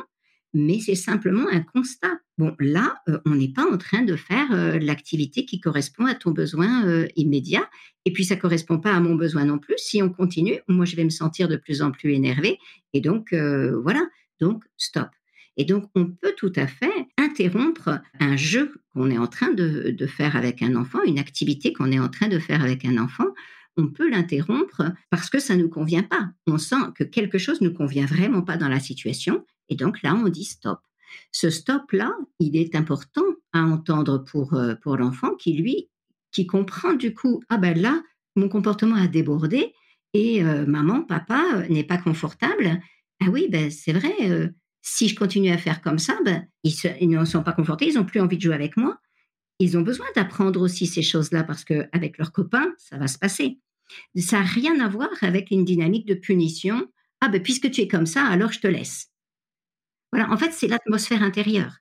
mais 0.57 0.81
c'est 0.81 0.95
simplement 0.95 1.47
un 1.53 1.61
constat. 1.61 2.19
Bon, 2.39 2.57
là, 2.59 2.97
euh, 3.09 3.19
on 3.27 3.35
n'est 3.35 3.53
pas 3.53 3.71
en 3.71 3.77
train 3.77 4.03
de 4.03 4.17
faire 4.17 4.53
euh, 4.53 4.79
l'activité 4.79 5.45
qui 5.45 5.61
correspond 5.61 6.07
à 6.07 6.15
ton 6.15 6.31
besoin 6.31 6.87
euh, 6.87 7.07
immédiat, 7.15 7.69
et 8.07 8.13
puis 8.13 8.25
ça 8.25 8.37
correspond 8.37 8.79
pas 8.79 8.95
à 8.95 9.01
mon 9.01 9.17
besoin 9.17 9.45
non 9.45 9.59
plus. 9.59 9.75
Si 9.77 10.03
on 10.03 10.09
continue, 10.09 10.61
moi, 10.67 10.87
je 10.87 10.97
vais 10.97 11.05
me 11.05 11.11
sentir 11.11 11.47
de 11.49 11.57
plus 11.57 11.83
en 11.83 11.91
plus 11.91 12.15
énervé, 12.15 12.59
et 12.95 13.03
donc 13.03 13.35
voilà, 13.35 14.07
donc 14.41 14.65
stop. 14.79 15.09
Et 15.59 15.65
donc, 15.65 15.91
on 15.95 16.07
peut 16.07 16.35
tout 16.37 16.53
à 16.57 16.67
fait 16.67 16.93
interrompre 17.19 18.01
un 18.21 18.37
jeu 18.37 18.73
qu'on 18.93 19.11
est 19.11 19.19
en 19.19 19.27
train 19.27 19.53
de 19.53 20.07
faire 20.07 20.37
avec 20.37 20.63
un 20.63 20.77
enfant, 20.77 21.03
une 21.05 21.19
activité 21.19 21.73
qu'on 21.73 21.93
est 21.93 21.99
en 21.99 22.09
train 22.09 22.29
de 22.29 22.39
faire 22.39 22.63
avec 22.63 22.85
un 22.85 22.97
enfant. 22.99 23.27
On 23.77 23.89
peut 23.89 24.09
l'interrompre 24.09 24.93
parce 25.11 25.29
que 25.29 25.39
ça 25.39 25.57
ne 25.57 25.63
nous 25.63 25.69
convient 25.69 26.03
pas. 26.03 26.31
On 26.47 26.59
sent 26.59 26.77
que 26.95 27.05
quelque 27.05 27.39
chose 27.39 27.61
ne 27.61 27.69
convient 27.69 28.07
vraiment 28.07 28.43
pas 28.43 28.57
dans 28.57 28.69
la 28.69 28.81
situation. 28.81 29.45
Et 29.69 29.77
donc 29.77 30.03
là, 30.03 30.15
on 30.15 30.29
dit 30.29 30.45
stop. 30.45 30.81
Ce 31.33 31.51
stop-là, 31.51 32.13
il 32.39 32.57
est 32.57 32.75
important 32.75 33.25
à 33.53 33.61
entendre 33.61 34.19
pour, 34.19 34.55
euh, 34.55 34.75
pour 34.77 34.97
l'enfant 34.97 35.35
qui, 35.35 35.55
lui, 35.55 35.89
qui 36.33 36.47
comprend 36.47 36.95
du 36.95 37.15
coup, 37.15 37.43
ah 37.49 37.59
ben 37.59 37.79
là, 37.79 38.03
mon 38.35 38.49
comportement 38.49 38.97
a 38.97 39.07
débordé 39.07 39.73
et 40.15 40.43
euh, 40.43 40.67
maman, 40.67 41.03
papa 41.03 41.43
euh, 41.55 41.69
n'est 41.69 41.85
pas 41.85 41.99
confortable. 41.99 42.81
Ah 43.21 43.27
oui, 43.31 43.49
ben 43.51 43.71
c'est 43.71 43.93
vrai, 43.93 44.13
si 44.83 45.09
je 45.09 45.17
continue 45.17 45.51
à 45.51 45.59
faire 45.59 45.81
comme 45.81 45.99
ça, 45.99 46.19
ben, 46.25 46.47
ils, 46.65 46.75
ils 47.01 47.09
ne 47.09 47.25
sont 47.25 47.43
pas 47.43 47.53
confortés, 47.53 47.89
ils 47.89 47.95
n'ont 47.95 48.05
plus 48.05 48.21
envie 48.21 48.37
de 48.37 48.43
jouer 48.43 48.55
avec 48.55 48.77
moi. 48.77 48.99
Ils 49.59 49.79
ont 49.79 49.83
besoin 49.83 50.07
d'apprendre 50.15 50.61
aussi 50.61 50.87
ces 50.87 51.01
choses-là 51.01 51.43
parce 51.45 51.65
qu'avec 51.65 52.19
leurs 52.19 52.33
copains, 52.33 52.75
ça 52.77 52.99
va 52.99 53.07
se 53.09 53.19
passer. 53.19 53.59
Ça 54.17 54.41
n'a 54.41 54.45
rien 54.45 54.81
à 54.81 54.89
voir 54.89 55.11
avec 55.23 55.51
une 55.51 55.65
dynamique 55.65 56.07
de 56.07 56.15
punition. 56.15 56.87
Ah 57.21 57.29
ben 57.29 57.43
puisque 57.43 57.71
tu 57.71 57.83
es 57.83 57.89
comme 57.89 58.07
ça, 58.07 58.25
alors 58.27 58.53
je 58.53 58.61
te 58.61 58.67
laisse. 58.67 59.09
Voilà, 60.13 60.31
en 60.31 60.37
fait, 60.37 60.53
c'est 60.53 60.69
l'atmosphère 60.69 61.23
intérieure. 61.23 61.79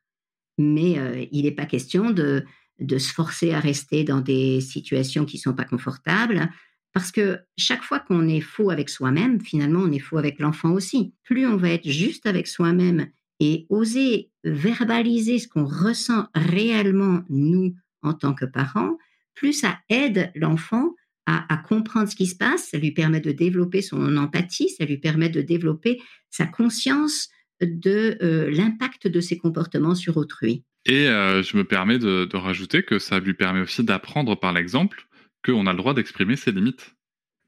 Mais 0.57 0.97
euh, 0.97 1.25
il 1.31 1.43
n'est 1.43 1.51
pas 1.51 1.65
question 1.65 2.09
de, 2.11 2.45
de 2.79 2.97
se 2.97 3.13
forcer 3.13 3.53
à 3.53 3.59
rester 3.59 4.03
dans 4.03 4.21
des 4.21 4.61
situations 4.61 5.25
qui 5.25 5.37
ne 5.37 5.41
sont 5.41 5.53
pas 5.53 5.65
confortables, 5.65 6.49
parce 6.93 7.11
que 7.11 7.39
chaque 7.57 7.83
fois 7.83 7.99
qu'on 7.99 8.27
est 8.27 8.41
faux 8.41 8.69
avec 8.69 8.89
soi-même, 8.89 9.41
finalement, 9.41 9.81
on 9.81 9.91
est 9.91 9.99
faux 9.99 10.17
avec 10.17 10.39
l'enfant 10.39 10.71
aussi. 10.71 11.13
Plus 11.23 11.45
on 11.45 11.57
va 11.57 11.69
être 11.71 11.89
juste 11.89 12.25
avec 12.25 12.47
soi-même 12.47 13.07
et 13.41 13.65
oser 13.69 14.31
verbaliser 14.45 15.39
ce 15.39 15.47
qu'on 15.47 15.65
ressent 15.65 16.27
réellement, 16.33 17.23
nous, 17.29 17.75
en 18.01 18.13
tant 18.13 18.33
que 18.33 18.45
parents, 18.45 18.97
plus 19.33 19.51
ça 19.51 19.77
aide 19.89 20.31
l'enfant 20.35 20.95
à, 21.25 21.53
à, 21.53 21.57
comprendre 21.57 22.09
ce 22.09 22.15
qui 22.15 22.27
se 22.27 22.35
passe, 22.35 22.69
ça 22.69 22.77
lui 22.77 22.91
permet 22.91 23.19
de 23.19 23.31
développer 23.31 23.81
son 23.81 24.17
empathie, 24.17 24.69
ça 24.69 24.85
lui 24.85 24.97
permet 24.97 25.29
de 25.29 25.41
développer 25.41 26.01
sa 26.29 26.45
conscience 26.45 27.29
de 27.61 28.17
euh, 28.21 28.51
l'impact 28.51 29.07
de 29.07 29.19
ses 29.21 29.37
comportements 29.37 29.95
sur 29.95 30.17
autrui. 30.17 30.63
Et 30.85 31.07
euh, 31.07 31.41
je 31.41 31.57
me 31.57 31.63
permets 31.63 31.97
de, 31.97 32.25
de, 32.25 32.37
rajouter 32.37 32.83
que 32.83 32.99
ça 32.99 33.19
lui 33.19 33.33
permet 33.33 33.61
aussi 33.61 33.83
d'apprendre 33.83 34.35
par 34.35 34.53
l'exemple 34.53 35.07
qu'on 35.43 35.65
a 35.65 35.71
le 35.71 35.77
droit 35.77 35.93
d'exprimer 35.93 36.35
ses 36.35 36.51
limites. 36.51 36.95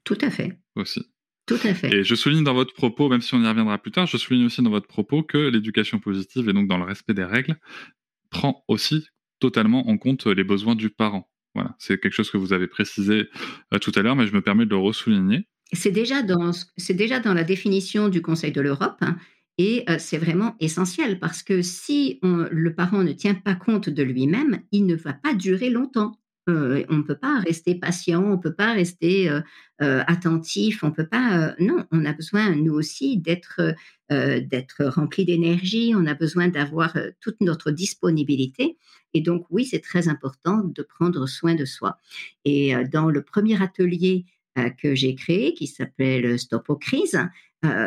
Tout 0.04 0.18
à 0.20 0.30
fait. 0.30 0.58
Aussi. 0.74 1.04
Tout 1.46 1.58
à 1.64 1.74
fait. 1.74 1.94
Et 1.94 2.04
je 2.04 2.14
souligne 2.14 2.44
dans 2.44 2.54
votre 2.54 2.74
propos, 2.74 3.08
même 3.08 3.20
si 3.20 3.34
on 3.34 3.42
y 3.42 3.48
reviendra 3.48 3.78
plus 3.78 3.90
tard, 3.92 4.06
je 4.06 4.16
souligne 4.16 4.46
aussi 4.46 4.62
dans 4.62 4.70
votre 4.70 4.88
propos 4.88 5.22
que 5.22 5.38
l'éducation 5.38 5.98
positive 5.98 6.48
et 6.48 6.52
donc 6.52 6.68
dans 6.68 6.78
le 6.78 6.84
respect 6.84 7.14
des 7.14 7.24
règles 7.24 7.56
prend 8.30 8.64
aussi 8.68 9.06
totalement 9.40 9.88
en 9.88 9.96
compte 9.98 10.26
les 10.26 10.44
besoins 10.44 10.74
du 10.74 10.90
parent. 10.90 11.30
Voilà, 11.54 11.74
c'est 11.78 12.00
quelque 12.00 12.12
chose 12.12 12.30
que 12.30 12.36
vous 12.36 12.52
avez 12.52 12.66
précisé 12.66 13.28
euh, 13.74 13.78
tout 13.78 13.92
à 13.94 14.02
l'heure, 14.02 14.16
mais 14.16 14.26
je 14.26 14.34
me 14.34 14.42
permets 14.42 14.64
de 14.64 14.70
le 14.70 14.76
ressouligner. 14.76 15.46
C'est 15.72 15.90
déjà 15.90 16.22
dans, 16.22 16.52
la 17.34 17.44
définition 17.44 18.08
du 18.08 18.22
Conseil 18.22 18.52
de 18.52 18.60
l'Europe. 18.60 18.96
Hein, 19.00 19.16
et 19.58 19.84
euh, 19.90 19.96
c'est 19.98 20.18
vraiment 20.18 20.56
essentiel 20.60 21.18
parce 21.18 21.42
que 21.42 21.62
si 21.62 22.20
le 22.22 22.74
parent 22.74 23.02
ne 23.02 23.12
tient 23.12 23.34
pas 23.34 23.54
compte 23.54 23.90
de 23.90 24.02
lui-même, 24.02 24.60
il 24.72 24.86
ne 24.86 24.94
va 24.94 25.12
pas 25.12 25.34
durer 25.34 25.68
longtemps. 25.68 26.18
Euh, 26.48 26.84
on 26.88 26.98
ne 26.98 27.02
peut 27.02 27.18
pas 27.18 27.40
rester 27.40 27.74
patient, 27.74 28.24
on 28.24 28.36
ne 28.36 28.40
peut 28.40 28.54
pas 28.54 28.72
rester 28.72 29.28
euh, 29.28 29.40
euh 29.82 30.02
attentif, 30.06 30.82
on 30.82 30.90
peut 30.90 31.06
pas. 31.06 31.54
Non, 31.60 31.84
on 31.92 32.04
a 32.04 32.12
besoin 32.12 32.54
nous 32.54 32.74
aussi 32.74 33.18
d'être 33.18 33.74
d'être 34.10 34.86
rempli 34.86 35.26
d'énergie. 35.26 35.92
On 35.94 36.06
a 36.06 36.14
besoin 36.14 36.48
d'avoir 36.48 36.96
toute 37.20 37.38
notre 37.42 37.70
disponibilité. 37.70 38.78
Et 39.12 39.20
donc 39.20 39.44
oui, 39.50 39.66
c'est 39.66 39.80
très 39.80 40.08
important 40.08 40.64
de 40.64 40.82
prendre 40.82 41.26
soin 41.26 41.54
de 41.54 41.66
soi. 41.66 41.98
Et 42.46 42.72
dans 42.90 43.10
le 43.10 43.22
premier 43.22 43.62
atelier 43.62 44.24
que 44.78 44.94
j'ai 44.94 45.14
créé, 45.14 45.52
qui 45.52 45.66
s'appelle 45.66 46.38
Stop 46.38 46.70
aux 46.70 46.76
crises, 46.76 47.20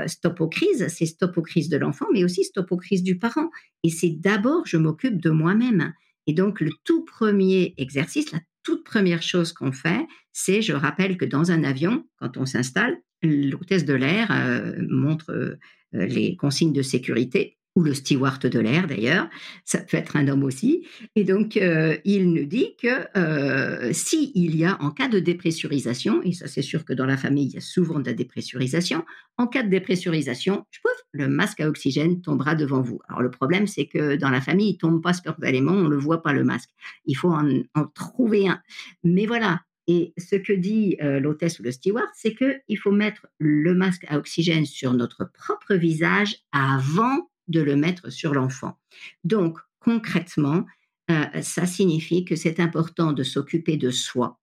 stop 0.05 0.41
aux 0.41 0.47
crises, 0.47 0.87
c'est 0.89 1.07
stop 1.07 1.35
aux 1.39 1.41
crises 1.41 1.69
de 1.69 1.77
l'enfant, 1.77 2.05
mais 2.13 2.23
aussi 2.23 2.43
stop 2.43 2.71
aux 2.71 2.77
crises 2.77 3.03
du 3.03 3.17
parent. 3.17 3.49
Et 3.83 3.89
c'est 3.89 4.11
d'abord, 4.11 4.67
je 4.67 4.77
m'occupe 4.77 5.19
de 5.19 5.31
moi-même. 5.31 5.91
Et 6.27 6.33
donc, 6.33 6.61
le 6.61 6.71
tout 6.83 7.03
premier 7.03 7.73
exercice, 7.77 8.31
la 8.31 8.39
toute 8.63 8.83
première 8.83 9.21
chose 9.21 9.53
qu'on 9.53 9.71
fait, 9.71 10.05
c'est, 10.33 10.61
je 10.61 10.73
rappelle 10.73 11.17
que 11.17 11.25
dans 11.25 11.51
un 11.51 11.63
avion, 11.63 12.05
quand 12.17 12.37
on 12.37 12.45
s'installe, 12.45 12.97
l'hôtesse 13.21 13.85
de 13.85 13.93
l'air 13.93 14.29
euh, 14.31 14.73
montre 14.89 15.31
euh, 15.31 15.57
les 15.93 16.35
consignes 16.35 16.73
de 16.73 16.81
sécurité 16.81 17.57
ou 17.75 17.83
le 17.83 17.93
steward 17.93 18.41
de 18.41 18.59
l'air 18.59 18.87
d'ailleurs, 18.87 19.29
ça 19.63 19.79
peut 19.79 19.97
être 19.97 20.15
un 20.17 20.27
homme 20.27 20.43
aussi. 20.43 20.85
Et 21.15 21.23
donc, 21.23 21.57
euh, 21.57 21.97
il 22.03 22.31
nous 22.31 22.45
dit 22.45 22.75
que 22.81 23.07
euh, 23.17 23.93
s'il 23.93 24.55
y 24.55 24.65
a, 24.65 24.77
en 24.81 24.91
cas 24.91 25.07
de 25.07 25.19
dépressurisation, 25.19 26.21
et 26.23 26.33
ça 26.33 26.47
c'est 26.47 26.61
sûr 26.61 26.83
que 26.83 26.93
dans 26.93 27.05
la 27.05 27.17
famille, 27.17 27.45
il 27.45 27.53
y 27.53 27.57
a 27.57 27.61
souvent 27.61 27.99
de 27.99 28.05
la 28.05 28.13
dépressurisation, 28.13 29.05
en 29.37 29.47
cas 29.47 29.63
de 29.63 29.69
dépressurisation, 29.69 30.65
le 31.13 31.27
masque 31.27 31.59
à 31.61 31.67
oxygène 31.67 32.21
tombera 32.21 32.55
devant 32.55 32.81
vous. 32.81 32.99
Alors 33.07 33.21
le 33.21 33.31
problème, 33.31 33.67
c'est 33.67 33.85
que 33.85 34.15
dans 34.15 34.29
la 34.29 34.41
famille, 34.41 34.71
il 34.71 34.77
tombe 34.77 35.01
pas 35.01 35.13
spontanément, 35.13 35.73
on 35.73 35.83
ne 35.83 35.89
le 35.89 35.97
voit 35.97 36.21
pas 36.21 36.33
le 36.33 36.43
masque. 36.43 36.69
Il 37.05 37.15
faut 37.15 37.31
en, 37.31 37.49
en 37.75 37.85
trouver 37.85 38.47
un. 38.47 38.61
Mais 39.03 39.25
voilà, 39.25 39.61
et 39.87 40.13
ce 40.17 40.35
que 40.35 40.53
dit 40.53 40.97
euh, 41.01 41.19
l'hôtesse 41.19 41.59
ou 41.59 41.63
le 41.63 41.71
steward, 41.71 42.07
c'est 42.13 42.35
qu'il 42.35 42.77
faut 42.77 42.91
mettre 42.91 43.27
le 43.39 43.73
masque 43.73 44.05
à 44.07 44.17
oxygène 44.17 44.65
sur 44.65 44.93
notre 44.93 45.25
propre 45.25 45.75
visage 45.75 46.37
avant 46.51 47.30
de 47.51 47.61
le 47.61 47.75
mettre 47.75 48.11
sur 48.11 48.33
l'enfant. 48.33 48.77
Donc, 49.23 49.57
concrètement, 49.79 50.65
euh, 51.09 51.41
ça 51.41 51.65
signifie 51.65 52.25
que 52.25 52.35
c'est 52.35 52.59
important 52.59 53.11
de 53.11 53.23
s'occuper 53.23 53.77
de 53.77 53.91
soi 53.91 54.39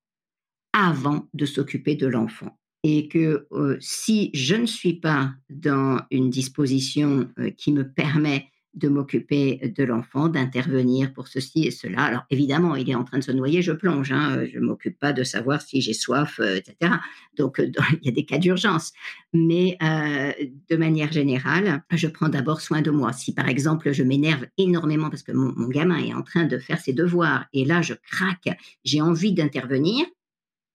avant 0.72 1.28
de 1.34 1.46
s'occuper 1.46 1.94
de 1.94 2.06
l'enfant. 2.06 2.58
Et 2.84 3.08
que 3.08 3.48
euh, 3.52 3.76
si 3.80 4.30
je 4.34 4.54
ne 4.54 4.66
suis 4.66 4.94
pas 4.94 5.32
dans 5.50 6.00
une 6.10 6.30
disposition 6.30 7.28
euh, 7.38 7.50
qui 7.50 7.72
me 7.72 7.90
permet 7.90 8.50
de 8.78 8.88
m'occuper 8.88 9.72
de 9.76 9.84
l'enfant, 9.84 10.28
d'intervenir 10.28 11.12
pour 11.12 11.28
ceci 11.28 11.66
et 11.66 11.70
cela. 11.70 12.02
Alors 12.02 12.24
évidemment, 12.30 12.76
il 12.76 12.88
est 12.88 12.94
en 12.94 13.04
train 13.04 13.18
de 13.18 13.24
se 13.24 13.32
noyer, 13.32 13.60
je 13.60 13.72
plonge. 13.72 14.12
Hein, 14.12 14.44
je 14.50 14.58
ne 14.58 14.64
m'occupe 14.64 14.98
pas 14.98 15.12
de 15.12 15.24
savoir 15.24 15.60
si 15.60 15.80
j'ai 15.80 15.92
soif, 15.92 16.38
euh, 16.40 16.56
etc. 16.56 16.94
Donc 17.36 17.58
euh, 17.58 17.70
il 18.02 18.06
y 18.06 18.08
a 18.08 18.12
des 18.12 18.24
cas 18.24 18.38
d'urgence. 18.38 18.92
Mais 19.32 19.76
euh, 19.82 20.32
de 20.70 20.76
manière 20.76 21.12
générale, 21.12 21.82
je 21.90 22.06
prends 22.06 22.28
d'abord 22.28 22.60
soin 22.60 22.80
de 22.80 22.90
moi. 22.90 23.12
Si 23.12 23.34
par 23.34 23.48
exemple 23.48 23.92
je 23.92 24.02
m'énerve 24.02 24.46
énormément 24.56 25.10
parce 25.10 25.22
que 25.22 25.32
mon, 25.32 25.68
gamin 25.68 25.98
est 25.98 26.14
en 26.14 26.22
train 26.22 26.44
de 26.44 26.58
faire 26.58 26.80
ses 26.80 26.92
devoirs 26.92 27.46
et 27.52 27.64
là 27.64 27.82
je 27.82 27.94
craque, 27.94 28.48
j'ai 28.84 29.00
envie 29.00 29.32
d'intervenir, 29.32 30.06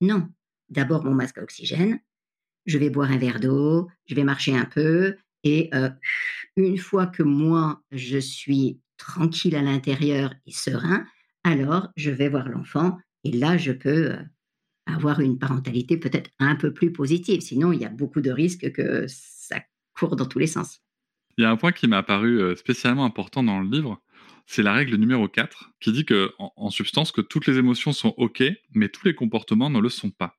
non. 0.01 0.27
D'abord 0.69 1.03
mon 1.03 1.13
masque 1.13 1.37
à 1.37 1.43
oxygène, 1.43 1.99
je 2.65 2.77
vais 2.77 2.89
boire 2.89 3.11
un 3.11 3.17
verre 3.17 3.39
d'eau, 3.39 3.89
je 4.05 4.15
vais 4.15 4.23
marcher 4.23 4.55
un 4.55 4.65
peu, 4.65 5.15
et 5.43 5.69
une 6.55 6.77
fois 6.77 7.07
que 7.07 7.23
moi, 7.23 7.81
je 7.91 8.17
suis 8.17 8.79
tranquille 8.97 9.55
à 9.55 9.61
l'intérieur 9.61 10.33
et 10.45 10.51
serein, 10.51 11.05
alors 11.43 11.89
je 11.95 12.11
vais 12.11 12.29
voir 12.29 12.47
l'enfant 12.49 12.97
et 13.23 13.31
là, 13.31 13.57
je 13.57 13.71
peux 13.71 14.11
euh, 14.11 14.17
avoir 14.85 15.19
une 15.19 15.39
parentalité 15.39 15.97
peut-être 15.97 16.29
un 16.39 16.55
peu 16.55 16.73
plus 16.73 16.91
positive. 16.91 17.41
Sinon, 17.41 17.71
il 17.71 17.81
y 17.81 17.85
a 17.85 17.89
beaucoup 17.89 18.21
de 18.21 18.31
risques 18.31 18.71
que 18.71 19.05
ça 19.07 19.61
court 19.93 20.15
dans 20.15 20.25
tous 20.25 20.39
les 20.39 20.47
sens. 20.47 20.81
Il 21.37 21.43
y 21.43 21.45
a 21.45 21.51
un 21.51 21.57
point 21.57 21.71
qui 21.71 21.87
m'a 21.87 22.03
paru 22.03 22.39
euh, 22.39 22.55
spécialement 22.55 23.05
important 23.05 23.43
dans 23.43 23.59
le 23.59 23.69
livre, 23.69 24.01
c'est 24.45 24.63
la 24.63 24.73
règle 24.73 24.95
numéro 24.95 25.27
4 25.27 25.71
qui 25.79 25.91
dit 25.91 26.05
que, 26.05 26.33
substance 26.69 27.11
que 27.11 27.21
toutes 27.21 27.47
les 27.47 27.57
émotions 27.57 27.93
sont 27.93 28.13
OK, 28.17 28.43
mais 28.73 28.89
tous 28.89 29.05
les 29.05 29.15
comportements 29.15 29.69
ne 29.69 29.79
le 29.79 29.89
sont 29.89 30.11
pas. 30.11 30.37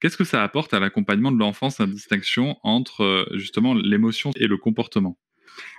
Qu'est-ce 0.00 0.16
que 0.16 0.24
ça 0.24 0.42
apporte 0.42 0.74
à 0.74 0.80
l'accompagnement 0.80 1.32
de 1.32 1.38
l'enfance, 1.38 1.78
la 1.78 1.86
distinction 1.86 2.56
entre 2.62 3.02
euh, 3.02 3.24
justement 3.34 3.74
l'émotion 3.74 4.32
et 4.36 4.46
le 4.46 4.56
comportement? 4.56 5.18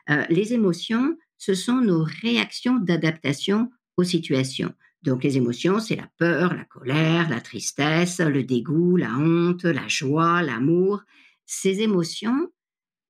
Euh, 0.10 0.24
Les 0.30 0.54
émotions, 0.54 1.18
ce 1.38 1.54
sont 1.54 1.82
nos 1.82 2.04
réactions 2.04 2.78
d'adaptation 2.78 3.72
aux 3.98 4.04
situations. 4.04 4.74
Donc 5.04 5.24
les 5.24 5.38
émotions, 5.38 5.80
c'est 5.80 5.96
la 5.96 6.10
peur, 6.18 6.54
la 6.54 6.66
colère, 6.66 7.30
la 7.30 7.40
tristesse, 7.40 8.20
le 8.20 8.44
dégoût, 8.44 8.98
la 8.98 9.14
honte, 9.16 9.64
la 9.64 9.88
joie, 9.88 10.42
l'amour. 10.42 11.04
Ces 11.46 11.82
émotions, 11.82 12.50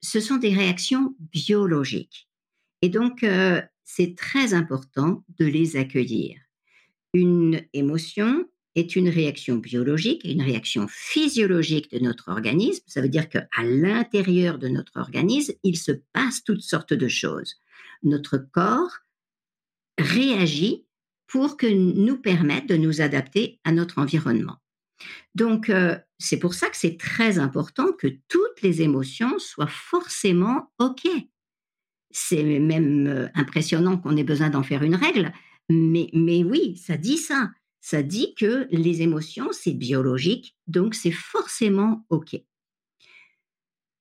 ce 0.02 0.19
sont 0.19 0.38
des 0.38 0.54
réactions 0.54 1.15
biologiques. 1.19 2.30
Et 2.82 2.89
donc, 2.89 3.24
euh, 3.24 3.62
c'est 3.86 4.15
très 4.15 4.54
important 4.54 5.24
de 5.39 5.45
les 5.45 5.78
accueillir. 5.78 6.38
Une 7.13 7.62
émotion, 7.71 8.45
est 8.75 8.95
une 8.95 9.09
réaction 9.09 9.55
biologique, 9.55 10.21
une 10.25 10.41
réaction 10.41 10.88
physiologique 10.89 11.91
de 11.91 11.99
notre 11.99 12.29
organisme. 12.29 12.83
Ça 12.88 13.01
veut 13.01 13.09
dire 13.09 13.29
qu'à 13.29 13.47
l'intérieur 13.63 14.59
de 14.59 14.67
notre 14.67 14.97
organisme, 14.97 15.53
il 15.63 15.77
se 15.77 15.93
passe 16.13 16.43
toutes 16.43 16.61
sortes 16.61 16.93
de 16.93 17.07
choses. 17.07 17.55
Notre 18.03 18.38
corps 18.38 18.99
réagit 19.97 20.85
pour 21.27 21.57
que 21.57 21.67
nous 21.67 22.17
permette 22.17 22.67
de 22.67 22.75
nous 22.75 23.01
adapter 23.01 23.59
à 23.63 23.71
notre 23.71 23.97
environnement. 23.97 24.57
Donc, 25.33 25.69
euh, 25.69 25.97
c'est 26.19 26.39
pour 26.39 26.53
ça 26.53 26.69
que 26.69 26.77
c'est 26.77 26.97
très 26.97 27.39
important 27.39 27.91
que 27.93 28.07
toutes 28.27 28.61
les 28.61 28.81
émotions 28.81 29.39
soient 29.39 29.67
forcément 29.67 30.71
OK. 30.79 31.07
c'est 32.11 32.43
même 32.59 33.29
impressionnant 33.33 33.97
qu'on 33.97 34.15
ait 34.15 34.23
besoin 34.23 34.49
d'en 34.49 34.63
faire 34.63 34.83
une 34.83 34.95
règle, 34.95 35.33
mais, 35.69 36.09
mais 36.13 36.43
oui, 36.43 36.77
ça 36.77 36.95
dit 36.95 37.17
ça. 37.17 37.49
Ça 37.86 38.02
dit 38.02 38.34
que 38.34 38.67
les 38.71 39.04
émotions, 39.04 39.52
c'est 39.52 39.76
biologique, 39.76 40.58
donc 40.65 40.95
c'est 40.95 41.12
forcément 41.12 42.04
OK. 42.10 42.36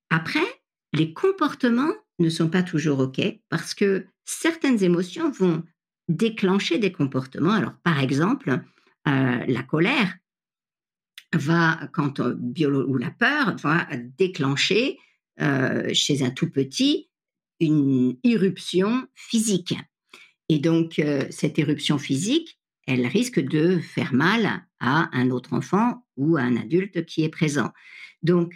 Après, 0.08 0.62
les 0.94 1.12
comportements 1.12 1.92
ne 2.18 2.30
sont 2.30 2.48
pas 2.48 2.62
toujours 2.62 3.00
OK 3.00 3.20
parce 3.50 3.74
que 3.74 4.06
certaines 4.24 4.82
émotions 4.82 5.30
vont 5.30 5.64
déclencher 6.08 6.78
des 6.78 6.92
comportements. 6.92 7.52
Alors, 7.52 7.74
par 7.82 8.00
exemple, 8.00 8.58
euh, 9.06 9.44
la 9.46 9.62
colère 9.62 10.16
va, 11.34 11.78
quand 11.92 12.20
ou 12.20 12.96
la 12.96 13.10
peur 13.10 13.54
va 13.58 13.86
déclencher 14.16 14.98
euh, 15.42 15.92
chez 15.92 16.22
un 16.22 16.30
tout 16.30 16.50
petit 16.50 17.10
une 17.60 18.16
irruption 18.24 19.06
physique. 19.14 19.74
Et 20.48 20.58
donc, 20.58 20.98
euh, 20.98 21.26
cette 21.28 21.58
éruption 21.58 21.98
physique, 21.98 22.58
elle 22.86 23.06
risque 23.06 23.40
de 23.40 23.78
faire 23.78 24.12
mal 24.12 24.64
à 24.80 25.08
un 25.12 25.30
autre 25.30 25.52
enfant 25.52 26.04
ou 26.16 26.36
à 26.36 26.42
un 26.42 26.56
adulte 26.56 27.04
qui 27.06 27.24
est 27.24 27.28
présent. 27.28 27.72
Donc, 28.22 28.54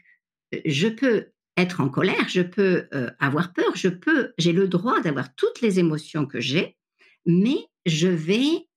je 0.64 0.88
peux 0.88 1.28
être 1.56 1.80
en 1.80 1.88
colère, 1.88 2.28
je 2.28 2.42
peux 2.42 2.86
euh, 2.94 3.10
avoir 3.18 3.52
peur, 3.52 3.72
je 3.74 3.88
peux, 3.88 4.32
j'ai 4.38 4.52
le 4.52 4.68
droit 4.68 5.00
d'avoir 5.00 5.34
toutes 5.34 5.60
les 5.60 5.78
émotions 5.78 6.24
que 6.24 6.40
j'ai, 6.40 6.76
mais 7.26 7.58
je 7.84 8.08
vais, 8.08 8.68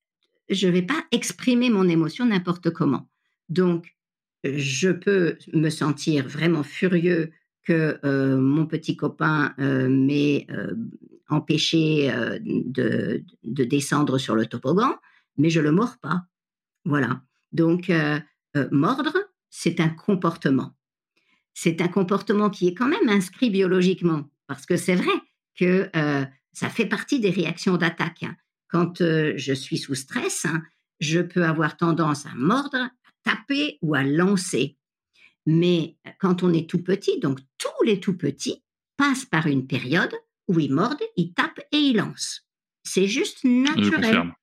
je 0.49 0.67
vais 0.67 0.81
pas 0.81 1.05
exprimer 1.11 1.69
mon 1.69 1.87
émotion 1.87 2.25
n'importe 2.25 2.71
comment. 2.71 3.09
Donc, 3.49 3.95
je 4.43 4.89
peux 4.89 5.37
me 5.53 5.69
sentir 5.69 6.27
vraiment 6.27 6.63
furieux 6.63 7.31
que 7.63 7.99
euh, 8.03 8.37
mon 8.37 8.65
petit 8.65 8.97
copain 8.97 9.53
euh, 9.59 9.87
m'ait 9.87 10.47
empêché 11.29 12.11
de, 12.41 13.23
de, 13.43 13.63
descendre 13.63 14.17
sur 14.17 14.35
le 14.35 14.47
toboggan, 14.47 14.95
mais 15.37 15.49
je 15.49 15.59
le 15.59 15.71
mords 15.71 15.97
pas. 15.99 16.23
Voilà. 16.85 17.21
Donc, 17.51 17.91
mordre, 18.71 19.13
c'est 19.49 19.79
un 19.79 19.89
comportement 19.89 20.75
c'est 21.53 21.81
un 21.81 21.87
comportement 21.87 22.49
qui 22.49 22.67
est 22.67 22.73
quand 22.73 22.87
même 22.87 23.09
inscrit 23.09 23.49
biologiquement, 23.49 24.29
parce 24.47 24.65
que 24.65 24.77
c'est 24.77 24.95
vrai 24.95 25.13
que 25.55 25.89
euh, 25.95 26.25
ça 26.53 26.69
fait 26.69 26.85
partie 26.85 27.19
des 27.19 27.29
réactions 27.29 27.77
d'attaque. 27.77 28.23
Hein. 28.23 28.35
Quand 28.69 29.01
euh, 29.01 29.33
je 29.35 29.53
suis 29.53 29.77
sous 29.77 29.95
stress, 29.95 30.45
hein, 30.45 30.63
je 30.99 31.19
peux 31.19 31.43
avoir 31.43 31.77
tendance 31.77 32.25
à 32.25 32.33
mordre, 32.35 32.77
à 32.77 32.91
taper 33.23 33.77
ou 33.81 33.95
à 33.95 34.03
lancer. 34.03 34.77
Mais 35.45 35.97
quand 36.19 36.43
on 36.43 36.53
est 36.53 36.69
tout 36.69 36.83
petit, 36.83 37.19
donc 37.19 37.39
tous 37.57 37.83
les 37.85 37.99
tout 37.99 38.15
petits 38.15 38.63
passent 38.95 39.25
par 39.25 39.47
une 39.47 39.67
période 39.67 40.13
où 40.47 40.59
ils 40.59 40.73
mordent, 40.73 41.01
ils 41.17 41.33
tapent 41.33 41.61
et 41.71 41.77
ils 41.77 41.97
lancent. 41.97 42.47
C'est 42.83 43.07
juste 43.07 43.43
naturel. 43.43 44.33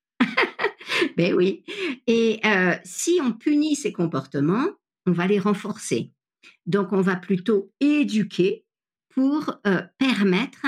ben 1.17 1.33
oui. 1.33 1.63
Et 2.07 2.39
euh, 2.45 2.75
si 2.83 3.19
on 3.21 3.33
punit 3.33 3.75
ces 3.75 3.91
comportements, 3.91 4.67
on 5.05 5.11
va 5.11 5.27
les 5.27 5.39
renforcer. 5.39 6.11
Donc, 6.65 6.93
on 6.93 7.01
va 7.01 7.15
plutôt 7.15 7.71
éduquer 7.79 8.65
pour 9.09 9.59
euh, 9.67 9.81
permettre 9.97 10.65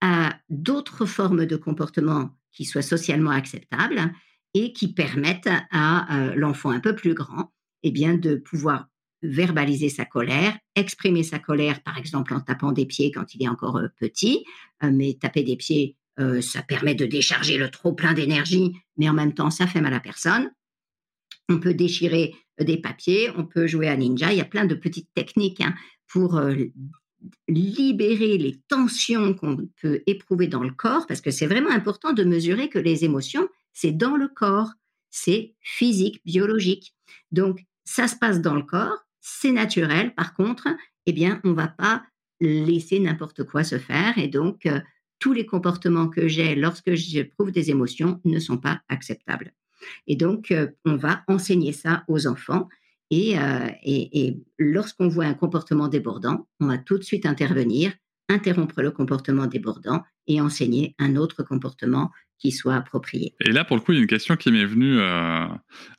à 0.00 0.38
d'autres 0.48 1.06
formes 1.06 1.46
de 1.46 1.56
comportement 1.56 2.30
qui 2.52 2.64
soient 2.64 2.82
socialement 2.82 3.30
acceptables 3.30 4.12
et 4.52 4.72
qui 4.72 4.92
permettent 4.92 5.50
à 5.70 6.16
euh, 6.16 6.34
l'enfant 6.34 6.70
un 6.70 6.80
peu 6.80 6.94
plus 6.94 7.14
grand 7.14 7.52
eh 7.82 7.90
bien, 7.90 8.14
de 8.14 8.36
pouvoir 8.36 8.88
verbaliser 9.22 9.88
sa 9.88 10.04
colère, 10.04 10.56
exprimer 10.74 11.22
sa 11.22 11.38
colère, 11.38 11.82
par 11.82 11.96
exemple 11.96 12.34
en 12.34 12.40
tapant 12.40 12.72
des 12.72 12.86
pieds 12.86 13.10
quand 13.10 13.34
il 13.34 13.42
est 13.42 13.48
encore 13.48 13.80
petit, 13.98 14.44
mais 14.82 15.16
taper 15.18 15.42
des 15.42 15.56
pieds, 15.56 15.96
ça 16.40 16.62
permet 16.62 16.94
de 16.94 17.06
décharger 17.06 17.56
le 17.56 17.70
trop 17.70 17.92
plein 17.92 18.12
d'énergie, 18.12 18.72
mais 18.96 19.08
en 19.08 19.14
même 19.14 19.34
temps, 19.34 19.50
ça 19.50 19.66
fait 19.66 19.80
mal 19.80 19.94
à 19.94 20.00
personne. 20.00 20.50
On 21.48 21.58
peut 21.58 21.74
déchirer 21.74 22.34
des 22.60 22.76
papiers, 22.76 23.30
on 23.36 23.44
peut 23.44 23.66
jouer 23.66 23.88
à 23.88 23.96
ninja. 23.96 24.32
Il 24.32 24.38
y 24.38 24.40
a 24.40 24.46
plein 24.46 24.64
de 24.64 24.74
petites 24.74 25.08
techniques 25.14 25.60
hein, 25.60 25.74
pour 26.06 26.36
euh, 26.36 26.54
libérer 27.48 28.38
les 28.38 28.60
tensions 28.68 29.34
qu'on 29.34 29.68
peut 29.80 30.02
éprouver 30.06 30.46
dans 30.46 30.62
le 30.62 30.70
corps, 30.70 31.06
parce 31.06 31.20
que 31.20 31.30
c'est 31.30 31.46
vraiment 31.46 31.70
important 31.70 32.12
de 32.12 32.24
mesurer 32.24 32.68
que 32.68 32.78
les 32.78 33.04
émotions, 33.04 33.48
c'est 33.72 33.92
dans 33.92 34.16
le 34.16 34.28
corps, 34.28 34.70
c'est 35.10 35.54
physique, 35.60 36.20
biologique. 36.24 36.94
Donc, 37.32 37.60
ça 37.84 38.08
se 38.08 38.16
passe 38.16 38.40
dans 38.40 38.54
le 38.54 38.62
corps, 38.62 39.04
c'est 39.20 39.52
naturel. 39.52 40.14
Par 40.14 40.34
contre, 40.34 40.68
eh 41.06 41.12
bien, 41.12 41.40
on 41.44 41.52
va 41.52 41.68
pas 41.68 42.04
laisser 42.40 42.98
n'importe 43.00 43.44
quoi 43.44 43.64
se 43.64 43.78
faire. 43.78 44.18
Et 44.18 44.28
donc, 44.28 44.66
euh, 44.66 44.80
tous 45.24 45.32
les 45.32 45.46
comportements 45.46 46.08
que 46.08 46.28
j'ai 46.28 46.54
lorsque 46.54 46.92
j'éprouve 46.92 47.50
des 47.50 47.70
émotions 47.70 48.20
ne 48.26 48.38
sont 48.38 48.58
pas 48.58 48.82
acceptables. 48.90 49.54
Et 50.06 50.16
donc, 50.16 50.50
euh, 50.50 50.68
on 50.84 50.96
va 50.96 51.22
enseigner 51.28 51.72
ça 51.72 52.04
aux 52.08 52.26
enfants. 52.26 52.68
Euh, 53.10 53.68
et, 53.82 54.26
et, 54.26 54.42
lorsqu'on 54.58 55.08
voit 55.08 55.24
un 55.24 55.32
comportement 55.32 55.88
débordant, 55.88 56.46
on 56.60 56.66
va 56.66 56.76
tout 56.76 56.98
de 56.98 57.04
suite 57.04 57.24
intervenir, 57.24 57.94
interrompre 58.28 58.82
le 58.82 58.90
comportement 58.90 59.46
débordant 59.46 60.02
et 60.26 60.42
enseigner 60.42 60.94
un 60.98 61.16
autre 61.16 61.42
comportement 61.42 62.10
soit 62.52 62.74
approprié. 62.74 63.34
Et 63.40 63.52
là, 63.52 63.64
pour 63.64 63.76
le 63.76 63.82
coup, 63.82 63.92
il 63.92 63.96
y 63.96 63.98
a 63.98 64.02
une 64.02 64.08
question 64.08 64.36
qui 64.36 64.50
m'est 64.50 64.64
venue 64.64 64.98
euh, 64.98 65.46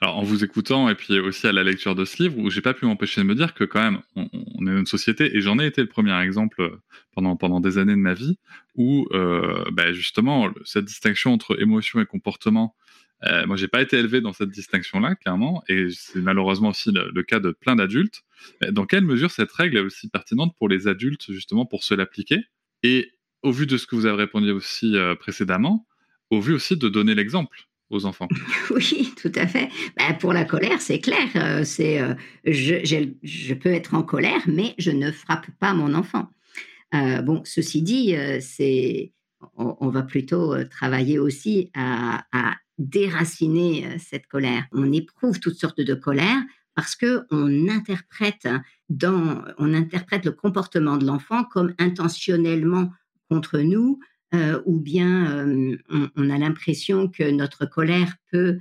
alors, 0.02 0.18
en 0.18 0.24
vous 0.24 0.44
écoutant 0.44 0.90
et 0.90 0.96
puis 0.96 1.20
aussi 1.20 1.48
à 1.48 1.52
la 1.52 1.64
lecture 1.64 1.96
de 1.96 2.06
ce 2.06 2.22
livre, 2.24 2.38
où 2.38 2.50
j'ai 2.50 2.62
pas 2.62 2.74
pu 2.74 2.86
m'empêcher 2.86 3.22
de 3.22 3.26
me 3.26 3.36
dire 3.36 3.54
que 3.54 3.64
quand 3.64 3.82
même, 3.82 4.02
on, 4.16 4.68
est 4.68 4.80
une 4.80 4.86
société, 4.86 5.36
et 5.36 5.42
j'en 5.42 5.60
ai 5.60 5.66
été 5.66 5.82
le 5.82 5.88
premier 5.88 6.18
exemple 6.22 6.80
pendant, 7.14 7.36
pendant 7.36 7.60
des 7.60 7.78
années 7.78 7.94
de 7.94 8.00
ma 8.00 8.14
vie, 8.14 8.38
où 8.76 9.08
bah, 9.72 9.94
justement, 9.94 10.50
cette 10.64 10.86
distinction 10.86 11.34
entre 11.34 11.62
émotion 11.62 12.00
et 12.00 12.06
comportement 12.06 12.76
euh, 13.24 13.46
moi, 13.48 13.56
j'ai 13.56 13.68
pas 13.68 13.82
été 13.82 13.98
élevé 13.98 14.22
dans 14.22 14.34
cette 14.34 14.50
distinction-là, 14.50 15.16
clairement, 15.16 15.64
et 15.68 15.88
c'est 15.92 16.22
malheureusement 16.22 16.70
aussi 16.70 16.92
le, 16.92 17.24
cas 17.24 17.40
de 17.40 17.52
plein 17.52 17.76
d'adultes. 17.76 18.24
Dans 18.72 18.86
quelle 18.86 19.04
mesure 19.04 19.32
cette 19.32 19.52
règle 19.52 19.78
est 19.78 19.82
aussi 19.82 20.10
pertinente 20.10 20.56
pour 20.58 20.70
les 20.70 20.88
adultes, 20.88 21.32
justement, 21.32 21.66
pour 21.66 21.84
se 21.84 21.94
l'appliquer? 21.94 22.44
Et 22.84 23.12
au 23.42 23.52
vu 23.52 23.66
de 23.66 23.78
ce 23.78 23.88
que 23.88 23.96
vous 23.96 24.06
avez 24.06 24.18
répondu 24.18 24.52
aussi 24.52 24.96
euh, 24.96 25.16
précédemment, 25.16 25.88
au 26.30 26.40
vu 26.42 26.54
aussi 26.54 26.78
de 26.78 26.90
donner 26.90 27.16
l'exemple 27.16 27.68
aux 27.90 28.06
enfants. 28.06 28.28
Oui, 28.72 29.14
tout 29.22 29.32
à 29.36 29.48
fait. 29.48 29.70
Ben, 29.98 30.14
pour 30.20 30.34
la 30.34 30.44
colère, 30.44 30.82
c'est 30.82 31.00
clair. 31.00 31.28
Euh, 31.36 31.64
c'est 31.64 32.02
je, 32.46 33.54
peux 33.54 33.70
être 33.70 33.94
en 33.94 34.04
colère, 34.04 34.42
mais 34.48 34.74
je 34.78 34.92
ne 34.92 35.12
frappe 35.12 35.48
pas 35.60 35.74
mon 35.74 35.94
enfant. 35.94 36.30
bon, 36.92 37.42
ceci 37.46 37.82
dit, 37.82 38.16
on, 39.58 39.90
va 39.90 40.02
plutôt 40.02 40.64
travailler 40.66 41.20
aussi 41.20 41.70
à, 41.76 42.24
déraciner 42.78 43.86
euh, 43.86 43.98
cette 44.00 44.28
colère. 44.28 44.66
On 44.72 44.92
éprouve 44.92 45.40
toutes 45.40 45.56
sortes 45.56 45.80
de 45.80 45.94
colères 45.94 46.42
parce 46.76 46.96
que 46.96 47.24
on 47.32 47.70
interprète 47.70 48.50
on 49.00 49.74
interprète 49.74 50.26
le 50.26 50.34
comportement 50.34 50.98
de 50.98 51.06
l'enfant 51.06 51.46
comme 51.46 51.74
intentionnellement 51.80 52.92
contre 53.30 53.60
nous, 53.60 54.00
euh, 54.34 54.62
ou 54.66 54.80
bien 54.80 55.48
euh, 55.50 55.78
on, 56.16 56.30
a 56.30 56.38
l'impression 56.38 57.08
que 57.08 57.30
notre 57.30 57.66
colère 57.66 58.16
peut 58.32 58.58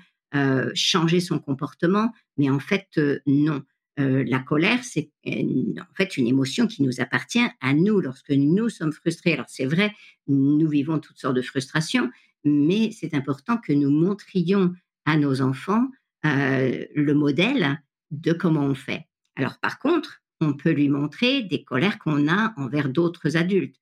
changer 0.74 1.20
son 1.20 1.38
comportement, 1.38 2.12
mais 2.38 2.50
en 2.50 2.58
fait 2.58 2.88
non. 3.24 3.62
la 3.96 4.40
colère, 4.40 4.82
c'est 4.82 5.12
en 5.24 5.94
fait 5.94 6.16
une 6.16 6.26
émotion 6.26 6.66
qui 6.66 6.82
nous 6.82 7.00
appartient 7.00 7.46
à 7.60 7.72
nous 7.72 8.00
lorsque 8.00 8.32
nous 8.32 8.68
sommes 8.68 8.92
frustrés. 8.92 9.34
Alors 9.34 9.46
c'est 9.48 9.64
vrai, 9.64 9.94
nous 10.26 10.66
vivons 10.66 10.98
toutes 10.98 11.18
sortes 11.18 11.36
de 11.36 11.40
frustrations, 11.40 12.10
mais 12.44 12.90
c'est 12.90 13.14
important 13.14 13.58
que 13.58 13.72
nous 13.72 13.90
montrions 13.90 14.74
à 15.04 15.16
nos 15.16 15.40
enfants 15.40 15.86
euh, 16.24 16.84
le 16.94 17.14
modèle 17.14 17.82
de 18.10 18.32
comment 18.32 18.64
on 18.64 18.74
fait. 18.74 19.06
Alors 19.36 19.58
par 19.58 19.78
contre, 19.78 20.22
on 20.40 20.54
peut 20.54 20.70
lui 20.70 20.88
montrer 20.88 21.42
des 21.42 21.64
colères 21.64 21.98
qu'on 21.98 22.28
a 22.28 22.54
envers 22.56 22.88
d'autres 22.88 23.36
adultes. 23.36 23.76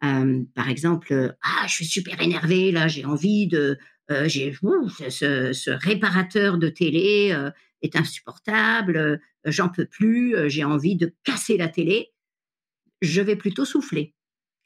Par 0.00 0.68
exemple, 0.68 1.36
ah, 1.42 1.66
je 1.66 1.72
suis 1.72 1.86
super 1.86 2.20
énervé, 2.20 2.70
là, 2.70 2.88
j'ai 2.88 3.04
envie 3.04 3.46
de, 3.46 3.78
j'ai, 4.26 4.54
ce, 5.08 5.52
ce, 5.52 5.70
réparateur 5.70 6.58
de 6.58 6.68
télé 6.68 7.34
est 7.82 7.96
insupportable, 7.96 9.20
j'en 9.44 9.68
peux 9.68 9.86
plus, 9.86 10.34
j'ai 10.48 10.64
envie 10.64 10.96
de 10.96 11.14
casser 11.24 11.56
la 11.56 11.68
télé. 11.68 12.12
Je 13.02 13.20
vais 13.20 13.36
plutôt 13.36 13.64
souffler, 13.64 14.14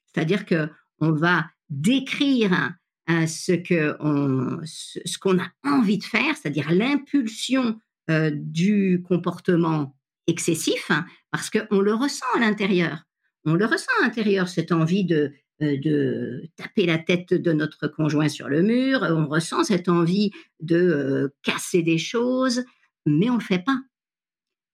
c'est-à-dire 0.06 0.44
que 0.46 0.68
on 1.00 1.12
va 1.12 1.46
décrire 1.68 2.74
ce 3.08 3.52
que 3.52 3.96
ce 4.64 5.18
qu'on 5.18 5.38
a 5.38 5.50
envie 5.64 5.98
de 5.98 6.04
faire, 6.04 6.36
c'est-à-dire 6.36 6.70
l'impulsion 6.70 7.80
du 8.08 9.02
comportement 9.06 9.96
excessif, 10.26 10.90
hein, 10.90 11.04
parce 11.30 11.50
qu'on 11.50 11.80
le 11.80 11.94
ressent 11.94 12.26
à 12.36 12.40
l'intérieur. 12.40 13.04
On 13.44 13.55
le 13.55 13.64
ressent 13.64 13.90
à 14.00 14.05
l'intérieur, 14.05 14.48
cette 14.48 14.72
envie 14.72 15.05
de, 15.05 15.33
euh, 15.62 15.79
de 15.79 16.48
taper 16.57 16.87
la 16.87 16.98
tête 16.98 17.33
de 17.33 17.53
notre 17.53 17.88
conjoint 17.88 18.29
sur 18.29 18.48
le 18.48 18.62
mur, 18.62 19.00
on 19.03 19.26
ressent 19.26 19.64
cette 19.64 19.88
envie 19.88 20.31
de 20.61 20.76
euh, 20.76 21.29
casser 21.42 21.83
des 21.83 21.98
choses, 21.98 22.64
mais 23.07 23.31
on 23.31 23.35
ne 23.35 23.38
le 23.38 23.44
fait 23.44 23.64
pas. 23.64 23.79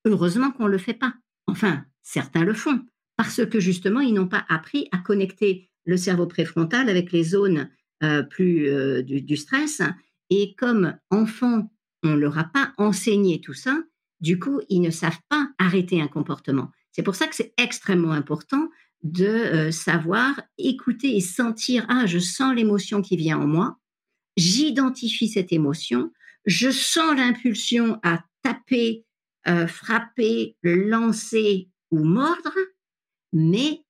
Heureusement 0.04 0.50
qu'on 0.50 0.66
ne 0.66 0.70
le 0.70 0.78
fait 0.78 0.94
pas. 0.94 1.14
Enfin, 1.46 1.84
certains 2.02 2.44
le 2.44 2.54
font, 2.54 2.80
parce 3.16 3.44
que 3.46 3.60
justement, 3.60 4.00
ils 4.00 4.14
n'ont 4.14 4.28
pas 4.28 4.44
appris 4.48 4.88
à 4.92 4.98
connecter 4.98 5.70
le 5.84 5.96
cerveau 5.96 6.26
préfrontal 6.26 6.88
avec 6.88 7.12
les 7.12 7.24
zones 7.24 7.70
euh, 8.02 8.22
plus 8.22 8.68
euh, 8.68 9.02
du, 9.02 9.36
stress. 9.36 9.80
Et 10.28 10.54
comme 10.56 10.96
enfant, 11.10 11.70
on 12.02 12.10
ne 12.10 12.16
leur 12.16 12.36
a 12.36 12.44
pas 12.44 12.72
enseigné 12.76 13.40
tout 13.40 13.54
ça, 13.54 13.78
du 14.20 14.38
coup, 14.38 14.60
ils 14.68 14.80
ne 14.80 14.90
savent 14.90 15.20
pas 15.30 15.48
arrêter 15.58 16.00
un 16.02 16.08
comportement. 16.08 16.70
C'est 16.96 17.02
pour 17.02 17.14
ça 17.14 17.26
que 17.26 17.36
c'est 17.36 17.52
extrêmement 17.58 18.12
important 18.12 18.70
de 19.02 19.26
euh, 19.26 19.70
savoir 19.70 20.40
écouter 20.56 21.14
et 21.14 21.20
sentir, 21.20 21.84
ah, 21.90 22.06
je 22.06 22.18
sens 22.18 22.54
l'émotion 22.54 23.02
qui 23.02 23.18
vient 23.18 23.38
en 23.38 23.46
moi, 23.46 23.76
j'identifie 24.38 25.28
cette 25.28 25.52
émotion, 25.52 26.10
je 26.46 26.70
sens 26.70 27.14
l'impulsion 27.14 28.00
à 28.02 28.24
taper, 28.42 29.04
frapper, 29.68 30.56
lancer 30.62 31.68
ou 31.92 32.02
mordre, 32.02 32.54
mais 33.32 33.84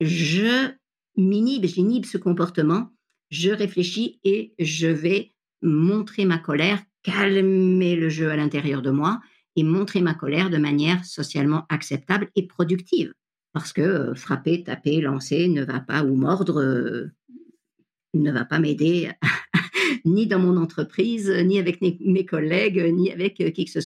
je 0.00 0.70
m'inhibe, 1.16 1.66
j'inhibe 1.66 2.04
ce 2.04 2.18
comportement, 2.18 2.92
je 3.30 3.50
réfléchis 3.50 4.20
et 4.22 4.54
je 4.60 4.86
vais 4.86 5.34
montrer 5.60 6.24
ma 6.24 6.38
colère, 6.38 6.80
calmer 7.02 7.96
le 7.96 8.08
jeu 8.08 8.30
à 8.30 8.36
l'intérieur 8.36 8.80
de 8.80 8.90
moi 8.90 9.20
et 9.56 9.64
montrer 9.64 10.02
ma 10.02 10.14
colère 10.14 10.50
de 10.50 10.58
manière 10.58 11.04
socialement 11.04 11.64
acceptable 11.68 12.28
et 12.36 12.46
productive. 12.46 13.12
Parce 13.52 13.72
que 13.72 13.80
euh, 13.80 14.14
frapper, 14.14 14.62
taper, 14.62 15.00
lancer 15.00 15.48
ne 15.48 15.64
va 15.64 15.80
pas, 15.80 16.04
ou 16.04 16.14
mordre, 16.14 16.60
euh, 16.60 17.06
ne 18.14 18.30
va 18.30 18.44
pas 18.44 18.58
m'aider 18.58 19.10
ni 20.04 20.26
dans 20.26 20.38
mon 20.38 20.56
entreprise, 20.58 21.30
ni 21.30 21.58
avec 21.58 21.80
mes 21.80 22.26
collègues, 22.26 22.92
ni 22.92 23.10
avec 23.10 23.40
euh, 23.40 23.50
qui 23.50 23.64
que 23.64 23.70
ce 23.70 23.80
soit. 23.80 23.85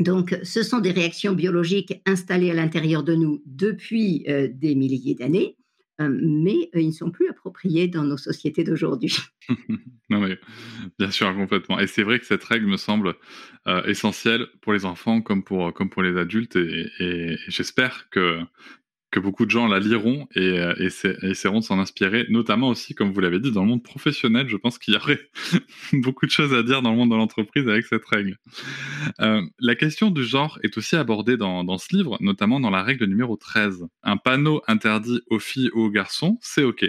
Donc, 0.00 0.36
ce 0.42 0.62
sont 0.62 0.80
des 0.80 0.90
réactions 0.90 1.32
biologiques 1.32 2.02
installées 2.06 2.50
à 2.50 2.54
l'intérieur 2.54 3.04
de 3.04 3.14
nous 3.14 3.42
depuis 3.46 4.24
euh, 4.28 4.48
des 4.52 4.74
milliers 4.74 5.14
d'années, 5.14 5.56
euh, 6.00 6.08
mais 6.20 6.68
euh, 6.74 6.80
ils 6.80 6.88
ne 6.88 6.92
sont 6.92 7.12
plus 7.12 7.28
appropriés 7.28 7.86
dans 7.86 8.02
nos 8.02 8.16
sociétés 8.16 8.64
d'aujourd'hui. 8.64 9.16
non, 10.10 10.26
bien 10.98 11.10
sûr, 11.10 11.32
complètement. 11.36 11.78
Et 11.78 11.86
c'est 11.86 12.02
vrai 12.02 12.18
que 12.18 12.26
cette 12.26 12.44
règle 12.44 12.66
me 12.66 12.76
semble 12.76 13.14
essentielle 13.86 14.46
pour 14.62 14.72
les 14.72 14.84
enfants 14.84 15.20
comme 15.20 15.44
pour, 15.44 15.72
comme 15.72 15.90
pour 15.90 16.02
les 16.02 16.18
adultes, 16.18 16.56
et 16.56 17.36
j'espère 17.48 18.08
que 18.10 18.40
que 19.14 19.20
beaucoup 19.20 19.46
de 19.46 19.50
gens 19.52 19.68
la 19.68 19.78
liront 19.78 20.26
et, 20.34 20.58
euh, 20.58 20.74
essaieront 21.22 21.60
de 21.60 21.64
s'en 21.64 21.78
inspirer, 21.78 22.26
notamment 22.30 22.68
aussi, 22.68 22.96
comme 22.96 23.12
vous 23.12 23.20
l'avez 23.20 23.38
dit, 23.38 23.52
dans 23.52 23.62
le 23.62 23.68
monde 23.68 23.84
professionnel. 23.84 24.48
Je 24.48 24.56
pense 24.56 24.76
qu'il 24.76 24.92
y 24.92 24.96
aurait 24.96 25.20
beaucoup 25.92 26.26
de 26.26 26.32
choses 26.32 26.52
à 26.52 26.64
dire 26.64 26.82
dans 26.82 26.90
le 26.90 26.96
monde 26.96 27.12
de 27.12 27.14
l'entreprise 27.14 27.68
avec 27.68 27.86
cette 27.86 28.04
règle. 28.06 28.36
Euh, 29.20 29.40
la 29.60 29.76
question 29.76 30.10
du 30.10 30.24
genre 30.24 30.58
est 30.64 30.76
aussi 30.76 30.96
abordée 30.96 31.36
dans, 31.36 31.62
dans, 31.62 31.78
ce 31.78 31.94
livre, 31.94 32.18
notamment 32.20 32.58
dans 32.58 32.70
la 32.70 32.82
règle 32.82 33.04
numéro 33.04 33.36
13. 33.36 33.86
Un 34.02 34.16
panneau 34.16 34.62
interdit 34.66 35.22
aux 35.28 35.38
filles 35.38 35.70
ou 35.74 35.82
aux 35.82 35.90
garçons, 35.90 36.36
c'est 36.40 36.64
OK. 36.64 36.84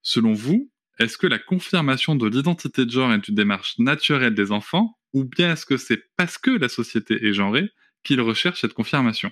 Selon 0.00 0.32
vous, 0.32 0.70
est-ce 0.98 1.18
que 1.18 1.26
la 1.26 1.38
confirmation 1.38 2.16
de 2.16 2.26
l'identité 2.26 2.86
de 2.86 2.90
genre 2.90 3.12
est 3.12 3.28
une 3.28 3.34
démarche 3.34 3.78
naturelle 3.78 4.34
des 4.34 4.50
enfants, 4.50 4.96
ou 5.12 5.24
bien 5.24 5.52
est-ce 5.52 5.66
que 5.66 5.76
c'est 5.76 6.04
parce 6.16 6.38
que 6.38 6.52
la 6.52 6.70
société 6.70 7.26
est 7.26 7.34
genrée 7.34 7.68
qu'ils 8.02 8.22
recherchent 8.22 8.62
cette 8.62 8.72
confirmation? 8.72 9.30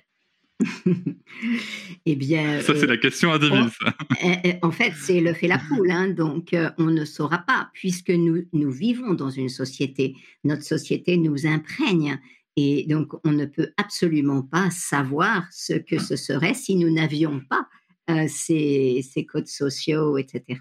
eh 2.07 2.17
bien, 2.17 2.61
ça 2.61 2.75
c'est 2.75 2.87
la 2.87 2.97
question 2.97 3.33
à 3.33 3.41
ça. 3.41 3.95
Eh, 4.23 4.35
eh, 4.45 4.55
en 4.63 4.71
fait, 4.71 4.93
c'est 4.97 5.21
le 5.21 5.33
fait 5.35 5.49
la 5.49 5.59
poule, 5.59 5.91
hein, 5.91 6.09
donc 6.09 6.53
euh, 6.55 6.71
on 6.79 6.87
ne 6.87 7.05
saura 7.05 7.39
pas 7.39 7.71
puisque 7.73 8.11
nous 8.11 8.45
nous 8.53 8.71
vivons 8.71 9.15
dans 9.15 9.31
une 9.31 9.49
société. 9.49 10.17
Notre 10.45 10.63
société 10.63 11.17
nous 11.17 11.47
imprègne 11.47 12.19
et 12.57 12.85
donc 12.87 13.13
on 13.25 13.33
ne 13.33 13.47
peut 13.47 13.73
absolument 13.77 14.43
pas 14.43 14.71
savoir 14.71 15.45
ce 15.51 15.75
que 15.75 15.99
ce 15.99 16.17
serait 16.17 16.55
si 16.55 16.77
nous 16.77 16.93
n'avions 16.93 17.41
pas 17.49 17.67
euh, 18.11 18.27
ces, 18.29 19.05
ces, 19.09 19.25
codes 19.25 19.49
sociaux, 19.49 20.19
etc. 20.19 20.61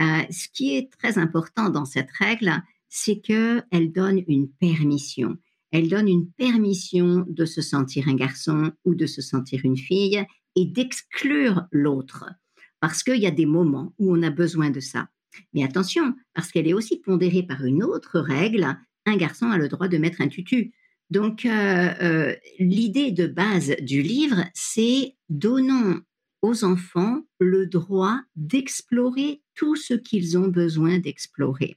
Euh, 0.00 0.22
ce 0.30 0.48
qui 0.52 0.76
est 0.76 0.90
très 0.98 1.18
important 1.18 1.70
dans 1.70 1.84
cette 1.84 2.10
règle, 2.18 2.52
c'est 2.88 3.20
qu'elle 3.20 3.92
donne 3.92 4.22
une 4.28 4.48
permission 4.48 5.36
elle 5.74 5.88
donne 5.88 6.06
une 6.06 6.30
permission 6.30 7.26
de 7.28 7.44
se 7.44 7.60
sentir 7.60 8.08
un 8.08 8.14
garçon 8.14 8.70
ou 8.84 8.94
de 8.94 9.06
se 9.06 9.20
sentir 9.20 9.62
une 9.64 9.76
fille 9.76 10.24
et 10.54 10.66
d'exclure 10.66 11.64
l'autre. 11.72 12.26
Parce 12.78 13.02
qu'il 13.02 13.20
y 13.20 13.26
a 13.26 13.32
des 13.32 13.44
moments 13.44 13.92
où 13.98 14.16
on 14.16 14.22
a 14.22 14.30
besoin 14.30 14.70
de 14.70 14.78
ça. 14.78 15.08
Mais 15.52 15.64
attention, 15.64 16.14
parce 16.32 16.52
qu'elle 16.52 16.68
est 16.68 16.74
aussi 16.74 17.00
pondérée 17.00 17.42
par 17.42 17.64
une 17.64 17.82
autre 17.82 18.20
règle, 18.20 18.76
un 19.04 19.16
garçon 19.16 19.50
a 19.50 19.58
le 19.58 19.66
droit 19.66 19.88
de 19.88 19.98
mettre 19.98 20.20
un 20.20 20.28
tutu. 20.28 20.72
Donc, 21.10 21.44
euh, 21.44 21.90
euh, 22.00 22.36
l'idée 22.60 23.10
de 23.10 23.26
base 23.26 23.74
du 23.80 24.00
livre, 24.00 24.44
c'est 24.54 25.16
donnons 25.28 26.02
aux 26.40 26.62
enfants 26.62 27.22
le 27.40 27.66
droit 27.66 28.20
d'explorer 28.36 29.42
tout 29.56 29.74
ce 29.74 29.94
qu'ils 29.94 30.38
ont 30.38 30.48
besoin 30.48 31.00
d'explorer. 31.00 31.76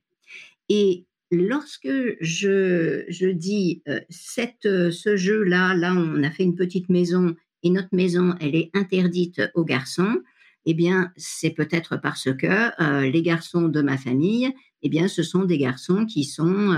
Et 0.70 1.08
lorsque 1.32 1.90
je, 2.22 3.04
je 3.10 3.28
dis 3.28 3.84
cette, 4.10 4.63
ce 4.63 5.16
jeu-là, 5.16 5.74
là, 5.76 5.94
on 5.94 6.24
a 6.24 6.32
fait 6.32 6.44
une 6.44 6.56
petite 6.56 6.90
maison 6.90 7.36
et 7.63 7.70
notre 7.70 7.94
maison, 7.94 8.36
elle 8.40 8.56
est 8.56 8.70
interdite 8.74 9.42
aux 9.56 9.66
garçons, 9.66 10.22
eh 10.66 10.74
bien, 10.74 11.12
c'est 11.16 11.52
peut-être 11.52 11.98
parce 11.98 12.30
que 12.34 13.10
les 13.10 13.22
garçons 13.22 13.70
de 13.70 13.82
ma 13.82 13.98
famille, 13.98 14.54
eh 14.84 14.90
bien, 14.90 15.08
ce 15.08 15.24
sont 15.24 15.46
des 15.46 15.58
garçons 15.58 16.06
qui 16.06 16.24
sont 16.24 16.72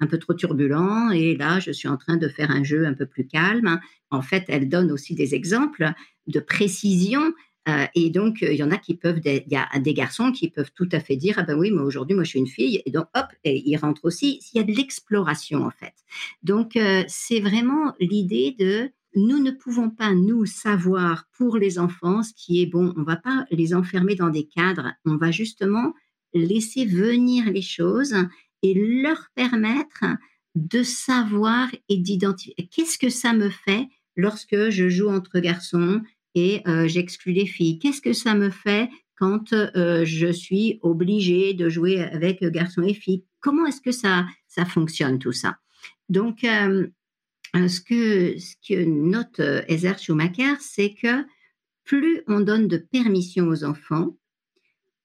un 0.00 0.06
peu 0.06 0.18
trop 0.18 0.34
turbulents 0.34 1.10
et 1.10 1.36
là, 1.36 1.58
je 1.60 1.72
suis 1.72 1.88
en 1.88 1.96
train 1.96 2.16
de 2.16 2.28
faire 2.28 2.50
un 2.50 2.62
jeu 2.62 2.86
un 2.86 2.94
peu 2.94 3.06
plus 3.06 3.26
calme. 3.26 3.80
En 4.10 4.22
fait, 4.22 4.44
elle 4.48 4.68
donne 4.68 4.92
aussi 4.92 5.14
des 5.14 5.34
exemples 5.34 5.92
de 6.28 6.40
précision 6.40 7.32
euh, 7.68 7.86
et 7.94 8.10
donc, 8.10 8.42
euh, 8.42 8.52
il 8.52 8.58
y 8.58 8.62
en 8.62 8.70
a 8.70 8.76
qui 8.76 8.96
peuvent, 8.96 9.20
il 9.24 9.44
y 9.46 9.56
a 9.56 9.68
des 9.78 9.94
garçons 9.94 10.32
qui 10.32 10.50
peuvent 10.50 10.72
tout 10.74 10.88
à 10.90 11.00
fait 11.00 11.16
dire, 11.16 11.36
ah 11.38 11.42
ben 11.44 11.56
oui, 11.56 11.70
mais 11.70 11.80
aujourd'hui, 11.80 12.14
moi, 12.14 12.24
je 12.24 12.30
suis 12.30 12.38
une 12.40 12.48
fille. 12.48 12.82
Et 12.84 12.90
donc, 12.90 13.06
hop, 13.14 13.26
et 13.44 13.62
ils 13.64 13.76
rentrent 13.76 14.04
aussi. 14.04 14.40
Il 14.52 14.58
y 14.58 14.60
a 14.60 14.64
de 14.64 14.72
l'exploration, 14.72 15.64
en 15.64 15.70
fait. 15.70 15.94
Donc, 16.42 16.76
euh, 16.76 17.04
c'est 17.06 17.40
vraiment 17.40 17.94
l'idée 18.00 18.56
de, 18.58 18.90
nous 19.14 19.38
ne 19.38 19.52
pouvons 19.52 19.90
pas, 19.90 20.12
nous, 20.12 20.44
savoir 20.44 21.28
pour 21.36 21.56
les 21.56 21.78
enfants 21.78 22.22
ce 22.22 22.32
qui 22.34 22.62
est 22.62 22.66
bon. 22.66 22.92
On 22.96 23.04
va 23.04 23.16
pas 23.16 23.46
les 23.50 23.74
enfermer 23.74 24.16
dans 24.16 24.30
des 24.30 24.46
cadres. 24.46 24.92
On 25.04 25.16
va 25.16 25.30
justement 25.30 25.94
laisser 26.34 26.84
venir 26.84 27.44
les 27.50 27.62
choses 27.62 28.16
et 28.62 28.74
leur 28.74 29.28
permettre 29.34 30.04
de 30.54 30.82
savoir 30.82 31.68
et 31.88 31.96
d'identifier. 31.96 32.54
Qu'est-ce 32.70 32.98
que 32.98 33.08
ça 33.08 33.32
me 33.32 33.50
fait 33.50 33.88
lorsque 34.16 34.70
je 34.70 34.88
joue 34.88 35.08
entre 35.08 35.38
garçons 35.38 36.02
et 36.34 36.62
euh, 36.66 36.86
j'exclus 36.88 37.32
les 37.32 37.46
filles. 37.46 37.78
Qu'est-ce 37.78 38.00
que 38.00 38.12
ça 38.12 38.34
me 38.34 38.50
fait 38.50 38.88
quand 39.16 39.52
euh, 39.52 40.04
je 40.04 40.32
suis 40.32 40.78
obligée 40.82 41.54
de 41.54 41.68
jouer 41.68 42.00
avec 42.00 42.42
garçons 42.42 42.82
et 42.82 42.94
filles? 42.94 43.24
Comment 43.40 43.66
est-ce 43.66 43.80
que 43.80 43.92
ça, 43.92 44.26
ça 44.48 44.64
fonctionne 44.64 45.18
tout 45.18 45.32
ça? 45.32 45.58
Donc, 46.08 46.44
euh, 46.44 46.86
ce, 47.54 47.80
que, 47.80 48.84
note 48.84 49.40
Heather 49.40 49.98
Schumacher, 49.98 50.54
c'est 50.60 50.94
que 50.94 51.24
plus 51.84 52.22
on 52.28 52.40
donne 52.40 52.68
de 52.68 52.78
permission 52.78 53.48
aux 53.48 53.64
enfants 53.64 54.16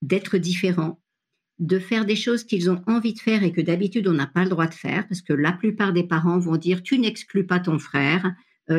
d'être 0.00 0.38
différents, 0.38 1.02
de 1.58 1.80
faire 1.80 2.04
des 2.04 2.14
choses 2.14 2.44
qu'ils 2.44 2.70
ont 2.70 2.82
envie 2.86 3.14
de 3.14 3.18
faire 3.18 3.42
et 3.42 3.52
que 3.52 3.60
d'habitude 3.60 4.06
on 4.06 4.12
n'a 4.12 4.28
pas 4.28 4.44
le 4.44 4.50
droit 4.50 4.68
de 4.68 4.74
faire, 4.74 5.06
parce 5.08 5.22
que 5.22 5.32
la 5.32 5.52
plupart 5.52 5.92
des 5.92 6.04
parents 6.04 6.38
vont 6.38 6.56
dire 6.56 6.84
tu 6.84 6.98
n'exclus 6.98 7.46
pas 7.46 7.58
ton 7.58 7.80
frère, 7.80 8.32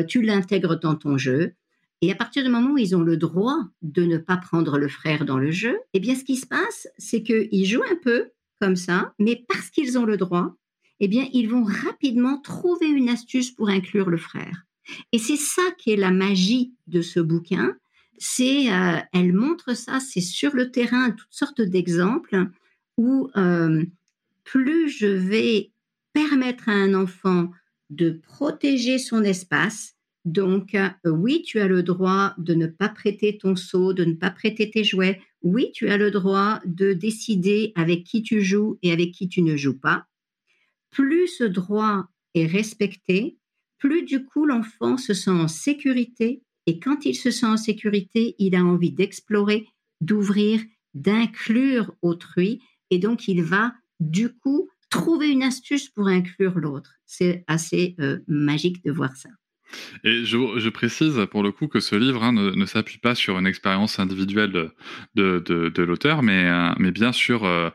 tu 0.08 0.22
l'intègres 0.22 0.80
dans 0.80 0.94
ton 0.94 1.18
jeu. 1.18 1.54
Et 2.02 2.10
à 2.10 2.14
partir 2.14 2.42
du 2.42 2.48
moment 2.48 2.72
où 2.72 2.78
ils 2.78 2.96
ont 2.96 3.02
le 3.02 3.16
droit 3.16 3.58
de 3.82 4.04
ne 4.04 4.16
pas 4.16 4.38
prendre 4.38 4.78
le 4.78 4.88
frère 4.88 5.24
dans 5.24 5.38
le 5.38 5.50
jeu, 5.50 5.78
eh 5.92 6.00
bien, 6.00 6.14
ce 6.14 6.24
qui 6.24 6.36
se 6.36 6.46
passe, 6.46 6.88
c'est 6.96 7.22
qu'ils 7.22 7.66
jouent 7.66 7.84
un 7.90 7.96
peu 7.96 8.30
comme 8.60 8.76
ça, 8.76 9.14
mais 9.18 9.44
parce 9.48 9.70
qu'ils 9.70 9.98
ont 9.98 10.06
le 10.06 10.16
droit, 10.16 10.56
eh 11.00 11.08
bien, 11.08 11.28
ils 11.32 11.48
vont 11.48 11.64
rapidement 11.64 12.40
trouver 12.40 12.88
une 12.88 13.08
astuce 13.08 13.50
pour 13.50 13.68
inclure 13.68 14.10
le 14.10 14.18
frère. 14.18 14.66
Et 15.12 15.18
c'est 15.18 15.36
ça 15.36 15.62
qui 15.78 15.90
est 15.90 15.96
la 15.96 16.10
magie 16.10 16.74
de 16.86 17.02
ce 17.02 17.20
bouquin. 17.20 17.76
C'est, 18.18 18.72
euh, 18.72 18.98
elle 19.12 19.32
montre 19.32 19.74
ça, 19.74 20.00
c'est 20.00 20.20
sur 20.20 20.54
le 20.54 20.70
terrain 20.70 21.10
toutes 21.10 21.28
sortes 21.32 21.62
d'exemples 21.62 22.46
où 22.98 23.30
euh, 23.36 23.84
plus 24.44 24.90
je 24.90 25.06
vais 25.06 25.72
permettre 26.12 26.68
à 26.68 26.72
un 26.72 26.92
enfant 26.92 27.50
de 27.88 28.10
protéger 28.10 28.98
son 28.98 29.22
espace, 29.22 29.96
donc, 30.24 30.74
euh, 30.74 30.90
oui, 31.06 31.42
tu 31.42 31.60
as 31.60 31.66
le 31.66 31.82
droit 31.82 32.34
de 32.36 32.54
ne 32.54 32.66
pas 32.66 32.88
prêter 32.88 33.38
ton 33.38 33.56
seau, 33.56 33.92
de 33.92 34.04
ne 34.04 34.14
pas 34.14 34.30
prêter 34.30 34.70
tes 34.70 34.84
jouets. 34.84 35.20
Oui, 35.42 35.70
tu 35.72 35.88
as 35.88 35.96
le 35.96 36.10
droit 36.10 36.60
de 36.66 36.92
décider 36.92 37.72
avec 37.74 38.04
qui 38.04 38.22
tu 38.22 38.42
joues 38.42 38.78
et 38.82 38.92
avec 38.92 39.12
qui 39.12 39.28
tu 39.28 39.42
ne 39.42 39.56
joues 39.56 39.78
pas. 39.78 40.06
Plus 40.90 41.28
ce 41.28 41.44
droit 41.44 42.06
est 42.34 42.46
respecté, 42.46 43.38
plus 43.78 44.02
du 44.02 44.24
coup 44.24 44.44
l'enfant 44.44 44.98
se 44.98 45.14
sent 45.14 45.30
en 45.30 45.48
sécurité. 45.48 46.42
Et 46.66 46.78
quand 46.78 47.06
il 47.06 47.14
se 47.14 47.30
sent 47.30 47.46
en 47.46 47.56
sécurité, 47.56 48.34
il 48.38 48.54
a 48.54 48.62
envie 48.62 48.92
d'explorer, 48.92 49.66
d'ouvrir, 50.02 50.60
d'inclure 50.92 51.94
autrui. 52.02 52.60
Et 52.90 52.98
donc, 52.98 53.26
il 53.26 53.42
va 53.42 53.72
du 54.00 54.34
coup 54.34 54.68
trouver 54.90 55.30
une 55.30 55.42
astuce 55.42 55.88
pour 55.88 56.08
inclure 56.08 56.58
l'autre. 56.58 56.96
C'est 57.06 57.44
assez 57.46 57.94
euh, 58.00 58.18
magique 58.26 58.84
de 58.84 58.92
voir 58.92 59.16
ça. 59.16 59.30
Et 60.04 60.24
je, 60.24 60.68
précise 60.68 61.26
pour 61.30 61.42
le 61.42 61.52
coup 61.52 61.68
que 61.68 61.80
ce 61.80 61.96
livre 61.96 62.22
hein, 62.22 62.32
ne, 62.32 62.66
s'appuie 62.66 62.98
pas 62.98 63.14
sur 63.14 63.38
une 63.38 63.46
expérience 63.46 63.98
individuelle 63.98 64.70
de, 65.14 65.82
l'auteur, 65.82 66.22
mais, 66.22 66.48
euh, 66.48 66.72
mais 66.78 66.90
bien 66.90 67.12
sur 67.12 67.44
euh, 67.44 67.70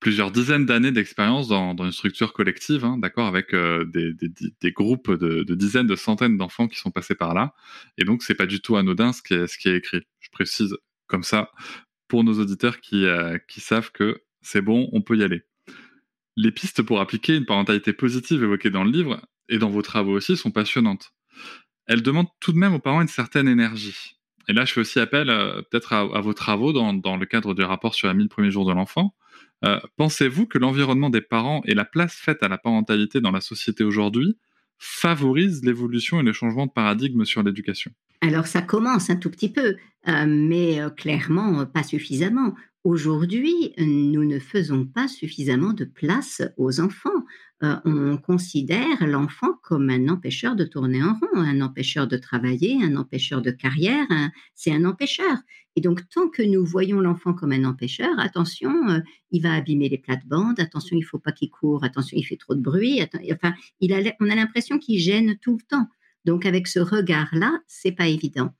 plusieurs 0.00 0.30
dizaines 0.30 0.66
d'années 0.66 0.92
d'expérience 0.92 1.48
dans, 1.48 1.76
une 1.76 1.92
structure 1.92 2.32
collective, 2.32 2.84
hein, 2.84 2.98
d'accord, 2.98 3.26
avec 3.26 3.54
euh, 3.54 3.84
des, 3.84 4.72
groupes 4.72 5.12
de, 5.12 5.54
dizaines, 5.54 5.86
de 5.86 5.96
centaines 5.96 6.36
d'enfants 6.36 6.68
qui 6.68 6.78
sont 6.78 6.90
passés 6.90 7.14
par 7.14 7.34
là. 7.34 7.54
Et 7.98 8.04
donc, 8.04 8.22
c'est 8.22 8.34
pas 8.34 8.46
du 8.46 8.60
tout 8.60 8.76
anodin 8.76 9.12
ce 9.12 9.22
qui 9.22 9.34
est, 9.34 9.76
écrit. 9.76 10.00
Je 10.20 10.30
précise 10.30 10.76
comme 11.06 11.22
ça 11.22 11.50
pour 12.08 12.24
nos 12.24 12.40
auditeurs 12.40 12.80
qui, 12.80 13.04
qui 13.48 13.60
savent 13.60 13.92
que 13.92 14.22
c'est 14.42 14.62
bon, 14.62 14.88
on 14.92 15.02
peut 15.02 15.16
y 15.16 15.22
aller. 15.22 15.42
Les 16.36 16.50
pistes 16.50 16.82
pour 16.82 17.00
appliquer 17.00 17.36
une 17.36 17.44
parentalité 17.44 17.92
positive 17.92 18.42
évoquées 18.42 18.70
dans 18.70 18.84
le 18.84 18.90
livre 18.90 19.20
et 19.48 19.58
dans 19.58 19.68
vos 19.68 19.82
travaux 19.82 20.12
aussi 20.12 20.36
sont 20.36 20.50
passionnantes 20.50 21.12
elle 21.90 22.02
demande 22.02 22.28
tout 22.38 22.52
de 22.52 22.56
même 22.56 22.72
aux 22.72 22.78
parents 22.78 23.02
une 23.02 23.08
certaine 23.08 23.48
énergie. 23.48 24.16
Et 24.48 24.52
là, 24.52 24.64
je 24.64 24.72
fais 24.72 24.80
aussi 24.80 25.00
appel 25.00 25.28
euh, 25.28 25.60
peut-être 25.62 25.92
à, 25.92 26.20
vos 26.20 26.32
travaux 26.32 26.72
dans, 26.72 27.16
le 27.16 27.26
cadre 27.26 27.52
du 27.52 27.64
rapport 27.64 27.94
sur 27.94 28.06
les 28.06 28.14
1000 28.14 28.28
premiers 28.28 28.52
jours 28.52 28.64
de 28.64 28.72
l'enfant. 28.72 29.12
Euh, 29.64 29.80
pensez-vous 29.96 30.46
que 30.46 30.56
l'environnement 30.56 31.10
des 31.10 31.20
parents 31.20 31.62
et 31.66 31.74
la 31.74 31.84
place 31.84 32.14
faite 32.14 32.44
à 32.44 32.48
la 32.48 32.58
parentalité 32.58 33.20
dans 33.20 33.32
la 33.32 33.40
société 33.40 33.82
aujourd'hui 33.82 34.38
favorise 34.78 35.64
l'évolution 35.64 36.20
et 36.20 36.22
le 36.22 36.32
changement 36.32 36.66
de 36.66 36.70
paradigme 36.70 37.24
sur 37.24 37.42
l'éducation? 37.42 37.90
Alors 38.20 38.46
ça 38.46 38.62
commence 38.62 39.10
un 39.10 39.16
tout 39.16 39.30
petit 39.30 39.52
peu, 39.52 39.74
euh, 40.06 40.26
mais 40.28 40.78
clairement 40.96 41.66
pas 41.66 41.82
suffisamment. 41.82 42.54
Aujourd'hui, 42.82 43.74
nous 43.76 44.24
ne 44.24 44.38
faisons 44.38 44.86
pas 44.86 45.06
suffisamment 45.06 45.74
de 45.74 45.84
place 45.84 46.40
aux 46.56 46.80
enfants. 46.80 47.26
Euh, 47.62 47.76
on 47.84 48.16
considère 48.16 49.06
l'enfant 49.06 49.52
comme 49.62 49.90
un 49.90 50.08
empêcheur 50.08 50.56
de 50.56 50.64
tourner 50.64 51.02
en 51.02 51.12
rond, 51.12 51.40
un 51.42 51.60
empêcheur 51.60 52.08
de 52.08 52.16
travailler, 52.16 52.82
un 52.82 52.96
empêcheur 52.96 53.42
de 53.42 53.50
carrière, 53.50 54.06
c'est 54.54 54.72
un 54.72 54.86
empêcheur. 54.86 55.36
Et 55.76 55.82
donc, 55.82 56.08
tant 56.08 56.30
que 56.30 56.42
nous 56.42 56.64
voyons 56.64 57.00
l'enfant 57.00 57.34
comme 57.34 57.52
un 57.52 57.64
empêcheur, 57.64 58.18
attention, 58.18 58.72
euh, 58.88 59.00
il 59.30 59.42
va 59.42 59.52
abîmer 59.52 59.90
les 59.90 59.98
plates-bandes, 59.98 60.58
attention, 60.58 60.96
il 60.96 61.02
faut 61.02 61.18
pas 61.18 61.32
qu'il 61.32 61.50
court, 61.50 61.84
attention, 61.84 62.16
il 62.18 62.24
fait 62.24 62.38
trop 62.38 62.54
de 62.54 62.62
bruit, 62.62 63.02
enfin, 63.30 63.52
on 64.20 64.30
a 64.30 64.34
l'impression 64.34 64.78
qu'il 64.78 64.98
gêne 64.98 65.36
tout 65.42 65.58
le 65.58 65.62
temps. 65.68 65.86
Donc, 66.24 66.46
avec 66.46 66.66
ce 66.66 66.80
regard-là, 66.80 67.60
c'est 67.66 67.92
pas 67.92 68.08
évident. 68.08 68.54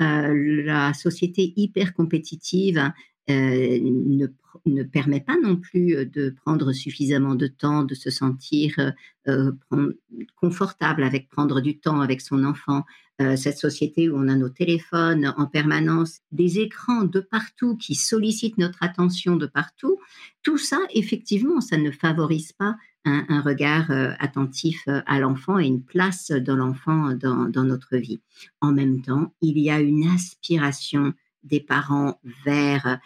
Euh, 0.00 0.62
la 0.64 0.94
société 0.94 1.52
hyper 1.56 1.92
compétitive 1.92 2.90
euh, 3.28 3.80
ne, 3.82 4.28
ne, 4.66 4.82
permet 4.84 5.20
pas 5.20 5.36
non 5.42 5.56
plus 5.56 5.96
euh, 5.96 6.04
de 6.04 6.30
prendre 6.30 6.72
suffisamment 6.72 7.34
de 7.34 7.48
temps, 7.48 7.82
de 7.82 7.96
se 7.96 8.08
sentir 8.08 8.92
euh, 9.26 9.50
confortable 10.36 11.02
avec 11.02 11.28
prendre 11.28 11.60
du 11.60 11.76
temps 11.76 12.00
avec 12.00 12.20
son 12.20 12.44
enfant. 12.44 12.84
cette 13.18 13.56
société 13.58 14.08
où 14.08 14.16
on 14.16 14.28
a 14.28 14.36
nos 14.36 14.50
téléphones 14.50 15.34
en 15.38 15.46
permanence, 15.46 16.20
des 16.32 16.60
écrans 16.60 17.02
de 17.02 17.18
partout 17.18 17.76
qui 17.76 17.94
sollicitent 17.94 18.58
notre 18.58 18.82
attention 18.82 19.36
de 19.36 19.46
partout, 19.46 19.98
tout 20.42 20.58
ça, 20.58 20.78
effectivement, 20.94 21.60
ça 21.62 21.78
ne 21.78 21.90
favorise 21.90 22.52
pas 22.52 22.76
un, 23.06 23.40
regard 23.40 23.90
attentif 24.18 24.86
à 24.86 25.18
l'enfant 25.18 25.58
et 25.58 25.66
une 25.66 25.82
place 25.82 26.30
de 26.30 26.52
l'enfant 26.52 27.14
dans, 27.14 27.64
notre 27.64 27.96
vie. 27.96 28.20
En 28.60 28.72
même 28.72 29.00
temps, 29.00 29.32
il 29.40 29.58
y 29.58 29.70
a 29.70 29.80
une 29.80 30.06
aspiration 30.08 31.14
des 31.42 31.60
parents 31.60 32.20
vers 32.44 33.00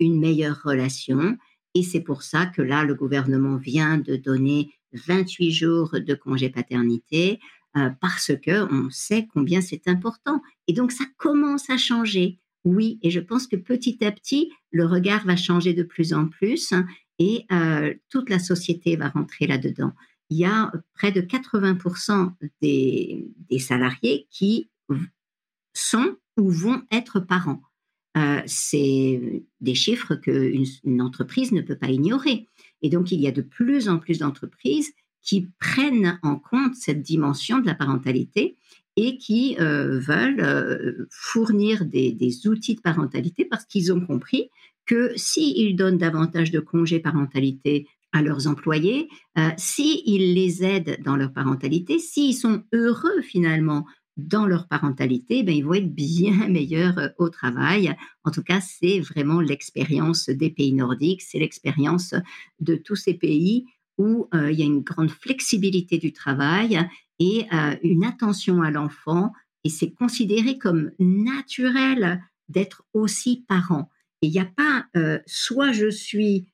une 0.00 0.18
meilleure 0.18 0.62
relation. 0.62 1.36
Et 1.74 1.82
c'est 1.82 2.00
pour 2.00 2.22
ça 2.22 2.46
que 2.46 2.62
là, 2.62 2.84
le 2.84 2.94
gouvernement 2.94 3.56
vient 3.56 3.98
de 3.98 4.16
donner 4.16 4.70
28 4.92 5.50
jours 5.50 5.90
de 5.92 6.14
congé 6.14 6.48
paternité 6.48 7.38
euh, 7.76 7.90
parce 8.00 8.32
que 8.42 8.72
on 8.72 8.90
sait 8.90 9.28
combien 9.32 9.60
c'est 9.60 9.86
important. 9.88 10.40
Et 10.66 10.72
donc, 10.72 10.92
ça 10.92 11.04
commence 11.18 11.68
à 11.68 11.76
changer. 11.76 12.38
Oui, 12.64 12.98
et 13.02 13.10
je 13.10 13.20
pense 13.20 13.46
que 13.46 13.56
petit 13.56 14.04
à 14.04 14.10
petit, 14.10 14.50
le 14.70 14.86
regard 14.86 15.24
va 15.26 15.36
changer 15.36 15.74
de 15.74 15.82
plus 15.82 16.12
en 16.14 16.26
plus 16.26 16.72
et 17.18 17.44
euh, 17.52 17.94
toute 18.08 18.30
la 18.30 18.38
société 18.38 18.96
va 18.96 19.08
rentrer 19.08 19.46
là-dedans. 19.46 19.92
Il 20.30 20.38
y 20.38 20.44
a 20.44 20.72
près 20.94 21.12
de 21.12 21.20
80% 21.20 22.32
des, 22.60 23.28
des 23.50 23.58
salariés 23.58 24.26
qui 24.30 24.70
sont 25.74 26.16
ou 26.36 26.50
vont 26.50 26.82
être 26.90 27.20
parents. 27.20 27.62
Euh, 28.16 28.40
c'est 28.46 29.44
des 29.60 29.74
chiffres 29.74 30.14
qu'une 30.14 30.64
une 30.84 31.02
entreprise 31.02 31.52
ne 31.52 31.60
peut 31.60 31.76
pas 31.76 31.90
ignorer. 31.90 32.48
Et 32.82 32.88
donc, 32.88 33.12
il 33.12 33.20
y 33.20 33.26
a 33.26 33.32
de 33.32 33.42
plus 33.42 33.88
en 33.88 33.98
plus 33.98 34.18
d'entreprises 34.18 34.92
qui 35.22 35.48
prennent 35.58 36.18
en 36.22 36.36
compte 36.36 36.74
cette 36.74 37.02
dimension 37.02 37.58
de 37.58 37.66
la 37.66 37.74
parentalité 37.74 38.56
et 38.96 39.18
qui 39.18 39.56
euh, 39.60 39.98
veulent 39.98 40.40
euh, 40.40 41.06
fournir 41.10 41.84
des, 41.84 42.16
outils 42.46 42.76
de 42.76 42.80
parentalité 42.80 43.44
parce 43.44 43.66
qu'ils 43.66 43.92
ont 43.92 44.00
compris 44.00 44.48
que 44.86 45.12
s'ils 45.16 45.76
donnent 45.76 45.98
davantage 45.98 46.50
de 46.50 46.60
congés 46.60 47.00
parentalité 47.00 47.86
à 48.12 48.22
leurs 48.22 48.46
employés, 48.46 49.08
s'ils 49.58 50.32
les 50.32 50.64
aident 50.64 51.02
dans 51.04 51.16
leur 51.16 51.32
parentalité, 51.32 51.98
s'ils 51.98 52.34
sont 52.34 52.62
heureux 52.72 53.20
finalement 53.20 53.84
dans 54.16 54.46
leur 54.46 54.66
parentalité, 54.66 55.42
ben, 55.42 55.54
ils 55.54 55.64
vont 55.64 55.74
être 55.74 55.94
bien 55.94 56.32
meilleurs 56.48 56.98
euh, 56.98 57.08
au 57.18 57.28
travail. 57.28 57.94
En 58.24 58.30
tout 58.30 58.42
cas, 58.42 58.60
c'est 58.60 59.00
vraiment 59.00 59.40
l'expérience 59.40 60.28
des 60.28 60.50
pays 60.50 60.72
nordiques, 60.72 61.22
c'est 61.22 61.38
l'expérience 61.38 62.14
de 62.60 62.76
tous 62.76 62.96
ces 62.96 63.14
pays 63.14 63.66
où 63.98 64.28
euh, 64.34 64.50
il 64.50 64.58
y 64.58 64.62
a 64.62 64.66
une 64.66 64.82
grande 64.82 65.10
flexibilité 65.10 65.98
du 65.98 66.12
travail 66.12 66.78
et 67.18 67.46
euh, 67.52 67.76
une 67.82 68.04
attention 68.04 68.62
à 68.62 68.70
l'enfant. 68.70 69.32
Et 69.64 69.70
c'est 69.70 69.92
considéré 69.92 70.58
comme 70.58 70.92
naturel 70.98 72.22
d'être 72.48 72.84
aussi 72.92 73.44
parent. 73.48 73.90
Et 74.22 74.28
il 74.28 74.32
n'y 74.32 74.38
a 74.38 74.44
pas 74.44 74.86
soit 75.26 75.72
je 75.72 75.90
suis 75.90 76.46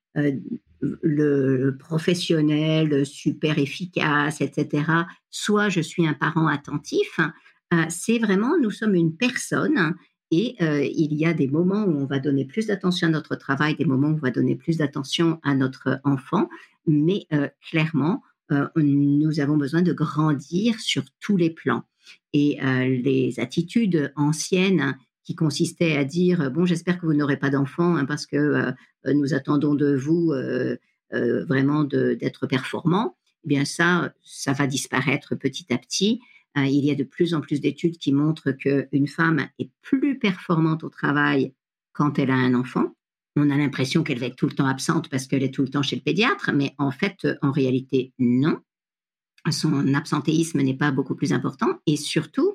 le 0.81 1.77
professionnel 1.79 3.05
super 3.05 3.59
efficace, 3.59 4.41
etc., 4.41 4.85
soit 5.31 5.69
je 5.69 5.81
suis 5.81 6.07
un 6.07 6.15
parent 6.15 6.47
attentif. 6.47 7.21
Euh, 7.73 7.85
c'est 7.89 8.19
vraiment, 8.19 8.59
nous 8.59 8.71
sommes 8.71 8.95
une 8.95 9.17
personne 9.17 9.95
et 10.31 10.57
euh, 10.63 10.85
il 10.85 11.15
y 11.15 11.27
a 11.27 11.33
des 11.33 11.49
moments 11.49 11.85
où 11.85 12.01
on 12.01 12.07
va 12.07 12.19
donner 12.19 12.45
plus 12.45 12.67
d'attention 12.67 13.09
à 13.09 13.11
notre 13.11 13.35
travail, 13.37 13.77
des 13.77 13.85
moments 13.85 14.09
où 14.09 14.15
on 14.15 14.17
va 14.17 14.31
donner 14.31 14.57
plus 14.57 14.79
d'attention 14.79 15.39
à 15.43 15.55
notre 15.55 16.01
enfant, 16.05 16.49
mais 16.87 17.27
euh, 17.33 17.49
clairement, 17.71 18.23
nous 18.77 19.41
avons 19.41 19.57
besoin 19.57 19.81
de 19.81 19.95
grandir 19.95 20.79
sur 20.79 21.05
tous 21.21 21.39
les 21.39 21.49
plans. 21.49 21.85
Et 22.35 22.59
les 22.61 23.41
attitudes 23.41 24.13
anciennes 24.15 24.95
qui 25.25 25.35
consistaient 25.35 25.97
à 25.97 26.05
dire 26.05 26.51
bon, 26.51 26.67
j'espère 26.67 27.01
que 27.01 27.07
vous 27.07 27.15
n'aurez 27.15 27.39
pas 27.39 27.49
d'enfant 27.49 27.97
hein, 27.97 28.05
parce 28.05 28.27
que 28.27 28.75
nous 29.07 29.33
attendons 29.33 29.75
de 29.75 29.95
vous 29.95 30.35
vraiment 31.11 31.85
d'être 31.85 32.47
performant. 32.47 33.17
Eh 33.47 33.49
bien 33.49 33.65
ça, 33.65 34.13
ça 34.23 34.53
va 34.53 34.67
disparaître 34.67 35.35
petit 35.35 35.73
à 35.73 35.79
petit. 35.79 36.21
Euh, 36.59 36.65
il 36.65 36.85
y 36.85 36.91
a 36.91 36.95
de 36.95 37.05
plus 37.05 37.35
en 37.35 37.41
plus 37.41 37.61
d'études 37.61 37.99
qui 37.99 38.13
montrent 38.13 38.53
qu'une 38.53 39.09
femme 39.09 39.49
est 39.59 39.71
plus 39.81 40.19
performante 40.19 40.85
au 40.85 40.91
travail 40.91 41.55
quand 41.93 42.19
elle 42.19 42.31
a 42.31 42.37
un 42.37 42.55
enfant. 42.55 42.95
On 43.37 43.51
a 43.51 43.57
l'impression 43.57 44.03
qu'elle 44.03 44.19
va 44.19 44.27
être 44.27 44.37
tout 44.37 44.47
le 44.47 44.55
temps 44.55 44.67
absente 44.67 45.09
parce 45.09 45.27
qu'elle 45.27 45.43
est 45.43 45.55
tout 45.55 45.63
le 45.63 45.69
temps 45.69 45.83
chez 45.83 45.97
le 45.97 46.03
pédiatre, 46.03 46.51
mais 46.53 46.75
en 46.79 46.91
fait, 46.91 47.27
en 47.41 47.51
réalité, 47.51 48.13
non. 48.19 48.61
son 49.51 49.95
absentéisme 49.95 50.61
n'est 50.61 50.77
pas 50.77 50.91
beaucoup 50.91 51.15
plus 51.15 51.33
important 51.33 51.81
et 51.87 51.97
surtout, 51.97 52.55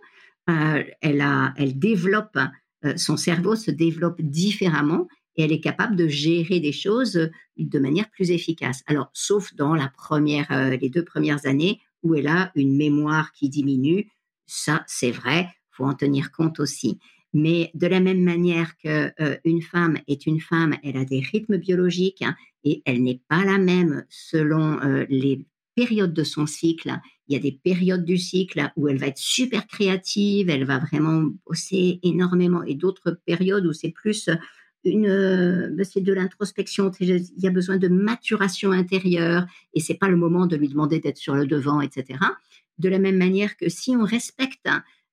euh, 0.49 0.83
elle, 1.01 1.79
développe, 1.79 2.37
euh, 2.85 2.95
son 2.95 3.17
cerveau 3.17 3.55
se 3.55 3.71
développe 3.71 4.21
différemment 4.21 5.07
et 5.35 5.43
elle 5.43 5.51
est 5.51 5.59
capable 5.59 5.95
de 5.95 6.07
gérer 6.07 6.59
des 6.59 6.71
choses 6.71 7.29
de 7.57 7.79
manière 7.79 8.09
plus 8.09 8.31
efficace. 8.31 8.83
Alors, 8.87 9.09
sauf 9.13 9.53
dans 9.55 9.75
euh, 9.75 10.77
les 10.77 10.89
deux 10.89 11.03
premières 11.03 11.45
années 11.45 11.81
où 12.03 12.15
elle 12.15 12.27
a 12.27 12.51
une 12.55 12.75
mémoire 12.75 13.31
qui 13.31 13.49
diminue, 13.49 14.09
ça 14.45 14.83
c'est 14.87 15.11
vrai, 15.11 15.47
faut 15.71 15.85
en 15.85 15.93
tenir 15.93 16.31
compte 16.31 16.59
aussi. 16.59 16.99
Mais 17.33 17.71
de 17.73 17.87
la 17.87 17.99
même 17.99 18.23
manière 18.23 18.77
qu'une 18.77 19.61
femme 19.61 19.99
est 20.07 20.25
une 20.25 20.39
femme, 20.39 20.75
elle 20.83 20.97
a 20.97 21.05
des 21.05 21.19
rythmes 21.19 21.57
biologiques 21.57 22.21
hein, 22.21 22.35
et 22.63 22.81
elle 22.85 23.03
n'est 23.03 23.21
pas 23.27 23.43
la 23.43 23.57
même 23.57 24.05
selon 24.09 24.79
les 25.09 25.45
périodes 25.75 26.13
de 26.13 26.23
son 26.23 26.47
cycle. 26.47 26.97
Il 27.27 27.33
y 27.33 27.35
a 27.35 27.41
des 27.41 27.51
périodes 27.51 28.05
du 28.05 28.17
cycle 28.17 28.71
où 28.77 28.87
elle 28.87 28.97
va 28.97 29.07
être 29.07 29.17
super 29.17 29.67
créative, 29.67 30.49
elle 30.49 30.63
va 30.63 30.79
vraiment 30.79 31.29
bosser 31.45 31.99
énormément, 32.01 32.63
et 32.63 32.73
d'autres 32.73 33.19
périodes 33.25 33.65
où 33.65 33.73
c'est 33.73 33.91
plus 33.91 34.29
une, 34.89 35.73
ben, 35.75 35.83
c'est 35.83 36.01
de 36.01 36.13
l'introspection. 36.13 36.91
Il 36.99 37.25
y 37.37 37.47
a 37.47 37.51
besoin 37.51 37.77
de 37.77 37.87
maturation 37.87 38.71
intérieure, 38.71 39.45
et 39.73 39.79
c'est 39.79 39.95
pas 39.95 40.09
le 40.09 40.17
moment 40.17 40.47
de 40.47 40.55
lui 40.55 40.69
demander 40.69 40.99
d'être 40.99 41.17
sur 41.17 41.35
le 41.35 41.45
devant, 41.45 41.81
etc. 41.81 42.19
De 42.77 42.89
la 42.89 42.99
même 42.99 43.17
manière 43.17 43.57
que 43.57 43.69
si 43.69 43.95
on 43.95 44.03
respecte 44.03 44.67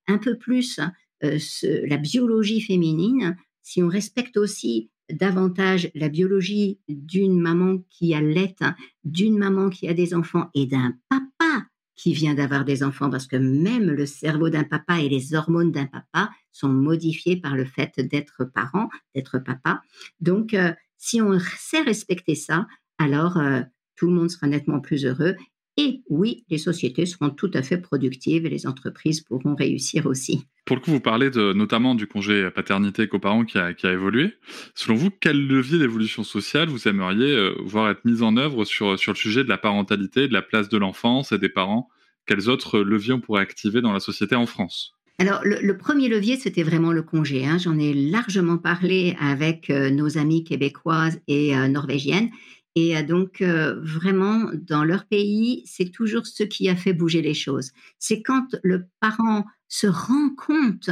un 0.06 0.18
peu 0.18 0.36
plus 0.36 0.80
euh, 1.22 1.38
la 1.86 1.96
biologie 1.96 2.60
féminine, 2.60 3.36
si 3.62 3.82
on 3.82 3.88
respecte 3.88 4.36
aussi 4.36 4.90
davantage 5.10 5.90
la 5.94 6.08
biologie 6.08 6.80
d'une 6.88 7.40
maman 7.40 7.78
qui 7.90 8.14
allait, 8.14 8.56
d'une 9.04 9.38
maman 9.38 9.70
qui 9.70 9.88
a 9.88 9.94
des 9.94 10.14
enfants 10.14 10.50
et 10.54 10.66
d'un 10.66 10.94
papa 11.08 11.66
qui 11.96 12.12
vient 12.12 12.34
d'avoir 12.34 12.64
des 12.64 12.82
enfants, 12.82 13.10
parce 13.10 13.26
que 13.26 13.36
même 13.36 13.90
le 13.90 14.06
cerveau 14.06 14.50
d'un 14.50 14.64
papa 14.64 15.00
et 15.00 15.08
les 15.08 15.34
hormones 15.34 15.72
d'un 15.72 15.86
papa 15.86 16.30
sont 16.52 16.68
modifiés 16.68 17.36
par 17.36 17.56
le 17.56 17.64
fait 17.64 18.00
d'être 18.00 18.44
parent, 18.44 18.88
d'être 19.14 19.38
papa. 19.38 19.82
Donc, 20.20 20.54
euh, 20.54 20.72
si 20.96 21.20
on 21.20 21.38
sait 21.38 21.82
respecter 21.82 22.34
ça, 22.34 22.66
alors 22.98 23.36
euh, 23.36 23.62
tout 23.96 24.06
le 24.06 24.12
monde 24.12 24.30
sera 24.30 24.46
nettement 24.46 24.80
plus 24.80 25.04
heureux. 25.04 25.36
Et 25.76 26.02
oui, 26.08 26.44
les 26.50 26.58
sociétés 26.58 27.04
seront 27.04 27.30
tout 27.30 27.50
à 27.52 27.62
fait 27.62 27.78
productives 27.78 28.46
et 28.46 28.48
les 28.48 28.66
entreprises 28.66 29.20
pourront 29.20 29.56
réussir 29.56 30.06
aussi. 30.06 30.46
Pour 30.66 30.76
le 30.76 30.82
coup, 30.82 30.92
vous 30.92 31.00
parlez 31.00 31.30
de, 31.30 31.52
notamment 31.52 31.94
du 31.94 32.06
congé 32.06 32.48
paternité 32.54 33.08
coparent 33.08 33.44
qui 33.44 33.58
a, 33.58 33.74
qui 33.74 33.86
a 33.86 33.92
évolué. 33.92 34.34
Selon 34.74 34.94
vous, 34.94 35.10
quel 35.10 35.46
levier 35.46 35.78
d'évolution 35.78 36.22
sociale 36.22 36.68
vous 36.68 36.86
aimeriez 36.86 37.34
euh, 37.34 37.54
voir 37.64 37.90
être 37.90 38.04
mis 38.04 38.22
en 38.22 38.36
œuvre 38.36 38.64
sur, 38.64 38.98
sur 38.98 39.12
le 39.12 39.18
sujet 39.18 39.42
de 39.42 39.48
la 39.48 39.58
parentalité, 39.58 40.28
de 40.28 40.32
la 40.32 40.42
place 40.42 40.68
de 40.68 40.78
l'enfance 40.78 41.32
et 41.32 41.38
des 41.38 41.48
parents? 41.48 41.88
Quels 42.26 42.48
autres 42.48 42.78
leviers 42.80 43.12
on 43.12 43.20
pourrait 43.20 43.42
activer 43.42 43.80
dans 43.80 43.92
la 43.92 44.00
société 44.00 44.36
en 44.36 44.46
France? 44.46 44.94
Alors, 45.18 45.40
le, 45.44 45.76
premier 45.76 46.08
levier, 46.08 46.36
c'était 46.36 46.64
vraiment 46.64 46.92
le 46.92 47.02
congé. 47.02 47.46
Hein. 47.46 47.58
J'en 47.58 47.78
ai 47.78 47.94
largement 47.94 48.58
parlé 48.58 49.16
avec 49.20 49.70
euh, 49.70 49.90
nos 49.90 50.18
amies 50.18 50.42
québécoises 50.42 51.20
et 51.28 51.56
euh, 51.56 51.68
norvégiennes. 51.68 52.30
Et 52.74 53.00
donc, 53.02 53.40
vraiment, 53.40 54.50
dans 54.52 54.84
leur 54.84 55.06
pays, 55.06 55.62
c'est 55.66 55.90
toujours 55.90 56.26
ce 56.26 56.42
qui 56.42 56.68
a 56.68 56.76
fait 56.76 56.92
bouger 56.92 57.22
les 57.22 57.34
choses. 57.34 57.70
C'est 57.98 58.22
quand 58.22 58.56
le 58.62 58.86
parent 59.00 59.44
se 59.68 59.86
rend 59.86 60.30
compte 60.30 60.90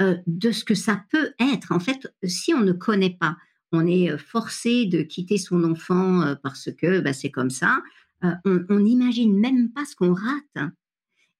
de 0.00 0.50
ce 0.52 0.64
que 0.64 0.74
ça 0.74 1.04
peut 1.10 1.32
être. 1.38 1.72
En 1.72 1.80
fait, 1.80 2.12
si 2.24 2.54
on 2.54 2.60
ne 2.60 2.72
connaît 2.72 3.16
pas, 3.20 3.36
on 3.72 3.86
est 3.86 4.16
forcé 4.16 4.86
de 4.86 5.02
quitter 5.02 5.36
son 5.36 5.64
enfant 5.64 6.34
parce 6.42 6.70
que 6.72 7.00
bah, 7.00 7.12
c'est 7.12 7.30
comme 7.30 7.50
ça. 7.50 7.82
on 8.22 8.78
n'imagine 8.78 9.38
même 9.38 9.70
pas 9.70 9.84
ce 9.84 9.96
qu'on 9.96 10.14
rate. 10.14 10.70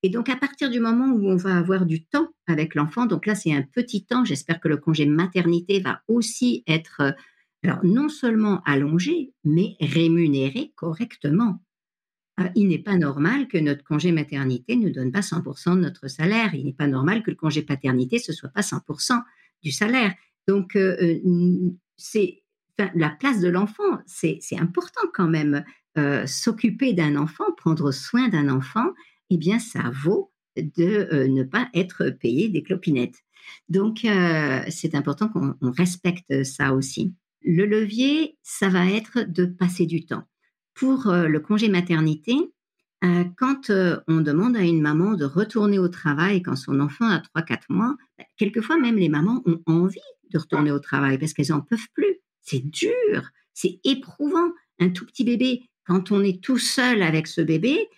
Et 0.03 0.11
donc, 0.11 0.29
à 0.29 0.37
partir 0.37 0.71
du 0.71 0.79
moment 0.79 1.07
où 1.07 1.29
on 1.29 1.37
va 1.37 1.57
avoir 1.57 1.85
du 1.85 2.05
temps 2.05 2.29
avec 2.47 2.75
l'enfant, 2.75 3.07
donc 3.07 3.27
là, 3.27 3.35
c'est 3.35 3.53
un 3.53 3.63
petit 3.63 4.05
temps, 4.05 4.25
j'espère 4.25 4.61
que 4.61 4.69
le 4.69 4.77
congé 4.77 5.07
maternité 5.07 5.81
va 5.81 6.03
aussi 6.07 6.63
être, 6.69 7.17
alors, 7.65 7.85
non 7.85 8.09
seulement 8.09 8.63
allongé, 8.65 9.33
mais 9.45 9.77
rémunéré 9.81 10.73
correctement. 10.77 11.61
Ah, 12.37 12.53
il 12.55 12.69
n'est 12.69 12.79
pas 12.79 12.97
normal 12.97 13.49
que 13.49 13.59
notre 13.59 13.83
congé 13.83 14.13
maternité 14.13 14.77
ne 14.77 14.91
donne 14.91 15.11
pas 15.11 15.23
100% 15.23 15.75
de 15.75 15.81
notre 15.81 16.07
salaire. 16.07 16.55
Il 16.55 16.67
n'est 16.67 16.73
pas 16.73 16.87
normal 16.87 17.25
que 17.25 17.31
le 17.31 17.37
congé 17.37 17.63
paternité 17.63 18.21
ce 18.21 18.33
soit 18.33 18.51
pas 18.51 18.61
100% 18.61 19.21
du 19.63 19.73
salaire. 19.73 20.15
Donc, 20.47 20.77
euh, 20.77 21.19
euh, 21.27 22.91
la 22.95 23.11
place 23.11 23.41
de 23.41 23.49
l'enfant, 23.49 23.99
c'est 24.07 24.41
important 24.59 25.03
quand 25.13 25.29
même. 25.29 25.65
Euh, 25.97 26.27
s'occuper 26.27 26.93
d'un 26.93 27.17
enfant, 27.17 27.51
prendre 27.57 27.91
soin 27.91 28.29
d'un 28.29 28.49
enfant, 28.49 28.93
eh 29.31 29.37
bien, 29.37 29.59
ça 29.59 29.91
vaut 29.93 30.31
de 30.57 31.27
ne 31.27 31.43
pas 31.43 31.69
être 31.75 32.11
payé 32.11 32.49
des 32.49 32.63
clopinettes. 32.63 33.25
Donc, 33.69 34.07
c'est 34.69 34.95
important 34.95 35.29
qu'on 35.29 35.57
respecte 35.73 36.45
ça 36.45 36.73
aussi. 36.73 37.15
Le 37.43 37.65
levier, 37.67 38.37
ça 38.43 38.69
va 38.69 38.87
être 38.87 39.21
de 39.21 39.47
passer 39.47 39.87
du 39.87 40.05
temps 40.05 40.25
pour 40.75 41.09
euh, 41.09 41.27
le 41.27 41.41
congé 41.41 41.69
maternité, 41.69 42.37
euh, 43.05 43.25
quand 43.37 43.71
euh, 43.71 43.99
on 44.09 44.21
demande 44.21 44.57
à 44.57 44.63
une 44.63 44.81
maman 44.81 45.15
de 45.15 45.25
retourner 45.25 45.79
au 45.79 45.89
travail 45.89 46.43
quand 46.43 46.57
son 46.57 46.81
enfant 46.81 47.07
a 47.07 47.23
3-4 47.37 47.63
mois, 47.69 47.97
bah, 48.19 48.25
quelquefois 48.37 48.79
même 48.79 48.97
les 48.97 49.09
mamans 49.09 49.43
ont 49.47 49.61
envie 49.67 50.01
de 50.31 50.39
retourner 50.39 50.73
au 50.73 50.79
travail 50.79 51.19
parce 51.19 51.33
qu'elles 51.33 51.51
n'en 51.51 51.61
peuvent 51.61 51.89
plus. 51.95 52.17
C'est 52.43 52.65
dur, 52.65 53.31
c'est 53.55 53.81
éprouvant. 53.85 54.53
Un 54.81 54.91
tout 54.91 55.05
petit 55.07 55.25
bébé, 55.25 55.69
quand 55.85 56.13
on 56.13 56.23
est 56.23 56.43
tout 56.43 56.59
seul 56.59 57.03
avec 57.03 57.27
ce 57.27 57.41
bébé, 57.41 57.89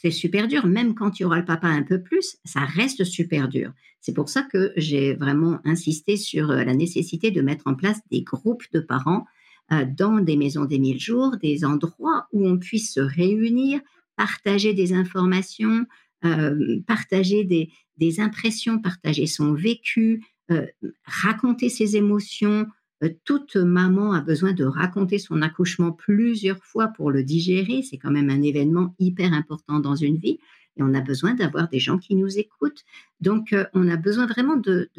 c'est 0.00 0.10
super 0.10 0.48
dur. 0.48 0.66
Même 0.66 0.94
quand 0.94 1.18
il 1.18 1.22
y 1.22 1.26
aura 1.26 1.38
le 1.38 1.44
papa 1.44 1.68
un 1.68 1.82
peu 1.82 2.02
plus, 2.02 2.36
ça 2.44 2.60
reste 2.60 3.04
super 3.04 3.48
dur. 3.48 3.72
C'est 4.00 4.14
pour 4.14 4.28
ça 4.28 4.42
que 4.42 4.72
j'ai 4.76 5.14
vraiment 5.14 5.58
insisté 5.64 6.16
sur 6.16 6.48
la 6.48 6.74
nécessité 6.74 7.30
de 7.30 7.40
mettre 7.42 7.66
en 7.66 7.74
place 7.74 7.98
des 8.10 8.22
groupes 8.22 8.64
de 8.72 8.80
parents 8.80 9.24
euh, 9.72 9.84
dans 9.84 10.20
des 10.20 10.36
maisons 10.36 10.64
des 10.64 10.78
mille 10.78 11.00
jours, 11.00 11.36
des 11.42 11.64
endroits 11.64 12.28
où 12.32 12.46
on 12.46 12.56
puisse 12.56 12.92
se 12.94 13.00
réunir, 13.00 13.80
partager 14.14 14.74
des 14.74 14.92
informations, 14.92 15.86
euh, 16.24 16.80
partager 16.86 17.42
des, 17.44 18.20
impressions, 18.20 18.78
partager 18.78 19.26
son 19.26 19.54
vécu, 19.54 20.24
euh, 20.52 20.66
raconter 21.04 21.68
ses 21.68 21.96
émotions. 21.96 22.66
Toute 23.08 23.56
maman 23.56 24.12
a 24.12 24.20
besoin 24.20 24.52
de 24.52 24.64
raconter 24.64 25.18
son 25.18 25.42
accouchement 25.42 25.92
plusieurs 25.92 26.62
fois 26.64 26.88
pour 26.88 27.10
le 27.10 27.22
digérer. 27.22 27.82
C'est 27.82 27.98
quand 27.98 28.10
même 28.10 28.30
un 28.30 28.42
événement 28.42 28.94
hyper 28.98 29.32
important 29.32 29.80
dans 29.80 29.96
une 29.96 30.16
vie. 30.16 30.38
Et 30.76 30.82
on 30.82 30.94
a 30.94 31.00
besoin 31.00 31.34
d'avoir 31.34 31.68
des 31.68 31.78
gens 31.78 31.98
qui 31.98 32.14
nous 32.14 32.38
écoutent. 32.38 32.84
Donc, 33.20 33.54
on 33.72 33.88
a 33.88 33.96
besoin 33.96 34.26
vraiment 34.26 34.56
de, 34.56 34.90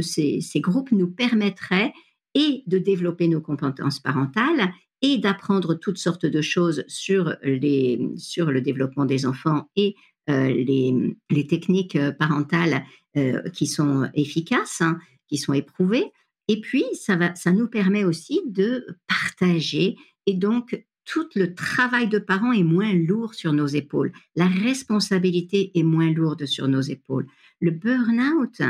ces, 0.00 0.40
ces, 0.40 0.60
groupes 0.60 0.92
nous 0.92 1.10
permettraient 1.10 1.92
et 2.34 2.62
de 2.66 2.78
développer 2.78 3.26
nos 3.28 3.40
compétences 3.40 3.98
parentales 3.98 4.72
et 5.02 5.18
d'apprendre 5.18 5.74
toutes 5.74 5.98
sortes 5.98 6.26
de 6.26 6.42
choses 6.42 6.84
sur, 6.86 7.34
les, 7.42 8.00
sur 8.16 8.50
le 8.50 8.60
développement 8.60 9.04
des 9.04 9.26
enfants 9.26 9.68
et 9.74 9.96
euh, 10.28 10.48
les, 10.48 11.16
les, 11.30 11.46
techniques 11.46 11.98
parentales 12.18 12.84
euh, 13.16 13.42
qui 13.50 13.66
sont 13.66 14.08
efficaces, 14.14 14.80
hein, 14.80 14.98
qui 15.26 15.38
sont 15.38 15.54
éprouvées. 15.54 16.12
Et 16.50 16.60
puis, 16.60 16.84
ça, 16.94 17.14
va, 17.16 17.34
ça 17.36 17.52
nous 17.52 17.68
permet 17.68 18.02
aussi 18.02 18.40
de 18.46 18.84
partager 19.06 19.96
et 20.26 20.34
donc 20.34 20.84
tout 21.04 21.28
le 21.34 21.54
travail 21.54 22.08
de 22.08 22.18
parents 22.18 22.52
est 22.52 22.64
moins 22.64 22.92
lourd 22.92 23.34
sur 23.34 23.52
nos 23.52 23.66
épaules. 23.66 24.12
La 24.36 24.46
responsabilité 24.46 25.70
est 25.78 25.82
moins 25.82 26.12
lourde 26.12 26.46
sur 26.46 26.68
nos 26.68 26.80
épaules. 26.80 27.26
Le 27.60 27.70
burn-out, 27.70 28.60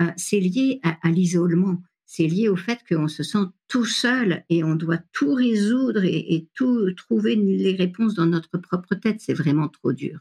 euh, 0.00 0.10
c'est 0.16 0.40
lié 0.40 0.80
à 0.82 1.10
l'isolement 1.10 1.78
c'est 2.06 2.28
lié 2.28 2.48
au 2.48 2.56
fait 2.56 2.78
qu'on 2.88 3.08
se 3.08 3.24
sent 3.24 3.46
tout 3.66 3.84
seul 3.84 4.44
et 4.48 4.62
on 4.62 4.76
doit 4.76 5.00
tout 5.12 5.34
résoudre 5.34 6.04
et, 6.04 6.48
tout 6.54 6.92
trouver 6.92 7.34
les 7.34 7.74
réponses 7.74 8.14
dans 8.14 8.26
notre 8.26 8.58
propre 8.58 8.94
tête. 8.94 9.20
C'est 9.20 9.34
vraiment 9.34 9.68
trop 9.68 9.92
dur. 9.92 10.20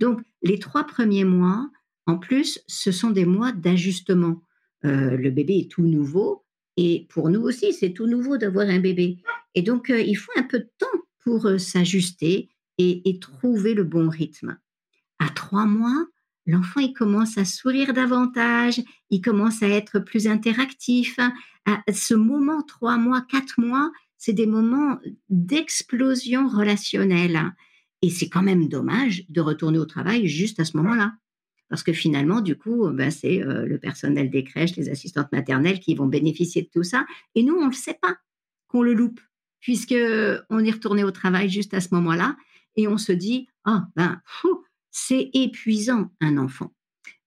Donc, 0.00 0.22
les 0.42 0.58
trois 0.58 0.84
premiers 0.84 1.24
mois, 1.24 1.70
en 2.06 2.16
plus, 2.16 2.60
ce 2.66 2.90
sont 2.90 3.10
des 3.10 3.26
mois 3.26 3.52
d'ajustement. 3.52 4.40
Euh, 4.84 5.16
le 5.16 5.30
bébé 5.30 5.58
est 5.58 5.70
tout 5.70 5.82
nouveau 5.82 6.44
et 6.76 7.06
pour 7.10 7.28
nous 7.28 7.42
aussi, 7.42 7.72
c'est 7.72 7.92
tout 7.92 8.06
nouveau 8.06 8.38
d'avoir 8.38 8.68
un 8.68 8.80
bébé. 8.80 9.18
Et 9.54 9.62
donc, 9.62 9.90
euh, 9.90 10.00
il 10.00 10.14
faut 10.14 10.32
un 10.36 10.42
peu 10.42 10.60
de 10.60 10.70
temps 10.78 10.86
pour 11.22 11.46
euh, 11.46 11.58
s'ajuster 11.58 12.48
et, 12.78 13.08
et 13.08 13.18
trouver 13.18 13.74
le 13.74 13.84
bon 13.84 14.08
rythme. 14.08 14.58
À 15.18 15.28
trois 15.28 15.66
mois, 15.66 16.06
l'enfant 16.46 16.80
il 16.80 16.94
commence 16.94 17.36
à 17.36 17.44
sourire 17.44 17.92
davantage, 17.92 18.80
il 19.10 19.20
commence 19.20 19.62
à 19.62 19.68
être 19.68 19.98
plus 19.98 20.26
interactif. 20.26 21.18
À 21.66 21.92
ce 21.92 22.14
moment, 22.14 22.62
trois 22.62 22.96
mois, 22.96 23.20
quatre 23.20 23.60
mois, 23.60 23.92
c'est 24.16 24.32
des 24.32 24.46
moments 24.46 24.98
d'explosion 25.28 26.48
relationnelle. 26.48 27.52
Et 28.02 28.08
c'est 28.08 28.30
quand 28.30 28.42
même 28.42 28.68
dommage 28.68 29.24
de 29.28 29.40
retourner 29.40 29.78
au 29.78 29.84
travail 29.84 30.26
juste 30.26 30.58
à 30.58 30.64
ce 30.64 30.76
moment-là. 30.78 31.12
Parce 31.70 31.84
que 31.84 31.92
finalement, 31.92 32.40
du 32.40 32.56
coup, 32.56 32.90
ben, 32.90 33.10
c'est 33.10 33.42
euh, 33.42 33.64
le 33.64 33.78
personnel 33.78 34.28
des 34.28 34.44
crèches, 34.44 34.76
les 34.76 34.90
assistantes 34.90 35.30
maternelles 35.32 35.78
qui 35.78 35.94
vont 35.94 36.06
bénéficier 36.06 36.62
de 36.62 36.68
tout 36.68 36.82
ça. 36.82 37.06
Et 37.36 37.44
nous, 37.44 37.54
on 37.54 37.66
ne 37.66 37.70
le 37.70 37.72
sait 37.72 37.98
pas 38.02 38.16
qu'on 38.66 38.82
le 38.82 38.92
loupe, 38.92 39.20
puisque 39.60 39.94
on 40.50 40.64
est 40.64 40.70
retourné 40.70 41.04
au 41.04 41.12
travail 41.12 41.48
juste 41.48 41.72
à 41.72 41.80
ce 41.80 41.94
moment-là. 41.94 42.36
Et 42.76 42.88
on 42.88 42.98
se 42.98 43.12
dit, 43.12 43.48
ah 43.64 43.86
ben, 43.94 44.20
c'est 44.90 45.30
épuisant 45.32 46.10
un 46.20 46.36
enfant. 46.38 46.74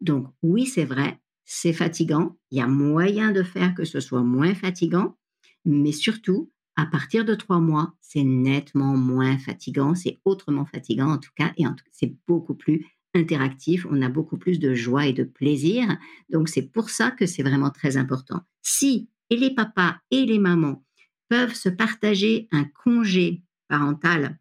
Donc 0.02 0.28
oui, 0.42 0.66
c'est 0.66 0.86
vrai, 0.86 1.20
c'est 1.46 1.74
fatigant. 1.74 2.38
Il 2.52 2.58
y 2.58 2.62
a 2.62 2.68
moyen 2.68 3.32
de 3.32 3.44
faire 3.44 3.74
que 3.74 3.86
ce 3.86 4.02
soit 4.02 4.24
moins 4.24 4.54
fatigant, 4.54 5.18
mais 5.64 5.94
surtout, 5.94 6.52
à 6.76 6.86
partir 6.86 7.24
de 7.24 7.36
trois 7.36 7.60
mois, 7.60 7.94
c'est 8.02 8.24
nettement 8.24 8.98
moins 8.98 9.38
fatigant, 9.38 9.96
c'est 9.96 10.20
autrement 10.26 10.66
fatigant 10.66 11.12
en 11.12 11.18
tout 11.18 11.32
cas, 11.36 11.54
et 11.58 11.64
c'est 11.92 12.16
beaucoup 12.28 12.56
plus 12.56 12.86
interactif, 13.14 13.86
on 13.90 14.02
a 14.02 14.10
beaucoup 14.10 14.38
plus 14.38 14.60
de 14.60 14.74
joie 14.74 15.08
et 15.08 15.14
de 15.14 15.24
plaisir. 15.24 15.98
Donc 16.30 16.50
c'est 16.50 16.72
pour 16.72 16.90
ça 16.90 17.12
que 17.12 17.26
c'est 17.26 17.44
vraiment 17.44 17.70
très 17.70 17.98
important. 17.98 18.42
Si 18.62 19.10
et 19.30 19.38
les 19.38 19.54
papas 19.54 19.98
et 20.12 20.26
les 20.26 20.40
mamans 20.40 20.84
peuvent 21.30 21.56
se 21.56 21.70
partager 21.70 22.48
un 22.52 22.66
congé 22.84 23.44
parental 23.68 24.38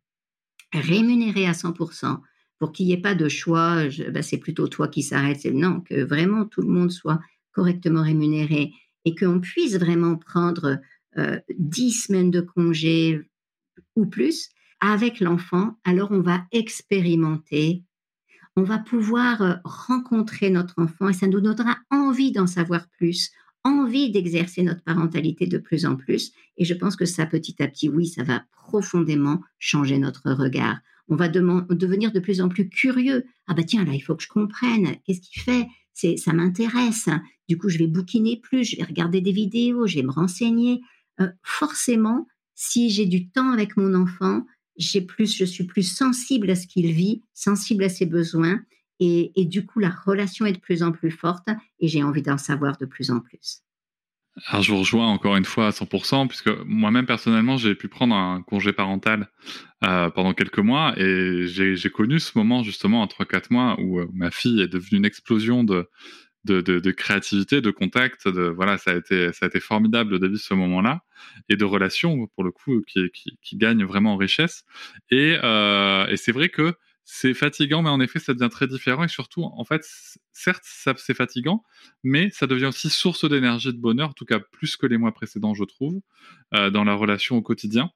rémunéré 0.73 1.47
à 1.47 1.53
100%, 1.53 2.21
pour 2.63 2.71
qu'il 2.71 2.87
n'y 2.87 2.93
ait 2.93 3.01
pas 3.01 3.17
de 3.17 3.29
choix, 3.29 3.89
bah, 4.13 4.23
c'est 4.23 4.39
plutôt 4.39 4.69
toi 4.69 4.87
qui 4.87 5.03
s'arrête. 5.03 5.45
Non, 5.47 5.81
que 5.81 6.05
vraiment 6.05 6.45
tout 6.45 6.63
le 6.63 6.69
monde 6.69 6.93
soit 6.93 7.21
correctement 7.51 8.03
rémunéré 8.03 8.73
et 9.05 9.17
qu'on 9.17 9.41
puisse 9.41 9.75
vraiment 9.75 10.17
prendre 10.17 10.79
euh, 11.19 11.41
dix 11.59 11.91
semaines 11.91 12.31
de 12.31 12.41
congé 12.41 13.21
ou 13.97 14.07
plus 14.07 14.49
avec 14.81 15.19
l'enfant, 15.19 15.77
alors 15.85 16.13
on 16.13 16.21
va 16.21 16.45
expérimenter, 16.53 17.83
on 18.57 18.63
va 18.63 18.79
pouvoir 18.79 19.43
euh, 19.43 19.55
rencontrer 19.65 20.51
notre 20.51 20.75
enfant 20.79 21.09
et 21.09 21.13
ça 21.13 21.27
nous 21.27 21.41
donnera 21.41 21.79
envie 21.91 22.33
d'en 22.33 22.47
savoir 22.47 22.87
plus, 22.99 23.31
envie 23.65 24.11
d'exercer 24.11 24.63
notre 24.63 24.83
parentalité 24.83 25.47
de 25.47 25.59
plus 25.59 25.87
en 25.87 25.97
plus. 25.97 26.33
Et 26.57 26.65
je 26.65 26.75
pense 26.75 26.97
que 26.97 27.05
ça, 27.05 27.27
petit 27.27 27.63
à 27.63 27.69
petit, 27.69 27.89
oui, 27.89 28.07
ça 28.07 28.25
va 28.25 28.45
profondément 28.53 29.41
changer 29.59 29.99
notre 29.99 30.31
regard. 30.33 30.79
On 31.09 31.17
va 31.17 31.29
devenir 31.29 32.13
de 32.13 32.21
plus 32.21 32.41
en 32.41 32.49
plus 32.49 32.69
curieux. 32.69 33.25
Ah 33.47 33.55
bah 33.55 33.65
tiens, 33.65 33.85
là, 33.85 33.93
il 33.93 34.01
faut 34.01 34.15
que 34.15 34.23
je 34.23 34.29
comprenne. 34.29 34.97
Qu'est-ce 35.05 35.21
qu'il 35.21 35.43
fait? 35.43 35.67
C'est, 35.93 36.17
Ça 36.17 36.33
m'intéresse. 36.33 37.09
Du 37.49 37.59
coup, 37.59 37.69
je 37.69 37.79
vais 37.79 37.87
bouquiner 37.87 38.39
plus, 38.39 38.65
je 38.65 38.77
vais 38.77 38.85
regarder 38.85 39.21
des 39.21 39.33
vidéos, 39.33 39.87
je 39.87 39.97
vais 39.97 40.03
me 40.03 40.13
renseigner. 40.13 40.81
Euh, 41.21 41.29
forcément, 41.43 42.27
si 42.55 42.89
j'ai 42.91 43.07
du 43.07 43.29
temps 43.29 43.51
avec 43.51 43.77
mon 43.77 43.95
enfant, 43.95 44.47
j'ai 44.77 45.01
plus, 45.01 45.37
je 45.37 45.45
suis 45.45 45.65
plus 45.65 45.83
sensible 45.83 46.51
à 46.51 46.55
ce 46.55 46.67
qu'il 46.67 46.93
vit, 46.93 47.23
sensible 47.35 47.85
à 47.85 47.89
ses 47.89 48.07
besoins, 48.07 48.61
et, 49.05 49.45
du 49.47 49.67
coup, 49.67 49.81
la 49.81 49.91
relation 49.91 50.47
est 50.47 50.53
de 50.53 50.61
plus 50.61 50.85
en 50.85 50.93
plus 50.93 51.11
forte, 51.11 51.49
et 51.81 51.89
j'ai 51.89 52.05
envie 52.05 52.23
d'en 52.23 52.39
savoir 52.39 52.77
de 52.77 52.87
plus 52.87 53.11
en 53.11 53.19
plus. 53.19 53.63
Alors, 54.47 54.63
je 54.63 54.71
vous 54.71 54.79
rejoins 54.79 55.09
encore 55.09 55.35
une 55.35 55.45
fois 55.45 55.67
à 55.67 55.71
100%, 55.71 56.29
puisque 56.29 56.51
moi-même, 56.65 57.05
personnellement, 57.05 57.57
j'ai 57.57 57.75
pu 57.75 57.89
prendre 57.89 58.15
un 58.15 58.43
congé 58.43 58.73
parental 58.73 59.29
euh, 59.83 60.09
pendant 60.09 60.35
quelques 60.35 60.61
mois 60.61 60.95
et 60.97 61.47
j'ai 61.49 61.91
connu 61.91 62.21
ce 62.21 62.39
moment, 62.39 62.63
justement, 62.63 63.03
en 63.03 63.07
3-4 63.07 63.47
mois 63.51 63.77
où 63.81 63.99
euh, 63.99 64.09
ma 64.15 64.31
fille 64.31 64.63
est 64.63 64.69
devenue 64.69 64.99
une 64.99 65.05
explosion 65.05 65.65
de, 65.65 65.89
de, 66.45 66.61
de, 66.61 66.91
créativité, 66.91 67.61
de 67.61 67.71
contact. 67.71 68.29
De, 68.29 68.43
voilà, 68.43 68.79
ça 68.79 68.93
a 68.93 68.97
été, 68.97 69.33
ça 69.33 69.47
a 69.47 69.49
été 69.49 69.61
formidable 69.61 70.19
de 70.19 70.27
vivre 70.27 70.41
ce 70.41 70.55
moment-là 70.55 71.03
et 71.49 71.57
de 71.57 71.65
relations, 71.65 72.27
pour 72.35 72.45
le 72.45 72.51
coup, 72.51 72.83
qui, 72.83 73.11
qui, 73.11 73.39
qui 73.43 73.57
gagnent 73.57 73.85
vraiment 73.85 74.15
en 74.15 74.17
richesse. 74.17 74.65
Et, 75.11 75.39
euh, 75.43 76.07
et 76.09 76.17
c'est 76.17 76.33
vrai 76.33 76.49
que 76.49 76.75
c'est 77.05 77.35
fatigant, 77.35 77.83
mais 77.83 77.91
en 77.91 78.01
effet, 78.01 78.19
ça 78.19 78.33
devient 78.33 78.51
très 78.51 78.67
différent. 78.67 79.05
Et 79.05 79.09
surtout, 79.09 79.45
en 79.45 79.65
fait, 79.65 79.85
certes, 80.33 80.63
c'est 80.65 81.15
fatigant, 81.15 81.65
mais 82.03 82.31
ça 82.31 82.47
devient 82.47 82.67
aussi 82.67 82.91
source 82.91 83.29
d'énergie, 83.29 83.73
de 83.73 83.79
bonheur, 83.79 84.11
en 84.11 84.13
tout 84.13 84.25
cas 84.25 84.39
plus 84.39 84.77
que 84.77 84.87
les 84.87 84.99
mois 84.99 85.13
précédents, 85.13 85.55
je 85.55 85.65
trouve, 85.65 86.01
euh, 86.55 86.71
dans 86.71 86.85
la 86.85 86.95
relation 86.95 87.37
au 87.37 87.43
quotidien. 87.43 87.91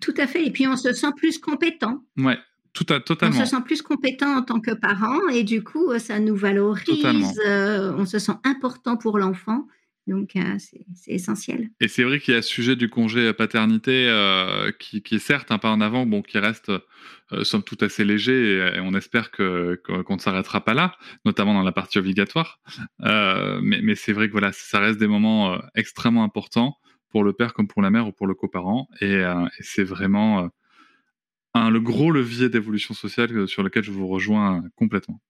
Tout 0.00 0.14
à 0.16 0.26
fait. 0.26 0.46
Et 0.46 0.50
puis, 0.50 0.66
on 0.66 0.76
se 0.76 0.92
sent 0.92 1.12
plus 1.16 1.38
compétent. 1.38 2.04
Ouais, 2.16 2.38
tout 2.72 2.86
à, 2.88 3.00
totalement. 3.00 3.36
On 3.36 3.44
se 3.44 3.50
sent 3.50 3.62
plus 3.64 3.82
compétent 3.82 4.36
en 4.36 4.42
tant 4.42 4.60
que 4.60 4.72
parent 4.72 5.28
et 5.28 5.42
du 5.42 5.62
coup, 5.62 5.98
ça 5.98 6.20
nous 6.20 6.36
valorise. 6.36 7.40
Euh, 7.46 7.92
on 7.96 8.06
se 8.06 8.18
sent 8.18 8.36
important 8.44 8.96
pour 8.96 9.18
l'enfant. 9.18 9.66
Donc, 10.06 10.34
euh, 10.34 10.56
c'est 10.58 11.12
essentiel. 11.12 11.68
Et 11.80 11.86
c'est 11.86 12.02
vrai 12.02 12.18
qu'il 12.18 12.34
y 12.34 12.36
a 12.36 12.42
ce 12.42 12.48
sujet 12.48 12.74
du 12.74 12.88
congé 12.88 13.32
paternité 13.32 14.08
euh, 14.08 14.72
qui, 14.78 15.02
est 15.10 15.18
certes 15.18 15.52
un 15.52 15.58
pas 15.58 15.70
en 15.70 15.80
avant, 15.80 16.06
bon, 16.06 16.22
qui 16.22 16.38
reste 16.38 16.72
somme 17.42 17.62
toute 17.62 17.84
assez 17.84 18.04
léger 18.04 18.56
et, 18.56 18.80
on 18.80 18.92
espère 18.94 19.30
qu'on 19.30 19.44
ne 19.44 20.18
s'arrêtera 20.18 20.64
pas 20.64 20.74
là, 20.74 20.96
notamment 21.24 21.54
dans 21.54 21.62
la 21.62 21.70
partie 21.70 21.98
obligatoire. 21.98 22.60
mais, 22.98 23.80
mais 23.82 23.94
c'est 23.94 24.12
vrai 24.12 24.26
que 24.26 24.32
voilà, 24.32 24.50
ça 24.52 24.80
reste 24.80 24.98
des 24.98 25.06
moments 25.06 25.60
extrêmement 25.76 26.24
importants 26.24 26.76
pour 27.10 27.22
le 27.22 27.32
père 27.32 27.54
comme 27.54 27.68
pour 27.68 27.82
la 27.82 27.90
mère 27.90 28.08
ou 28.08 28.12
pour 28.12 28.26
le 28.26 28.34
coparent. 28.34 28.88
Et, 29.00 29.18
et 29.18 29.62
c'est 29.62 29.84
vraiment 29.84 30.50
un, 31.54 31.70
le 31.70 31.80
gros 31.80 32.10
levier 32.10 32.48
d'évolution 32.48 32.94
sociale 32.94 33.36
euh, 33.36 33.46
sur 33.46 33.62
lequel 33.62 33.82
je 33.82 33.90
vous 33.90 34.06
rejoins 34.06 34.62
complètement. 34.76 35.20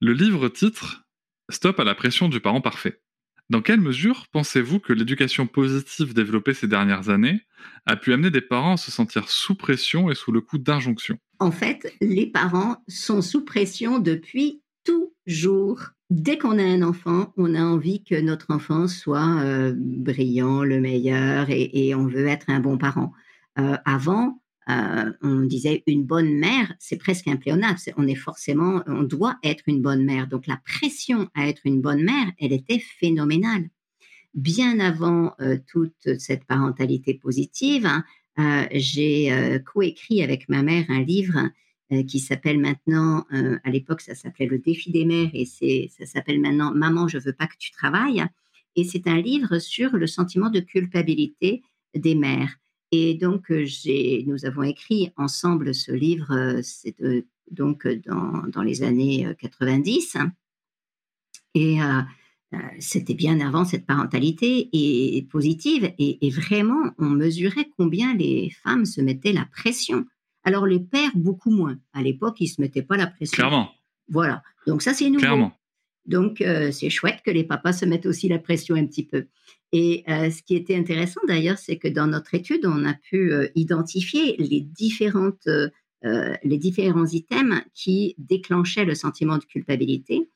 Le 0.00 0.12
livre 0.12 0.48
titre 0.48 1.06
Stop 1.48 1.78
à 1.78 1.84
la 1.84 1.94
pression 1.94 2.28
du 2.28 2.40
parent 2.40 2.60
parfait. 2.60 3.00
Dans 3.48 3.62
quelle 3.62 3.80
mesure 3.80 4.26
pensez-vous 4.32 4.80
que 4.80 4.92
l'éducation 4.92 5.46
positive 5.46 6.12
développée 6.12 6.54
ces 6.54 6.66
dernières 6.66 7.08
années 7.10 7.42
a 7.86 7.94
pu 7.94 8.12
amener 8.12 8.30
des 8.30 8.40
parents 8.40 8.72
à 8.72 8.76
se 8.76 8.90
sentir 8.90 9.30
sous 9.30 9.54
pression 9.54 10.10
et 10.10 10.16
sous 10.16 10.32
le 10.32 10.40
coup 10.40 10.58
d'injonctions 10.58 11.18
En 11.38 11.52
fait, 11.52 11.94
les 12.00 12.26
parents 12.26 12.82
sont 12.88 13.22
sous 13.22 13.44
pression 13.44 14.00
depuis 14.00 14.62
toujours. 14.82 15.80
Dès 16.10 16.38
qu'on 16.38 16.58
a 16.58 16.62
un 16.62 16.82
enfant, 16.82 17.32
on 17.36 17.54
a 17.54 17.62
envie 17.62 18.02
que 18.02 18.20
notre 18.20 18.52
enfant 18.52 18.88
soit 18.88 19.40
euh, 19.40 19.72
brillant, 19.76 20.64
le 20.64 20.80
meilleur, 20.80 21.46
et, 21.48 21.94
on 21.94 22.06
veut 22.06 22.26
être 22.26 22.46
un 22.48 22.60
bon 22.60 22.78
parent. 22.78 23.12
Euh, 23.58 23.76
avant, 23.84 24.40
euh, 24.68 25.12
on 25.22 25.42
disait 25.42 25.84
une 25.86 26.04
bonne 26.04 26.34
mère, 26.34 26.74
c'est 26.78 26.96
presque 26.96 27.28
impléonable. 27.28 27.78
On 27.96 28.08
est 28.08 28.16
forcément, 28.16 28.82
on 28.86 29.02
doit 29.02 29.36
être 29.44 29.64
une 29.66 29.80
bonne 29.80 30.04
mère. 30.04 30.26
Donc 30.26 30.46
la 30.46 30.60
pression 30.64 31.28
à 31.34 31.48
être 31.48 31.62
une 31.64 31.80
bonne 31.80 32.02
mère, 32.02 32.32
elle 32.40 32.52
était 32.52 32.80
phénoménale. 32.80 33.68
Bien 34.34 34.80
avant 34.80 35.34
euh, 35.40 35.56
toute 35.66 36.18
cette 36.18 36.44
parentalité 36.44 37.14
positive, 37.14 37.86
hein, 37.86 38.04
euh, 38.38 38.66
j'ai 38.72 39.60
coécrit 39.64 40.22
avec 40.22 40.48
ma 40.48 40.62
mère 40.62 40.84
un 40.88 41.02
livre 41.02 41.50
qui 42.08 42.18
s'appelle 42.18 42.58
maintenant, 42.58 43.24
à 43.30 43.70
l'époque 43.70 44.00
ça 44.00 44.16
s'appelait 44.16 44.46
Le 44.46 44.58
défi 44.58 44.90
des 44.90 45.04
mères 45.04 45.30
et 45.32 45.44
c'est, 45.44 45.88
ça 45.96 46.04
s'appelle 46.04 46.40
maintenant 46.40 46.74
Maman, 46.74 47.06
je 47.06 47.16
veux 47.16 47.32
pas 47.32 47.46
que 47.46 47.56
tu 47.58 47.70
travailles. 47.70 48.24
Et 48.74 48.82
c'est 48.82 49.06
un 49.06 49.20
livre 49.20 49.60
sur 49.60 49.96
le 49.96 50.08
sentiment 50.08 50.50
de 50.50 50.58
culpabilité 50.58 51.62
des 51.94 52.16
mères. 52.16 52.58
Et 52.98 53.14
donc, 53.14 53.50
euh, 53.50 53.66
nous 54.26 54.46
avons 54.46 54.62
écrit 54.62 55.12
ensemble 55.16 55.74
ce 55.74 55.92
livre, 55.92 56.32
euh, 56.32 56.60
c'est 56.62 56.96
donc 57.50 57.86
dans, 57.86 58.62
les 58.62 58.82
années 58.82 59.28
90. 59.38 60.16
Euh, 60.16 60.22
et 61.54 61.78
c'était 62.78 63.14
bien 63.14 63.40
avant 63.40 63.64
cette 63.64 63.86
parentalité 63.86 64.70
et, 64.72 65.22
positive. 65.30 65.92
Et, 65.98 66.30
vraiment, 66.30 66.90
on 66.98 67.10
mesurait 67.10 67.68
combien 67.76 68.14
les 68.14 68.50
femmes 68.62 68.86
se 68.86 69.00
mettaient 69.00 69.32
la 69.32 69.44
pression. 69.44 70.06
Alors, 70.42 70.66
les 70.66 70.80
pères, 70.80 71.12
beaucoup 71.14 71.50
moins. 71.50 71.76
À 71.92 72.02
l'époque, 72.02 72.40
ils 72.40 72.44
ne 72.44 72.50
se 72.50 72.60
mettaient 72.60 72.82
pas 72.82 72.96
la 72.96 73.06
pression. 73.08 73.36
Clairement. 73.36 73.70
Voilà. 74.08 74.42
Donc, 74.66 74.80
ça, 74.82 74.94
c'est 74.94 75.08
nouveau. 75.08 75.20
Clairement. 75.20 75.52
Donc, 76.06 76.42
c'est 76.72 76.90
chouette 76.90 77.20
que 77.24 77.30
les 77.30 77.44
papas 77.44 77.74
se 77.74 77.84
mettent 77.84 78.06
aussi 78.06 78.28
la 78.28 78.38
pression 78.38 78.74
un 78.74 78.86
petit 78.86 79.04
peu. 79.04 79.26
Et 79.72 80.04
euh, 80.08 80.30
ce 80.30 80.42
qui 80.42 80.54
était 80.54 80.76
intéressant 80.76 81.20
d'ailleurs, 81.26 81.58
c'est 81.58 81.76
que 81.76 81.88
dans 81.88 82.06
notre 82.06 82.34
étude, 82.34 82.66
on 82.66 82.84
a 82.84 82.94
pu 82.94 83.32
euh, 83.32 83.48
identifier 83.54 84.36
les, 84.38 84.60
différentes, 84.60 85.46
euh, 85.48 86.34
les 86.44 86.58
différents 86.58 87.06
items 87.06 87.60
qui 87.74 88.14
déclenchaient 88.18 88.84
le 88.84 88.94
sentiment 88.94 89.38
de 89.38 89.44
culpabilité. 89.44 90.28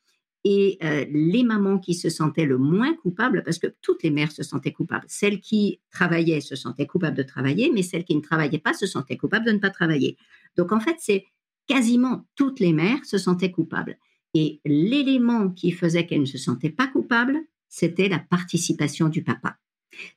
Et 0.43 0.79
les 1.11 1.43
mamans 1.43 1.77
qui 1.77 1.93
se 1.93 2.09
sentaient 2.09 2.47
le 2.47 2.57
moins 2.57 2.95
coupables, 2.95 3.43
parce 3.43 3.59
que 3.59 3.67
toutes 3.83 4.01
les 4.01 4.09
mères 4.09 4.31
se 4.31 4.41
sentaient 4.41 4.71
coupables, 4.71 5.05
celles 5.07 5.39
qui 5.39 5.79
travaillaient 5.91 6.41
se 6.41 6.55
sentaient 6.55 6.87
coupables 6.87 7.15
de 7.15 7.21
travailler, 7.21 7.69
mais 7.71 7.83
celles 7.83 8.05
qui 8.05 8.15
ne 8.15 8.21
travaillaient 8.21 8.57
pas 8.57 8.73
se 8.73 8.87
sentaient 8.87 9.17
coupables 9.17 9.45
de 9.45 9.51
ne 9.51 9.59
pas 9.59 9.69
travailler. 9.69 10.17
Donc 10.57 10.71
en 10.71 10.79
fait, 10.79 10.95
c'est 10.97 11.25
quasiment 11.67 12.25
toutes 12.35 12.59
les 12.59 12.73
mères 12.73 13.05
se 13.05 13.19
sentaient 13.19 13.51
coupables. 13.51 13.99
Et 14.33 14.61
l'élément 14.65 15.51
qui 15.51 15.71
faisait 15.71 16.07
qu'elles 16.07 16.21
ne 16.21 16.25
se 16.25 16.39
sentaient 16.39 16.71
pas 16.71 16.87
coupables, 16.87 17.37
c'était 17.71 18.09
la 18.09 18.19
participation 18.19 19.07
du 19.07 19.23
papa. 19.23 19.57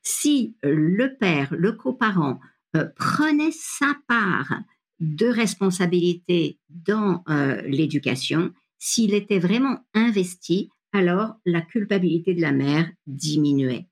Si 0.02 0.56
euh, 0.64 0.74
le 0.74 1.16
père, 1.16 1.54
le 1.56 1.72
coparent, 1.72 2.40
euh, 2.76 2.86
prenait 2.96 3.52
sa 3.52 3.96
part 4.08 4.60
de 5.00 5.26
responsabilité 5.26 6.58
dans 6.68 7.22
euh, 7.28 7.62
l'éducation, 7.62 8.52
s'il 8.78 9.14
était 9.14 9.38
vraiment 9.38 9.78
investi, 9.94 10.70
alors 10.92 11.36
la 11.46 11.60
culpabilité 11.60 12.34
de 12.34 12.40
la 12.40 12.52
mère 12.52 12.90
diminuait. 13.06 13.86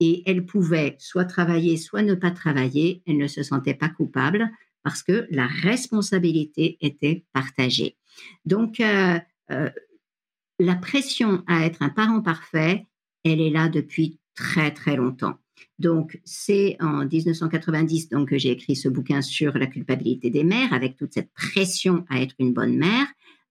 Et 0.00 0.22
elle 0.26 0.46
pouvait 0.46 0.96
soit 1.00 1.24
travailler, 1.24 1.76
soit 1.76 2.02
ne 2.02 2.14
pas 2.14 2.30
travailler, 2.30 3.02
elle 3.06 3.18
ne 3.18 3.26
se 3.26 3.42
sentait 3.42 3.74
pas 3.74 3.88
coupable 3.88 4.48
parce 4.84 5.02
que 5.02 5.26
la 5.30 5.48
responsabilité 5.48 6.78
était 6.80 7.24
partagée. 7.32 7.96
Donc, 8.44 8.78
la 8.78 10.74
pression 10.76 11.42
à 11.48 11.66
être 11.66 11.82
un 11.82 11.88
parent 11.88 12.22
parfait, 12.22 12.86
elle 13.24 13.40
est 13.40 13.50
là 13.50 13.68
depuis 13.68 14.18
très 14.34 14.72
très 14.72 14.96
longtemps. 14.96 15.34
Donc, 15.78 16.20
c'est 16.24 16.76
en 16.80 17.04
1990 17.04 18.08
donc, 18.10 18.30
que 18.30 18.38
j'ai 18.38 18.50
écrit 18.50 18.76
ce 18.76 18.88
bouquin 18.88 19.22
sur 19.22 19.56
la 19.56 19.66
culpabilité 19.66 20.30
des 20.30 20.44
mères, 20.44 20.72
avec 20.72 20.96
toute 20.96 21.14
cette 21.14 21.32
pression 21.32 22.04
à 22.08 22.20
être 22.20 22.34
une 22.38 22.52
bonne 22.52 22.76
mère. 22.76 23.06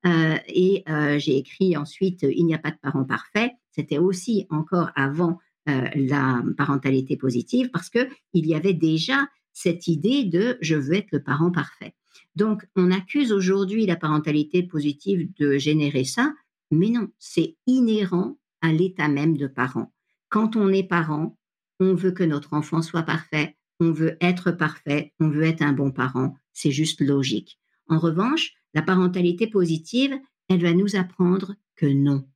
Euh, 0.06 0.36
et 0.48 0.84
euh, 0.90 1.18
j'ai 1.20 1.38
écrit 1.38 1.76
ensuite 1.76 2.24
Il 2.24 2.46
n'y 2.46 2.54
a 2.54 2.60
pas 2.60 2.72
de 2.72 2.78
parents 2.82 3.04
parfaits. 3.04 3.52
C'était 3.72 3.98
aussi 3.98 4.46
encore 4.50 4.92
avant 4.96 5.40
euh, 5.70 5.88
la 5.96 6.44
parentalité 6.58 7.18
positive, 7.18 7.70
parce 7.72 7.90
que 7.90 8.08
il 8.34 8.46
y 8.46 8.56
avait 8.56 8.74
déjà 8.74 9.28
cette 9.54 9.88
idée 9.88 10.24
de 10.24 10.58
je 10.62 10.76
veux 10.76 10.94
être 10.94 11.12
le 11.12 11.24
parent 11.24 11.52
parfait. 11.52 11.94
Donc, 12.36 12.68
on 12.76 12.92
accuse 12.92 13.32
aujourd'hui 13.32 13.86
la 13.86 13.96
parentalité 13.96 14.64
positive 14.64 15.30
de 15.40 15.58
générer 15.58 16.04
ça, 16.04 16.34
mais 16.72 16.90
non, 16.90 17.08
c'est 17.18 17.56
inhérent 17.66 18.38
à 18.62 18.72
l'état 18.72 19.08
même 19.08 19.38
de 19.38 19.48
parent. 19.48 19.94
Quand 20.30 20.56
on 20.56 20.70
est 20.70 20.88
parent, 20.88 21.38
on 21.80 21.94
veut 21.94 22.12
que 22.12 22.24
notre 22.24 22.54
enfant 22.54 22.82
soit 22.82 23.04
parfait, 23.04 23.56
on 23.80 23.92
veut 23.92 24.18
être 24.22 24.52
parfait, 24.52 25.14
on 25.20 25.30
veut 25.30 25.44
être 25.44 25.62
un 25.62 25.74
bon 25.74 25.92
parent, 25.92 26.36
c'est 26.54 26.72
juste 26.72 27.02
logique. 27.02 27.60
En 27.88 28.00
revanche, 28.00 28.54
la 28.74 28.82
parentalité 28.82 29.48
positive, 29.48 30.18
elle 30.50 30.62
va 30.62 30.74
nous 30.74 30.96
apprendre 30.96 31.56
que 31.76 31.86
non. 31.86 32.28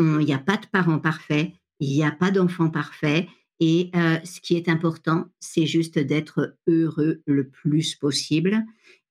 Il 0.00 0.18
n'y 0.18 0.34
a 0.34 0.38
pas 0.38 0.56
de 0.56 0.66
parent 0.66 0.98
parfait, 0.98 1.54
il 1.80 1.90
n'y 1.90 2.04
a 2.04 2.10
pas 2.10 2.30
d'enfant 2.30 2.70
parfait, 2.70 3.28
et 3.60 3.90
euh, 3.94 4.18
ce 4.24 4.40
qui 4.40 4.56
est 4.56 4.68
important, 4.68 5.26
c'est 5.40 5.66
juste 5.66 5.98
d'être 5.98 6.56
heureux 6.66 7.22
le 7.26 7.48
plus 7.48 7.94
possible. 7.94 8.64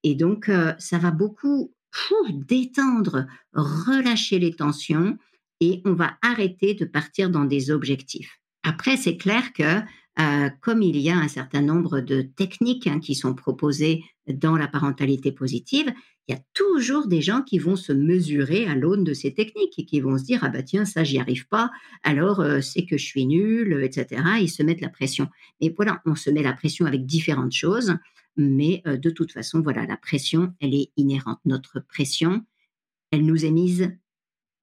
Et 0.03 0.15
donc, 0.15 0.49
euh, 0.49 0.73
ça 0.79 0.97
va 0.97 1.11
beaucoup 1.11 1.73
détendre, 2.29 3.25
relâcher 3.53 4.39
les 4.39 4.53
tensions 4.53 5.17
et 5.59 5.81
on 5.85 5.93
va 5.93 6.17
arrêter 6.21 6.73
de 6.73 6.85
partir 6.85 7.29
dans 7.29 7.45
des 7.45 7.71
objectifs. 7.71 8.39
Après, 8.63 8.97
c'est 8.97 9.17
clair 9.17 9.53
que 9.53 9.81
euh, 10.19 10.49
comme 10.61 10.81
il 10.81 10.97
y 10.97 11.09
a 11.09 11.17
un 11.17 11.27
certain 11.27 11.61
nombre 11.61 11.99
de 11.99 12.21
techniques 12.21 12.87
hein, 12.87 12.99
qui 12.99 13.15
sont 13.15 13.33
proposées 13.33 14.03
dans 14.27 14.55
la 14.55 14.67
parentalité 14.67 15.31
positive, 15.31 15.91
il 16.27 16.35
y 16.35 16.37
a 16.37 16.41
toujours 16.53 17.07
des 17.07 17.21
gens 17.21 17.41
qui 17.41 17.57
vont 17.57 17.75
se 17.75 17.91
mesurer 17.91 18.65
à 18.67 18.75
l'aune 18.75 19.03
de 19.03 19.13
ces 19.13 19.33
techniques 19.33 19.77
et 19.77 19.85
qui 19.85 19.99
vont 19.99 20.17
se 20.17 20.23
dire 20.23 20.39
ah 20.43 20.49
bah 20.49 20.63
tiens 20.63 20.85
ça 20.85 21.03
j'y 21.03 21.19
arrive 21.19 21.47
pas. 21.47 21.69
Alors 22.03 22.39
euh, 22.39 22.61
c'est 22.61 22.85
que 22.85 22.97
je 22.97 23.05
suis 23.05 23.25
nul 23.25 23.83
etc 23.83 24.21
ils 24.39 24.49
se 24.49 24.63
mettent 24.63 24.81
la 24.81 24.89
pression. 24.89 25.27
Mais 25.61 25.73
voilà 25.75 26.01
on 26.05 26.15
se 26.15 26.29
met 26.29 26.43
la 26.43 26.53
pression 26.53 26.85
avec 26.85 27.05
différentes 27.05 27.51
choses. 27.51 27.95
Mais 28.37 28.81
euh, 28.87 28.97
de 28.97 29.09
toute 29.09 29.33
façon 29.33 29.61
voilà 29.61 29.85
la 29.85 29.97
pression 29.97 30.53
elle 30.61 30.75
est 30.75 30.91
inhérente. 30.95 31.39
Notre 31.43 31.81
pression 31.81 32.45
elle 33.11 33.25
nous 33.25 33.43
est 33.43 33.51
mise 33.51 33.91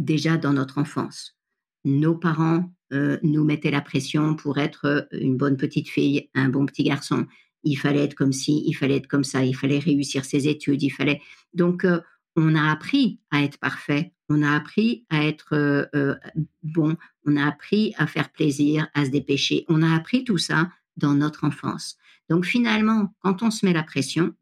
déjà 0.01 0.37
dans 0.37 0.53
notre 0.53 0.79
enfance 0.79 1.37
nos 1.85 2.15
parents 2.15 2.71
euh, 2.93 3.19
nous 3.23 3.45
mettaient 3.45 3.71
la 3.71 3.81
pression 3.81 4.35
pour 4.35 4.59
être 4.59 5.09
une 5.13 5.37
bonne 5.37 5.57
petite 5.57 5.89
fille 5.89 6.29
un 6.35 6.49
bon 6.49 6.67
petit 6.67 6.83
garçon 6.83 7.27
il 7.63 7.77
fallait 7.77 8.05
être 8.05 8.15
comme 8.15 8.33
ci, 8.33 8.63
il 8.67 8.75
fallait 8.75 8.97
être 8.97 9.07
comme 9.07 9.25
ça, 9.25 9.45
il 9.45 9.55
fallait 9.55 9.79
réussir 9.79 10.25
ses 10.25 10.49
études, 10.49 10.83
il 10.83 10.91
fallait. 10.91 11.21
Donc, 11.55 11.85
euh, 11.85 12.01
on 12.37 12.55
a 12.55 12.71
appris 12.71 13.21
à 13.31 13.43
être 13.43 13.59
parfait, 13.59 14.13
on 14.29 14.43
a 14.43 14.55
appris 14.55 15.05
à 15.11 15.25
être 15.25 15.55
euh, 15.55 15.85
euh, 15.95 16.15
bon, 16.63 16.97
on 17.27 17.37
a 17.37 17.47
appris 17.47 17.95
à 17.99 18.07
faire 18.07 18.31
plaisir, 18.31 18.89
à 18.95 19.05
se 19.05 19.11
dépêcher, 19.11 19.65
on 19.69 19.83
a 19.83 19.95
appris 19.95 20.25
tout 20.25 20.39
ça 20.39 20.71
dans 20.97 21.15
notre 21.15 21.45
enfance. 21.45 21.97
Donc, 22.29 22.45
finalement, 22.45 23.15
quand 23.21 23.43
on 23.43 23.51
se 23.51 23.67
met 23.67 23.73
la 23.73 23.83
pression, 23.83 24.35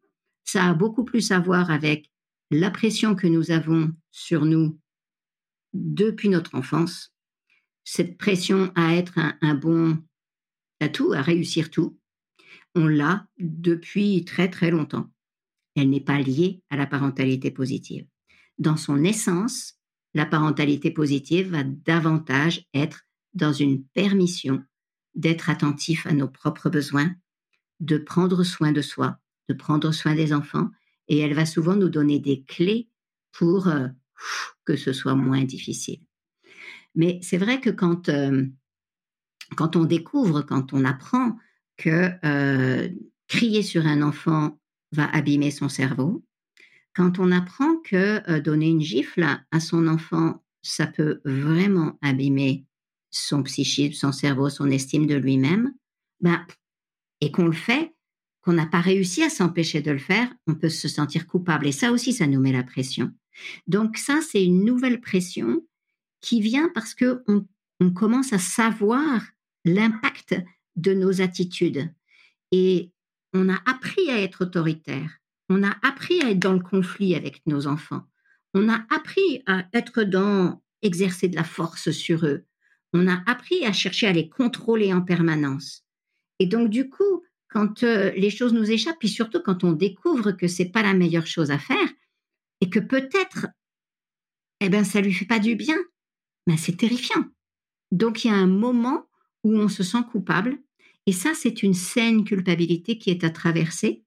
ça 0.44 0.66
a 0.66 0.74
beaucoup 0.74 1.04
plus 1.04 1.30
à 1.32 1.40
voir 1.40 1.70
avec 1.70 2.10
la 2.50 2.70
pression 2.70 3.14
que 3.14 3.26
nous 3.26 3.50
avons 3.50 3.92
sur 4.10 4.44
nous 4.44 4.78
depuis 5.72 6.28
notre 6.28 6.54
enfance, 6.54 7.12
cette 7.84 8.18
pression 8.18 8.72
à 8.74 8.94
être 8.94 9.18
un, 9.40 9.54
bon 9.54 9.98
à 10.80 10.88
tout, 10.88 11.12
à 11.12 11.22
réussir 11.22 11.70
tout, 11.70 11.98
on 12.74 12.86
l'a 12.86 13.26
depuis 13.38 14.24
très 14.24 14.48
très 14.48 14.70
longtemps. 14.70 15.10
Elle 15.74 15.90
n'est 15.90 16.00
pas 16.00 16.20
liée 16.20 16.62
à 16.70 16.76
la 16.76 16.86
parentalité 16.86 17.50
positive. 17.50 18.06
Dans 18.58 18.76
son 18.76 19.04
essence, 19.04 19.74
la 20.14 20.26
parentalité 20.26 20.90
positive 20.90 21.50
va 21.50 21.64
davantage 21.64 22.66
être 22.74 23.06
dans 23.34 23.52
une 23.52 23.84
permission 23.84 24.62
d'être 25.14 25.50
attentif 25.50 26.06
à 26.06 26.12
nos 26.12 26.28
propres 26.28 26.70
besoins, 26.70 27.14
de 27.80 27.98
prendre 27.98 28.42
soin 28.42 28.72
de 28.72 28.82
soi, 28.82 29.18
de 29.48 29.54
prendre 29.54 29.92
soin 29.92 30.14
des 30.14 30.32
enfants, 30.32 30.70
et 31.08 31.18
elle 31.18 31.34
va 31.34 31.46
souvent 31.46 31.76
nous 31.76 31.88
donner 31.88 32.18
des 32.18 32.42
clés 32.42 32.88
pour 33.32 33.68
euh, 33.68 33.88
que 34.64 34.76
ce 34.76 34.92
soit 34.92 35.14
moins 35.14 35.44
difficile. 35.44 36.00
Mais 36.94 37.18
c'est 37.22 37.38
vrai 37.38 37.60
que 37.60 37.70
quand, 37.70 38.08
euh, 38.08 38.46
quand 39.56 39.76
on 39.76 39.84
découvre, 39.84 40.42
quand 40.42 40.72
on 40.72 40.84
apprend 40.84 41.36
que 41.76 42.10
euh, 42.24 42.88
crier 43.28 43.62
sur 43.62 43.86
un 43.86 44.02
enfant 44.02 44.58
va 44.92 45.06
abîmer 45.14 45.50
son 45.50 45.68
cerveau. 45.68 46.24
Quand 46.94 47.18
on 47.18 47.30
apprend 47.30 47.76
que 47.84 48.28
euh, 48.30 48.40
donner 48.40 48.68
une 48.68 48.80
gifle 48.80 49.24
à, 49.50 49.60
son 49.60 49.86
enfant, 49.86 50.42
ça 50.62 50.86
peut 50.86 51.20
vraiment 51.24 51.98
abîmer 52.02 52.66
son 53.10 53.42
psychisme, 53.44 53.94
son 53.94 54.12
cerveau, 54.12 54.50
son 54.50 54.70
estime 54.70 55.06
de 55.06 55.14
lui-même, 55.14 55.72
ben, 56.20 56.44
et 57.20 57.30
qu'on 57.30 57.46
le 57.46 57.52
fait, 57.52 57.94
qu'on 58.40 58.52
n'a 58.52 58.66
pas 58.66 58.80
réussi 58.80 59.22
à 59.22 59.30
s'empêcher 59.30 59.80
de 59.80 59.92
le 59.92 59.98
faire, 59.98 60.32
on 60.46 60.54
peut 60.54 60.68
se 60.68 60.88
sentir 60.88 61.26
coupable. 61.26 61.66
Et 61.66 61.72
ça 61.72 61.92
aussi, 61.92 62.12
ça 62.12 62.26
nous 62.26 62.40
met 62.40 62.52
la 62.52 62.64
pression. 62.64 63.12
Donc 63.66 63.96
ça, 63.96 64.20
c'est 64.20 64.44
une 64.44 64.64
nouvelle 64.64 65.00
pression 65.00 65.64
qui 66.20 66.40
vient 66.40 66.70
parce 66.74 66.94
que 66.94 67.22
on 67.80 67.90
commence 67.90 68.32
à 68.32 68.38
savoir 68.38 69.22
l'impact 69.64 70.34
de 70.76 70.94
nos 70.94 71.20
attitudes. 71.20 71.92
Et 72.50 72.92
on 73.32 73.48
a 73.48 73.58
appris 73.66 74.10
à 74.10 74.20
être 74.20 74.44
autoritaire. 74.44 75.18
On 75.48 75.62
a 75.62 75.76
appris 75.82 76.22
à 76.22 76.30
être 76.30 76.38
dans 76.38 76.52
le 76.52 76.60
conflit 76.60 77.14
avec 77.14 77.42
nos 77.46 77.66
enfants. 77.66 78.02
On 78.54 78.68
a 78.68 78.84
appris 78.90 79.42
à 79.46 79.64
être 79.72 80.02
dans 80.02 80.62
exercer 80.82 81.28
de 81.28 81.36
la 81.36 81.44
force 81.44 81.90
sur 81.90 82.24
eux. 82.24 82.44
On 82.92 83.08
a 83.08 83.22
appris 83.26 83.64
à 83.64 83.72
chercher 83.72 84.06
à 84.06 84.12
les 84.12 84.28
contrôler 84.28 84.92
en 84.92 85.02
permanence. 85.02 85.84
Et 86.38 86.46
donc 86.46 86.70
du 86.70 86.88
coup, 86.88 87.24
quand 87.48 87.82
euh, 87.82 88.10
les 88.12 88.30
choses 88.30 88.52
nous 88.52 88.70
échappent, 88.70 88.98
puis 88.98 89.08
surtout 89.08 89.40
quand 89.40 89.64
on 89.64 89.72
découvre 89.72 90.32
que 90.32 90.46
c'est 90.46 90.70
pas 90.70 90.82
la 90.82 90.94
meilleure 90.94 91.26
chose 91.26 91.50
à 91.50 91.58
faire 91.58 91.88
et 92.60 92.70
que 92.70 92.78
peut-être, 92.78 93.46
eh 94.60 94.68
ben 94.68 94.84
ça 94.84 95.00
lui 95.00 95.12
fait 95.12 95.26
pas 95.26 95.38
du 95.38 95.54
bien, 95.54 95.76
ben 96.46 96.56
c'est 96.56 96.76
terrifiant. 96.76 97.24
Donc 97.92 98.24
il 98.24 98.28
y 98.28 98.30
a 98.30 98.36
un 98.36 98.46
moment 98.46 99.08
où 99.44 99.56
on 99.56 99.68
se 99.68 99.82
sent 99.82 100.02
coupable 100.10 100.58
et 101.08 101.12
ça, 101.12 101.32
c'est 101.34 101.62
une 101.62 101.72
saine 101.72 102.22
culpabilité 102.22 102.98
qui 102.98 103.08
est 103.08 103.24
à 103.24 103.30
traverser. 103.30 104.04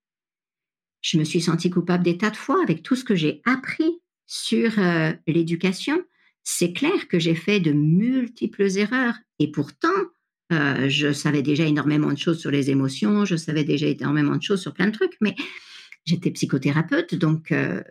Je 1.02 1.18
me 1.18 1.24
suis 1.24 1.42
sentie 1.42 1.72
coupable 1.72 2.04
des 2.04 2.20
tas 2.20 2.30
de 2.30 2.38
fois 2.38 2.62
avec 2.62 2.84
tout 2.84 2.96
ce 2.96 3.04
que 3.04 3.16
j'ai 3.16 3.42
appris 3.44 4.00
sur 4.28 4.78
euh, 4.78 5.12
l'éducation. 5.26 6.00
C'est 6.44 6.74
clair 6.74 7.08
que 7.08 7.18
j'ai 7.18 7.34
fait 7.34 7.60
de 7.60 7.72
multiples 7.72 8.78
erreurs 8.78 9.16
et 9.40 9.52
pourtant, 9.52 9.88
euh, 10.54 10.90
je 10.90 11.12
savais 11.12 11.42
déjà 11.42 11.66
énormément 11.66 12.12
de 12.12 12.20
choses 12.20 12.40
sur 12.40 12.52
les 12.52 12.70
émotions, 12.70 13.26
je 13.26 13.36
savais 13.36 13.64
déjà 13.64 13.88
énormément 13.88 14.36
de 14.36 14.44
choses 14.44 14.62
sur 14.62 14.76
plein 14.76 14.86
de 14.86 14.92
trucs, 14.92 15.18
mais 15.22 15.36
j'étais 16.06 16.30
psychothérapeute, 16.30 17.16
donc, 17.16 17.52
euh, 17.52 17.82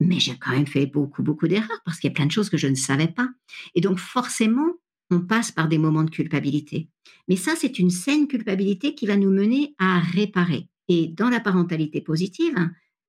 mais 0.00 0.18
j'ai 0.18 0.36
quand 0.36 0.50
même 0.50 0.66
fait 0.66 0.86
beaucoup, 0.86 1.22
beaucoup 1.22 1.48
d'erreurs 1.48 1.80
parce 1.84 1.98
qu'il 1.98 2.08
y 2.08 2.12
a 2.12 2.14
plein 2.14 2.26
de 2.26 2.32
choses 2.32 2.50
que 2.50 2.56
je 2.56 2.68
ne 2.68 2.74
savais 2.74 3.08
pas. 3.08 3.28
Et 3.74 3.80
donc, 3.80 3.98
forcément, 3.98 4.68
on 5.10 5.20
passe 5.20 5.52
par 5.52 5.68
des 5.68 5.78
moments 5.78 6.04
de 6.04 6.10
culpabilité. 6.10 6.88
Mais 7.28 7.36
ça, 7.36 7.54
c'est 7.56 7.78
une 7.78 7.90
saine 7.90 8.26
culpabilité 8.26 8.94
qui 8.94 9.06
va 9.06 9.16
nous 9.16 9.30
mener 9.30 9.74
à 9.78 10.00
réparer. 10.00 10.68
Et 10.88 11.08
dans 11.08 11.28
la 11.28 11.40
parentalité 11.40 12.00
positive, 12.00 12.56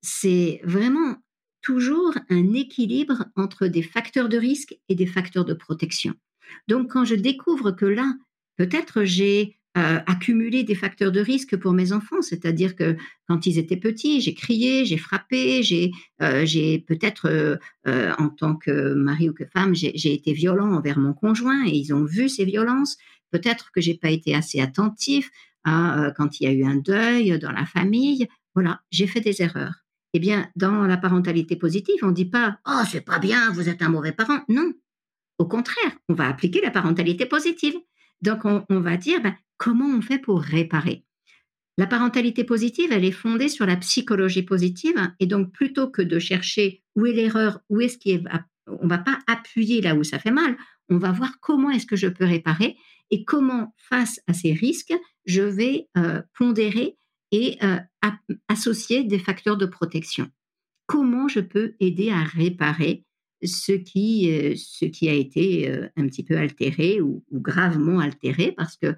c'est 0.02 0.62
vraiment 0.64 1.16
toujours 1.62 2.14
un 2.30 2.54
équilibre 2.54 3.26
entre 3.36 3.68
des 3.68 3.84
facteurs 3.84 4.30
de 4.30 4.38
risque 4.38 4.78
et 4.90 4.96
des 4.96 5.06
facteurs 5.06 5.46
de 5.46 5.54
protection. 5.54 6.14
Donc, 6.68 6.92
quand 6.92 7.06
je 7.06 7.16
découvre 7.16 7.72
que 7.72 7.86
là, 7.86 8.14
peut-être 8.58 9.04
j'ai 9.06 9.58
euh, 9.76 10.00
accumuler 10.06 10.64
des 10.64 10.76
facteurs 10.76 11.12
de 11.12 11.20
risque 11.20 11.58
pour 11.58 11.74
mes 11.74 11.94
enfants, 11.94 12.22
c'est-à-dire 12.22 12.76
que 12.76 12.96
quand 13.28 13.48
ils 13.48 13.58
étaient 13.58 13.78
petits, 13.78 14.22
j'ai 14.22 14.36
crié, 14.36 14.86
j'ai 14.86 14.98
frappé, 14.98 15.64
j'ai 15.64 15.92
euh, 16.22 16.78
peut-être 16.88 17.58
euh, 17.88 18.12
en 18.20 18.30
tant 18.30 18.56
que 18.56 18.94
mari 18.94 19.30
ou 19.30 19.34
que 19.34 19.46
femme, 19.46 19.74
j'ai 19.74 20.14
été 20.14 20.32
violent 20.32 20.74
envers 20.74 21.00
mon 21.00 21.14
conjoint 21.14 21.66
et 21.66 21.72
ils 21.72 21.92
ont 21.92 22.04
vu 22.04 22.30
ces 22.30 22.46
violences. 22.46 22.98
Peut-être 23.32 23.72
que 23.72 23.82
j'ai 23.82 23.96
pas 23.96 24.12
été 24.12 24.36
assez 24.36 24.62
attentif 24.62 25.32
quand 25.66 26.40
il 26.40 26.44
y 26.44 26.48
a 26.48 26.52
eu 26.52 26.66
un 26.66 26.76
deuil 26.76 27.40
dans 27.40 27.52
la 27.52 27.66
famille. 27.66 28.28
Voilà, 28.54 28.82
j'ai 28.92 29.08
fait 29.08 29.22
des 29.22 29.42
erreurs. 29.42 29.74
Eh 30.14 30.20
bien, 30.20 30.52
dans 30.56 30.84
la 30.84 30.98
parentalité 30.98 31.56
positive, 31.56 31.96
on 32.04 32.12
dit 32.12 32.26
pas 32.26 32.60
oh 32.68 32.84
c'est 32.88 33.02
pas 33.02 33.18
bien, 33.18 33.52
vous 33.52 33.70
êtes 33.70 33.82
un 33.82 33.90
mauvais 33.90 34.12
parent. 34.12 34.42
Non, 34.50 34.72
au 35.40 35.46
contraire, 35.46 35.98
on 36.10 36.14
va 36.14 36.28
appliquer 36.28 36.62
la 36.62 36.70
parentalité 36.70 37.26
positive. 37.26 37.74
Donc, 38.24 38.46
on, 38.46 38.80
va 38.80 38.96
dire, 38.96 39.22
ben, 39.22 39.36
comment 39.58 39.88
on 39.88 40.02
fait 40.02 40.20
pour 40.20 40.42
réparer 40.42 41.06
La 41.78 41.88
parentalité 41.88 42.44
positive, 42.44 42.92
elle 42.92 43.06
est 43.06 43.12
fondée 43.12 43.50
sur 43.50 43.66
la 43.66 43.78
psychologie 43.78 44.44
positive. 44.44 44.96
Et 45.20 45.26
donc, 45.26 45.52
plutôt 45.52 45.90
que 45.90 46.02
de 46.02 46.20
chercher 46.20 46.84
où 46.96 47.06
est 47.06 47.14
l'erreur, 47.14 47.60
où 47.70 47.82
est-ce 47.82 47.98
qui 47.98 48.12
est, 48.12 48.24
on 48.68 48.88
va 48.88 48.98
pas 48.98 49.20
appuyer 49.28 49.82
là 49.82 49.96
où 49.96 50.04
ça 50.04 50.20
fait 50.20 50.32
mal, 50.32 50.58
on 50.90 50.98
va 50.98 51.12
voir 51.12 51.40
comment 51.40 51.72
est-ce 51.72 51.86
que 51.86 51.96
je 51.96 52.08
peux 52.08 52.26
réparer. 52.26 52.78
et 53.12 53.26
comment, 53.26 53.76
face 53.78 54.20
à 54.28 54.34
ces 54.34 54.54
risques, 54.54 54.94
je 55.26 55.42
vais 55.42 55.88
euh, 55.98 56.22
pondérer 56.38 56.98
et 57.32 57.58
euh, 57.64 57.78
associer 58.48 59.04
des 59.04 59.20
facteurs 59.20 59.58
de 59.58 59.66
protection. 59.66 60.30
Comment 60.88 61.28
je 61.28 61.40
peux 61.40 61.76
aider 61.80 62.10
à 62.10 62.24
réparer 62.24 63.06
ce 63.44 63.74
qui, 63.74 64.32
euh, 64.32 64.56
ce 64.56 64.86
qui 64.86 65.10
a 65.10 65.14
été 65.14 65.72
un 65.96 66.08
petit 66.08 66.24
peu 66.24 66.38
altéré 66.38 67.02
ou, 67.02 67.24
gravement 67.32 68.00
altéré 68.00 68.52
parce 68.52 68.78
que 68.78 68.96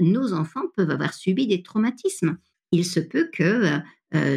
nos 0.00 0.32
enfants 0.32 0.66
peuvent 0.76 0.90
avoir 0.90 1.14
subi 1.14 1.46
des 1.46 1.62
traumatismes. 1.62 2.38
Il 2.72 2.84
se 2.84 3.00
peut 3.00 3.28
que 3.32 3.78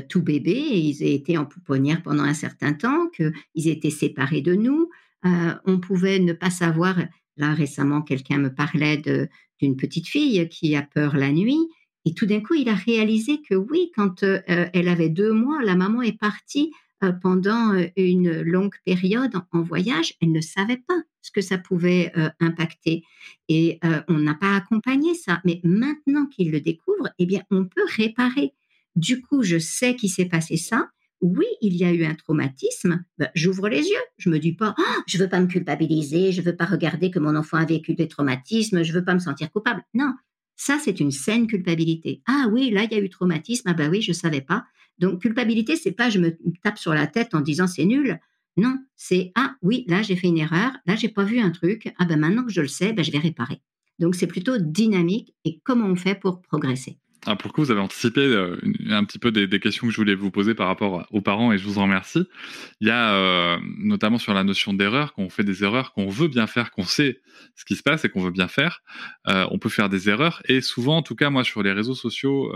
tout 0.09 0.21
bébé, 0.21 0.53
ils 0.55 1.03
aient 1.03 1.13
été 1.13 1.37
en 1.37 1.45
pouponnière 1.45 2.01
pendant 2.01 2.23
un 2.23 2.33
certain 2.33 2.73
temps, 2.73 3.07
qu'ils 3.09 3.67
aient 3.67 3.73
été 3.73 3.89
séparés 3.91 4.41
de 4.41 4.55
nous. 4.55 4.89
on 5.23 5.79
pouvait 5.79 6.19
ne 6.19 6.33
pas 6.33 6.49
savoir 6.49 6.97
Là, 7.37 7.53
récemment, 7.53 8.01
quelqu'un 8.01 8.39
me 8.39 8.53
parlait 8.53 8.97
d'une 9.61 9.77
petite 9.77 10.07
fille 10.07 10.49
qui 10.49 10.75
a 10.75 10.81
peur 10.81 11.15
la 11.15 11.31
nuit. 11.31 11.69
Et 12.05 12.13
tout 12.13 12.25
d'un 12.25 12.41
coup, 12.41 12.55
il 12.55 12.67
a 12.67 12.73
réalisé 12.73 13.41
que 13.47 13.53
oui, 13.53 13.91
quand 13.95 14.23
euh, 14.23 14.41
elle 14.47 14.87
avait 14.87 15.09
deux 15.09 15.33
mois, 15.33 15.61
la 15.63 15.75
maman 15.75 16.01
est 16.01 16.17
partie 16.17 16.71
euh, 16.71 16.86
pendant 17.21 17.73
euh, 17.73 17.87
une 17.95 18.41
longue 18.41 18.75
période 18.85 19.33
en, 19.51 19.61
voyage. 19.61 20.13
Elle 20.21 20.31
ne 20.31 20.41
savait 20.41 20.81
pas 20.87 21.01
ce 21.21 21.31
que 21.31 21.41
ça 21.41 21.57
pouvait 21.57 22.13
impacter. 22.39 23.03
Et 23.49 23.81
on 24.07 24.13
n'a 24.13 24.33
pas 24.33 24.55
accompagné 24.55 25.13
ça. 25.13 25.41
Mais 25.43 25.59
maintenant 25.65 26.25
qu'il 26.25 26.51
le 26.51 26.61
découvre, 26.61 27.09
eh 27.19 27.25
bien, 27.25 27.41
on 27.51 27.65
peut 27.65 27.83
réparer. 27.97 28.53
Du 28.95 29.21
coup, 29.21 29.43
je 29.43 29.57
sais 29.59 29.97
qu'il 29.97 30.09
s'est 30.09 30.27
passé 30.29 30.55
ça 30.55 30.89
oui, 31.21 31.45
il 31.61 31.75
y 31.75 31.83
a 31.83 31.91
eu 31.91 32.05
un 32.05 32.13
traumatisme, 32.15 33.03
ben, 33.17 33.29
j'ouvre 33.33 33.69
les 33.69 33.81
yeux. 33.81 34.03
Je 34.17 34.29
me 34.29 34.39
dis 34.39 34.53
pas, 34.53 34.75
je 34.77 34.83
«Ah, 34.83 35.03
je 35.07 35.17
veux 35.17 35.29
pas 35.29 35.39
me 35.39 35.47
culpabiliser, 35.47 36.31
je 36.31 36.41
veux 36.41 36.55
pas 36.55 36.65
regarder 36.65 37.09
que 37.09 37.19
mon 37.19 37.35
enfant 37.35 37.57
a 37.57 37.65
vécu 37.65 37.95
des 37.95 38.07
traumatismes, 38.07 38.83
je 38.83 38.93
veux 38.93 39.03
pas 39.03 39.13
me 39.13 39.19
sentir 39.19 39.51
coupable. 39.51 39.83
Non, 39.93 40.13
ça 40.55 40.77
c'est 40.83 40.99
une 40.99 41.11
saine 41.11 41.47
culpabilité. 41.47 42.21
Ah 42.27 42.47
oui, 42.51 42.69
là 42.69 42.83
il 42.83 42.91
y 42.91 42.95
a 42.95 42.99
eu 42.99 43.09
traumatisme, 43.09 43.67
ah 43.69 43.73
ben 43.73 43.89
oui, 43.89 44.01
je 44.01 44.13
savais 44.13 44.41
pas. 44.41 44.65
Donc 44.99 45.21
culpabilité, 45.21 45.75
c'est 45.75 45.91
pas 45.91 46.09
je 46.09 46.19
me 46.19 46.37
tape 46.63 46.77
sur 46.77 46.93
la 46.93 47.07
tête 47.07 47.33
en 47.33 47.41
disant 47.41 47.67
c'est 47.67 47.85
nul. 47.85 48.19
Non, 48.57 48.79
c'est 48.95 49.31
ah 49.35 49.55
oui, 49.61 49.85
là 49.87 50.01
j'ai 50.01 50.15
fait 50.15 50.27
une 50.27 50.37
erreur, 50.37 50.71
là 50.85 50.95
j'ai 50.95 51.09
pas 51.09 51.23
vu 51.23 51.39
un 51.39 51.51
truc, 51.51 51.93
ah 51.99 52.05
ben 52.05 52.19
maintenant 52.19 52.43
que 52.43 52.51
je 52.51 52.61
le 52.61 52.67
sais, 52.67 52.91
ben, 52.91 53.05
je 53.05 53.11
vais 53.11 53.19
réparer. 53.19 53.61
Donc 53.99 54.15
c'est 54.15 54.27
plutôt 54.27 54.57
dynamique 54.57 55.35
et 55.45 55.59
comment 55.63 55.85
on 55.85 55.95
fait 55.95 56.15
pour 56.15 56.41
progresser. 56.41 56.97
Ah, 57.25 57.35
pour 57.35 57.51
que 57.51 57.59
vous 57.59 57.71
avez 57.71 57.81
anticipé 57.81 58.21
euh, 58.21 58.57
un 58.89 59.03
petit 59.03 59.19
peu 59.19 59.31
des, 59.31 59.59
questions 59.59 59.87
que 59.87 59.91
je 59.91 59.97
voulais 59.97 60.15
vous 60.15 60.31
poser 60.31 60.55
par 60.55 60.67
rapport 60.67 61.05
aux 61.11 61.19
parents 61.19 61.51
et 61.51 61.57
je 61.57 61.65
vous 61.65 61.77
en 61.77 61.83
remercie. 61.83 62.23
Il 62.79 62.87
y 62.87 62.91
a 62.91 63.15
euh, 63.15 63.57
notamment 63.79 64.17
sur 64.17 64.33
la 64.33 64.45
notion 64.45 64.73
d'erreur, 64.73 65.13
quand 65.13 65.23
on 65.23 65.29
fait 65.29 65.43
des 65.43 65.63
erreurs, 65.63 65.91
qu'on 65.93 66.07
veut 66.07 66.29
bien 66.29 66.47
faire, 66.47 66.71
qu'on 66.71 66.83
sait 66.83 67.19
ce 67.55 67.65
qui 67.65 67.75
se 67.75 67.83
passe 67.83 68.05
et 68.05 68.09
qu'on 68.09 68.21
veut 68.21 68.31
bien 68.31 68.47
faire, 68.47 68.81
euh, 69.27 69.45
on 69.51 69.59
peut 69.59 69.69
faire 69.69 69.89
des 69.89 70.09
erreurs. 70.09 70.41
Et 70.45 70.61
souvent, 70.61 70.97
en 70.97 71.01
tout 71.01 71.15
cas, 71.15 71.29
moi, 71.29 71.43
sur 71.43 71.63
les 71.63 71.73
réseaux 71.73 71.95
sociaux, 71.95 72.53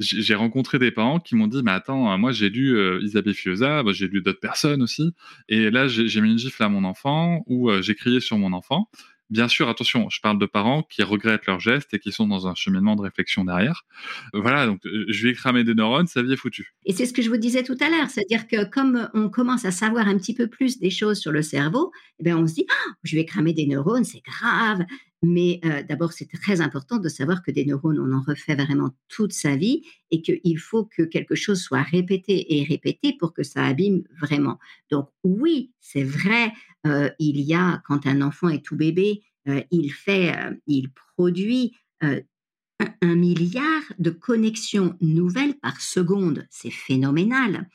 j'ai 0.00 0.34
rencontré 0.34 0.78
des 0.78 0.90
parents 0.90 1.20
qui 1.20 1.36
m'ont 1.36 1.46
dit, 1.46 1.62
mais 1.62 1.70
attends, 1.70 2.16
moi 2.18 2.32
j'ai 2.32 2.50
lu 2.50 2.76
Isabelle 3.02 3.34
Fioza, 3.34 3.82
j'ai 3.92 4.08
lu 4.08 4.20
d'autres 4.20 4.40
personnes 4.40 4.82
aussi, 4.82 5.12
et 5.48 5.70
là 5.70 5.86
j'ai 5.86 6.20
mis 6.20 6.32
une 6.32 6.38
gifle 6.38 6.62
à 6.62 6.68
mon 6.68 6.84
enfant 6.84 7.42
ou 7.46 7.70
j'ai 7.80 7.94
crié 7.94 8.20
sur 8.20 8.38
mon 8.38 8.52
enfant. 8.52 8.88
Bien 9.32 9.48
sûr, 9.48 9.70
attention, 9.70 10.10
je 10.10 10.20
parle 10.20 10.38
de 10.38 10.44
parents 10.44 10.82
qui 10.82 11.02
regrettent 11.02 11.46
leurs 11.46 11.58
gestes 11.58 11.94
et 11.94 11.98
qui 11.98 12.12
sont 12.12 12.26
dans 12.26 12.46
un 12.46 12.54
cheminement 12.54 12.96
de 12.96 13.00
réflexion 13.00 13.46
derrière. 13.46 13.86
Voilà, 14.34 14.66
donc 14.66 14.84
euh, 14.84 15.06
je 15.08 15.26
vais 15.26 15.32
cramer 15.32 15.64
des 15.64 15.74
neurones, 15.74 16.06
sa 16.06 16.22
vie 16.22 16.34
est 16.34 16.36
foutue. 16.36 16.74
Et 16.84 16.92
c'est 16.92 17.06
ce 17.06 17.14
que 17.14 17.22
je 17.22 17.30
vous 17.30 17.38
disais 17.38 17.62
tout 17.62 17.76
à 17.80 17.88
l'heure, 17.88 18.10
c'est-à-dire 18.10 18.46
que 18.46 18.68
comme 18.68 19.08
on 19.14 19.30
commence 19.30 19.64
à 19.64 19.70
savoir 19.70 20.06
un 20.06 20.18
petit 20.18 20.34
peu 20.34 20.48
plus 20.48 20.78
des 20.80 20.90
choses 20.90 21.18
sur 21.18 21.32
le 21.32 21.40
cerveau, 21.40 21.92
eh 22.18 22.24
bien 22.24 22.36
on 22.36 22.46
se 22.46 22.52
dit, 22.52 22.66
«Ah, 22.68 22.92
je 23.04 23.16
vais 23.16 23.24
cramer 23.24 23.54
des 23.54 23.66
neurones, 23.66 24.04
c'est 24.04 24.20
grave. 24.22 24.84
Mais 25.22 25.60
euh, 25.64 25.82
d'abord, 25.84 26.12
c'est 26.12 26.26
très 26.26 26.60
important 26.60 26.98
de 26.98 27.08
savoir 27.08 27.42
que 27.42 27.52
des 27.52 27.64
neurones, 27.64 28.00
on 28.00 28.12
en 28.12 28.22
refait 28.22 28.56
vraiment 28.56 28.90
toute 29.08 29.32
sa 29.32 29.54
vie 29.54 29.82
et 30.10 30.20
qu'il 30.20 30.58
faut 30.58 30.84
que 30.84 31.02
quelque 31.02 31.36
chose 31.36 31.60
soit 31.60 31.82
répété 31.82 32.58
et 32.58 32.64
répété 32.64 33.16
pour 33.18 33.32
que 33.32 33.44
ça 33.44 33.64
abîme 33.64 34.02
vraiment. 34.20 34.58
Donc 34.90 35.08
oui, 35.22 35.72
c'est 35.80 36.02
vrai, 36.02 36.52
euh, 36.86 37.08
il 37.20 37.40
y 37.40 37.54
a, 37.54 37.80
quand 37.86 38.06
un 38.06 38.20
enfant 38.20 38.48
est 38.48 38.64
tout 38.64 38.76
bébé, 38.76 39.22
euh, 39.48 39.62
il 39.70 39.92
fait, 39.92 40.34
il 40.66 40.90
produit 41.16 41.74
un 42.00 43.14
milliard 43.14 43.82
de 44.00 44.10
connexions 44.10 44.96
nouvelles 45.00 45.54
par 45.54 45.80
seconde. 45.80 46.46
C'est 46.50 46.72
phénoménal. 46.72 47.68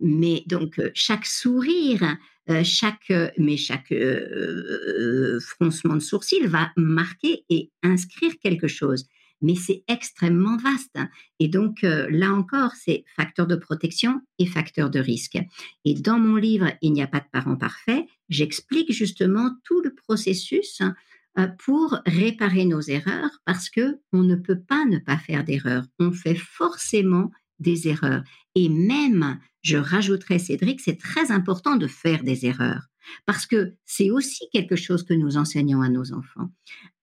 Mais 0.00 0.44
donc 0.46 0.80
chaque 0.94 1.26
sourire, 1.26 2.16
chaque 2.62 3.12
mais 3.38 3.56
chaque 3.56 3.92
froncement 5.40 5.94
de 5.94 6.00
sourcil 6.00 6.46
va 6.46 6.70
marquer 6.76 7.44
et 7.48 7.70
inscrire 7.82 8.32
quelque 8.42 8.68
chose 8.68 9.06
mais 9.42 9.54
c'est 9.54 9.84
extrêmement 9.88 10.56
vaste. 10.56 10.98
Et 11.38 11.48
donc, 11.48 11.84
euh, 11.84 12.06
là 12.10 12.32
encore, 12.32 12.72
c'est 12.72 13.04
facteur 13.16 13.46
de 13.46 13.56
protection 13.56 14.20
et 14.38 14.46
facteur 14.46 14.90
de 14.90 14.98
risque. 14.98 15.38
Et 15.84 15.94
dans 15.94 16.18
mon 16.18 16.36
livre, 16.36 16.72
Il 16.82 16.92
n'y 16.92 17.02
a 17.02 17.06
pas 17.06 17.20
de 17.20 17.26
parents 17.32 17.56
parfaits, 17.56 18.04
j'explique 18.28 18.92
justement 18.92 19.50
tout 19.64 19.80
le 19.82 19.94
processus 19.94 20.80
euh, 21.38 21.46
pour 21.64 21.98
réparer 22.06 22.64
nos 22.64 22.80
erreurs 22.80 23.30
parce 23.44 23.70
que 23.70 23.98
on 24.12 24.22
ne 24.22 24.36
peut 24.36 24.60
pas 24.60 24.84
ne 24.84 24.98
pas 24.98 25.18
faire 25.18 25.44
d'erreurs. 25.44 25.84
On 25.98 26.12
fait 26.12 26.34
forcément 26.34 27.30
des 27.58 27.88
erreurs. 27.88 28.22
Et 28.54 28.68
même, 28.68 29.38
je 29.62 29.76
rajouterais, 29.76 30.38
Cédric, 30.38 30.80
c'est 30.80 30.98
très 30.98 31.30
important 31.30 31.76
de 31.76 31.86
faire 31.86 32.22
des 32.22 32.46
erreurs 32.46 32.88
parce 33.24 33.46
que 33.46 33.74
c'est 33.84 34.10
aussi 34.10 34.48
quelque 34.52 34.76
chose 34.76 35.04
que 35.04 35.14
nous 35.14 35.36
enseignons 35.36 35.82
à 35.82 35.88
nos 35.88 36.12
enfants. 36.12 36.50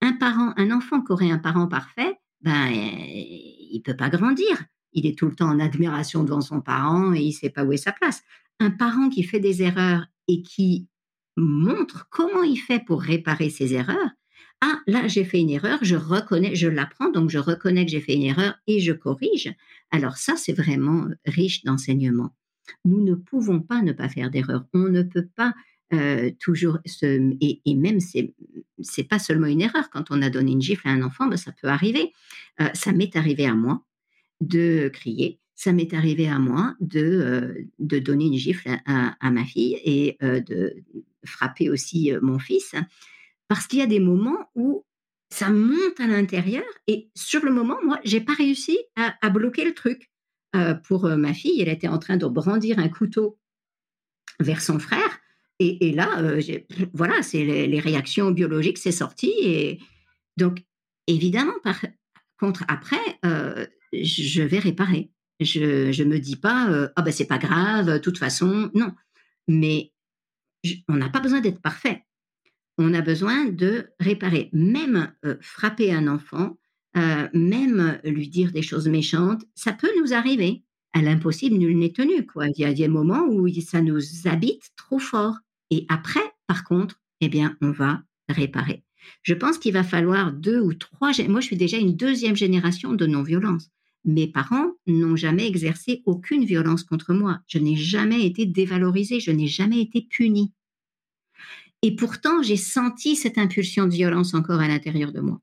Un 0.01 0.13
parent, 0.13 0.53
un 0.57 0.71
enfant 0.71 1.01
qui 1.01 1.11
aurait 1.11 1.31
un 1.31 1.37
parent 1.37 1.67
parfait, 1.67 2.17
ben, 2.41 2.69
il 2.71 3.81
peut 3.83 3.95
pas 3.95 4.09
grandir. 4.09 4.65
Il 4.91 5.05
est 5.05 5.17
tout 5.17 5.27
le 5.27 5.35
temps 5.35 5.49
en 5.49 5.59
admiration 5.59 6.23
devant 6.23 6.41
son 6.41 6.61
parent 6.61 7.13
et 7.13 7.21
il 7.21 7.33
sait 7.33 7.49
pas 7.49 7.63
où 7.63 7.71
est 7.71 7.77
sa 7.77 7.91
place. 7.91 8.21
Un 8.59 8.69
parent 8.69 9.09
qui 9.09 9.23
fait 9.23 9.39
des 9.39 9.63
erreurs 9.63 10.05
et 10.27 10.41
qui 10.43 10.87
montre 11.35 12.07
comment 12.11 12.43
il 12.43 12.57
fait 12.57 12.83
pour 12.85 13.01
réparer 13.01 13.49
ses 13.49 13.73
erreurs. 13.73 14.11
Ah, 14.61 14.79
là, 14.87 15.07
j'ai 15.07 15.25
fait 15.25 15.41
une 15.41 15.49
erreur, 15.49 15.79
je 15.81 15.95
reconnais, 15.95 16.55
je 16.55 16.69
l'apprends, 16.69 17.09
donc 17.09 17.29
je 17.29 17.39
reconnais 17.39 17.85
que 17.85 17.91
j'ai 17.91 17.99
fait 17.99 18.13
une 18.13 18.23
erreur 18.23 18.55
et 18.67 18.79
je 18.79 18.93
corrige. 18.93 19.53
Alors 19.93 20.17
ça, 20.17 20.35
c'est 20.35 20.53
vraiment 20.53 21.07
riche 21.25 21.63
d'enseignement. 21.63 22.35
Nous 22.83 23.03
ne 23.03 23.13
pouvons 23.13 23.61
pas 23.61 23.81
ne 23.81 23.93
pas 23.93 24.09
faire 24.09 24.31
d'erreur. 24.31 24.65
On 24.73 24.89
ne 24.89 25.03
peut 25.03 25.27
pas 25.35 25.53
euh, 25.93 26.31
toujours 26.39 26.79
et, 26.85 27.75
même 27.75 27.99
c'est 27.99 28.33
c'est 28.81 29.03
pas 29.03 29.19
seulement 29.19 29.45
une 29.45 29.61
erreur 29.61 29.91
quand 29.91 30.05
on 30.09 30.23
a 30.23 30.29
donné 30.31 30.53
une 30.53 30.61
gifle 30.61 30.87
à 30.87 30.91
un 30.91 31.03
enfant 31.03 31.27
ben, 31.27 31.37
ça 31.37 31.51
peut 31.51 31.67
arriver 31.67 32.13
euh, 32.61 32.69
ça 32.73 32.93
m'est 32.93 33.15
arrivé 33.15 33.45
à 33.45 33.53
moi 33.53 33.85
de 34.41 34.89
crier 34.91 35.39
ça 35.53 35.71
m'est 35.71 35.93
arrivé 35.93 36.27
à 36.27 36.39
moi 36.39 36.73
de 36.79 36.99
euh, 36.99 37.53
de 37.77 37.99
donner 37.99 38.25
une 38.25 38.37
gifle 38.37 38.69
à, 38.85 39.29
ma 39.29 39.45
fille 39.45 39.77
et 39.83 40.17
de 40.21 40.73
frapper 41.25 41.69
aussi 41.69 42.11
mon 42.21 42.39
fils 42.39 42.73
parce 43.47 43.67
qu'il 43.67 43.79
y 43.79 43.83
a 43.83 43.87
des 43.87 43.99
moments 43.99 44.49
où 44.55 44.85
ça 45.33 45.49
monte 45.49 45.99
à 45.99 46.07
l'intérieur 46.07 46.63
et 46.87 47.09
sur 47.15 47.43
le 47.43 47.51
moment 47.51 47.77
moi 47.83 47.99
j'ai 48.03 48.21
pas 48.21 48.33
réussi 48.33 48.77
à, 48.95 49.29
bloquer 49.29 49.65
le 49.65 49.73
truc 49.73 50.11
pour 50.85 51.07
ma 51.07 51.33
fille 51.33 51.61
elle 51.61 51.69
était 51.69 51.87
en 51.87 51.97
train 51.97 52.17
de 52.17 52.27
brandir 52.27 52.77
un 52.79 52.89
couteau 52.89 53.39
vers 54.39 54.61
son 54.61 54.79
frère 54.79 55.19
et, 55.59 55.91
là, 55.91 56.19
euh, 56.19 56.41
voilà, 56.93 57.21
c'est 57.21 57.43
les, 57.43 57.79
réactions 57.79 58.31
biologiques, 58.31 58.77
c'est 58.77 58.91
sorti. 58.91 59.33
Et 59.39 59.79
donc, 60.37 60.63
évidemment, 61.07 61.53
par 61.63 61.79
contre, 62.39 62.63
après, 62.67 63.19
euh, 63.25 63.65
je 63.93 64.43
vais 64.43 64.59
réparer. 64.59 65.11
Je 65.39 66.03
ne 66.03 66.09
me 66.09 66.19
dis 66.19 66.35
pas, 66.35 66.69
euh, 66.69 66.89
ah 66.95 67.01
ben 67.01 67.11
c'est 67.11 67.27
pas 67.27 67.37
grave, 67.37 67.93
de 67.93 67.97
toute 67.97 68.17
façon, 68.17 68.71
non. 68.73 68.91
Mais 69.47 69.91
on 70.87 70.95
n'a 70.95 71.09
pas 71.09 71.19
besoin 71.19 71.41
d'être 71.41 71.61
parfait. 71.61 72.03
On 72.77 72.93
a 72.93 73.01
besoin 73.01 73.45
de 73.45 73.87
réparer. 73.99 74.49
Même 74.53 75.13
frapper 75.41 75.93
un 75.93 76.07
enfant, 76.07 76.57
même 76.95 77.99
lui 78.03 78.29
dire 78.29 78.51
des 78.51 78.61
choses 78.61 78.87
méchantes, 78.87 79.43
ça 79.55 79.73
peut 79.73 79.91
nous 79.99 80.13
arriver 80.13 80.63
à 80.93 81.01
l'impossible, 81.01 81.57
nul 81.57 81.77
n'est 81.77 81.91
tenu. 81.91 82.27
Il 82.35 82.61
y 82.61 82.65
a 82.65 82.73
des 82.73 82.87
moments 82.87 83.25
où 83.27 83.47
ça 83.61 83.81
nous 83.81 83.99
habite 84.25 84.71
trop 84.75 84.99
fort. 84.99 85.37
Et 85.71 85.85
après, 85.89 86.21
par 86.47 86.63
contre, 86.63 87.01
eh 87.21 87.29
bien, 87.29 87.57
on 87.61 87.71
va 87.71 88.03
réparer. 88.29 88.83
Je 89.21 89.33
pense 89.33 89.57
qu'il 89.57 89.73
va 89.73 89.83
falloir 89.83 90.31
deux 90.31 90.59
ou 90.59 90.73
trois. 90.73 91.11
Moi, 91.27 91.41
je 91.41 91.45
suis 91.47 91.57
déjà 91.57 91.77
une 91.77 91.95
deuxième 91.95 92.35
génération 92.35 92.93
de 92.93 93.05
non-violence. 93.05 93.69
Mes 94.05 94.27
parents 94.27 94.73
n'ont 94.85 95.15
jamais 95.15 95.47
exercé 95.47 96.03
aucune 96.05 96.45
violence 96.45 96.83
contre 96.83 97.13
moi. 97.13 97.39
Je 97.47 97.57
n'ai 97.57 97.75
jamais 97.75 98.25
été 98.25 98.45
dévalorisée, 98.45 99.19
je 99.19 99.31
n'ai 99.31 99.47
jamais 99.47 99.81
été 99.81 100.05
punie. 100.09 100.53
Et 101.83 101.95
pourtant, 101.95 102.41
j'ai 102.41 102.57
senti 102.57 103.15
cette 103.17 103.37
impulsion 103.37 103.85
de 103.85 103.93
violence 103.93 104.33
encore 104.33 104.61
à 104.61 104.67
l'intérieur 104.69 105.11
de 105.11 105.19
moi. 105.19 105.39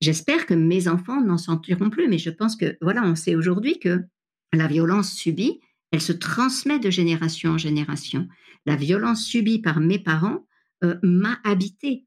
J'espère 0.00 0.44
que 0.44 0.54
mes 0.54 0.88
enfants 0.88 1.22
n'en 1.22 1.38
sentiront 1.38 1.90
plus, 1.90 2.08
mais 2.08 2.18
je 2.18 2.30
pense 2.30 2.56
que, 2.56 2.76
voilà, 2.82 3.04
on 3.04 3.14
sait 3.14 3.36
aujourd'hui 3.36 3.78
que 3.78 4.00
la 4.52 4.66
violence 4.66 5.12
subie, 5.12 5.60
elle 5.92 6.00
se 6.00 6.12
transmet 6.12 6.80
de 6.80 6.90
génération 6.90 7.52
en 7.52 7.58
génération. 7.58 8.26
La 8.66 8.74
violence 8.74 9.24
subie 9.24 9.60
par 9.60 9.78
mes 9.78 10.00
parents 10.00 10.44
euh, 10.82 10.96
m'a 11.04 11.38
habité. 11.44 12.04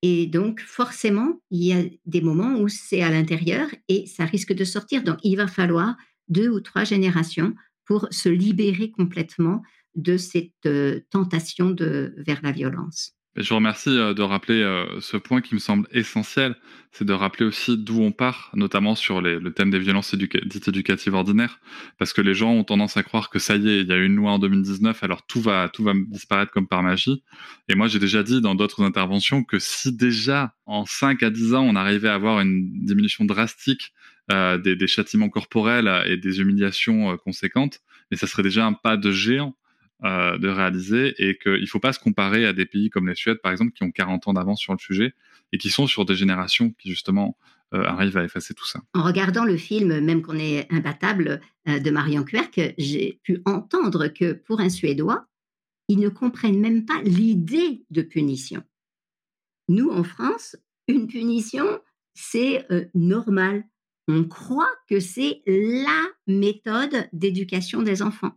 Et 0.00 0.26
donc, 0.26 0.60
forcément, 0.60 1.40
il 1.50 1.64
y 1.64 1.72
a 1.74 1.84
des 2.06 2.22
moments 2.22 2.58
où 2.58 2.68
c'est 2.68 3.02
à 3.02 3.10
l'intérieur 3.10 3.68
et 3.88 4.06
ça 4.06 4.24
risque 4.24 4.54
de 4.54 4.64
sortir. 4.64 5.04
Donc, 5.04 5.18
il 5.22 5.36
va 5.36 5.46
falloir 5.46 5.96
deux 6.28 6.48
ou 6.48 6.60
trois 6.60 6.84
générations 6.84 7.54
pour 7.84 8.08
se 8.10 8.30
libérer 8.30 8.90
complètement 8.90 9.62
de 9.94 10.16
cette 10.16 10.66
euh, 10.66 11.00
tentation 11.10 11.70
de, 11.70 12.14
vers 12.18 12.40
la 12.42 12.52
violence. 12.52 13.14
Je 13.34 13.48
vous 13.48 13.54
remercie 13.54 13.88
euh, 13.88 14.12
de 14.12 14.20
rappeler 14.20 14.60
euh, 14.60 15.00
ce 15.00 15.16
point 15.16 15.40
qui 15.40 15.54
me 15.54 15.58
semble 15.58 15.88
essentiel, 15.90 16.54
c'est 16.90 17.06
de 17.06 17.14
rappeler 17.14 17.46
aussi 17.46 17.78
d'où 17.78 18.02
on 18.02 18.12
part, 18.12 18.50
notamment 18.54 18.94
sur 18.94 19.22
le 19.22 19.40
thème 19.54 19.70
des 19.70 19.78
violences 19.78 20.14
dites 20.14 20.68
éducatives 20.68 21.14
ordinaires, 21.14 21.58
parce 21.98 22.12
que 22.12 22.20
les 22.20 22.34
gens 22.34 22.52
ont 22.52 22.64
tendance 22.64 22.98
à 22.98 23.02
croire 23.02 23.30
que 23.30 23.38
ça 23.38 23.56
y 23.56 23.70
est, 23.70 23.80
il 23.80 23.88
y 23.88 23.92
a 23.92 23.96
une 23.96 24.16
loi 24.16 24.32
en 24.32 24.38
2019, 24.38 25.02
alors 25.02 25.26
tout 25.26 25.40
va, 25.40 25.70
tout 25.70 25.82
va 25.82 25.94
disparaître 26.08 26.52
comme 26.52 26.68
par 26.68 26.82
magie. 26.82 27.22
Et 27.70 27.74
moi, 27.74 27.88
j'ai 27.88 27.98
déjà 27.98 28.22
dit 28.22 28.42
dans 28.42 28.54
d'autres 28.54 28.82
interventions 28.82 29.42
que 29.44 29.58
si 29.58 29.96
déjà 29.96 30.54
en 30.66 30.84
5 30.84 31.22
à 31.22 31.30
10 31.30 31.54
ans, 31.54 31.62
on 31.62 31.76
arrivait 31.76 32.08
à 32.08 32.14
avoir 32.14 32.40
une 32.40 32.84
diminution 32.84 33.24
drastique 33.24 33.94
des, 34.28 34.76
des, 34.76 34.86
châtiments 34.86 35.28
corporels 35.28 35.90
et 36.06 36.16
des 36.16 36.40
humiliations 36.40 37.16
conséquentes, 37.18 37.80
mais 38.10 38.16
ça 38.16 38.26
serait 38.26 38.42
déjà 38.42 38.64
un 38.66 38.72
pas 38.72 38.96
de 38.96 39.10
géant 39.10 39.54
euh, 40.04 40.36
de 40.36 40.48
réaliser 40.48 41.14
et 41.18 41.38
qu'il 41.38 41.60
ne 41.60 41.66
faut 41.66 41.78
pas 41.78 41.92
se 41.92 42.00
comparer 42.00 42.44
à 42.44 42.52
des 42.52 42.66
pays 42.66 42.90
comme 42.90 43.08
les 43.08 43.14
Suèdes, 43.14 43.40
par 43.40 43.52
exemple, 43.52 43.70
qui 43.70 43.84
ont 43.84 43.92
40 43.92 44.26
ans 44.26 44.32
d'avance 44.32 44.58
sur 44.58 44.72
le 44.72 44.78
sujet 44.80 45.14
et 45.52 45.58
qui 45.58 45.70
sont 45.70 45.86
sur 45.86 46.04
des 46.04 46.16
générations 46.16 46.72
qui, 46.72 46.90
justement, 46.90 47.36
euh, 47.72 47.84
arrivent 47.84 48.16
à 48.16 48.24
effacer 48.24 48.52
tout 48.52 48.66
ça. 48.66 48.80
En 48.94 49.04
regardant 49.04 49.44
le 49.44 49.56
film, 49.56 50.00
même 50.00 50.22
qu'on 50.22 50.38
est 50.38 50.66
imbattable, 50.72 51.40
euh, 51.68 51.78
de 51.78 51.90
Marion 51.92 52.24
Querc, 52.24 52.74
j'ai 52.78 53.20
pu 53.22 53.42
entendre 53.44 54.08
que 54.08 54.32
pour 54.32 54.58
un 54.58 54.68
Suédois, 54.68 55.24
ils 55.86 56.00
ne 56.00 56.08
comprennent 56.08 56.58
même 56.58 56.84
pas 56.84 57.00
l'idée 57.04 57.84
de 57.90 58.02
punition. 58.02 58.64
Nous, 59.68 59.88
en 59.88 60.02
France, 60.02 60.56
une 60.88 61.06
punition, 61.06 61.80
c'est 62.14 62.66
normal. 62.94 63.62
On 64.08 64.24
croit 64.24 64.70
que 64.90 64.98
c'est 64.98 65.42
la 65.46 66.06
méthode 66.26 67.08
d'éducation 67.12 67.82
des 67.82 68.02
enfants. 68.02 68.32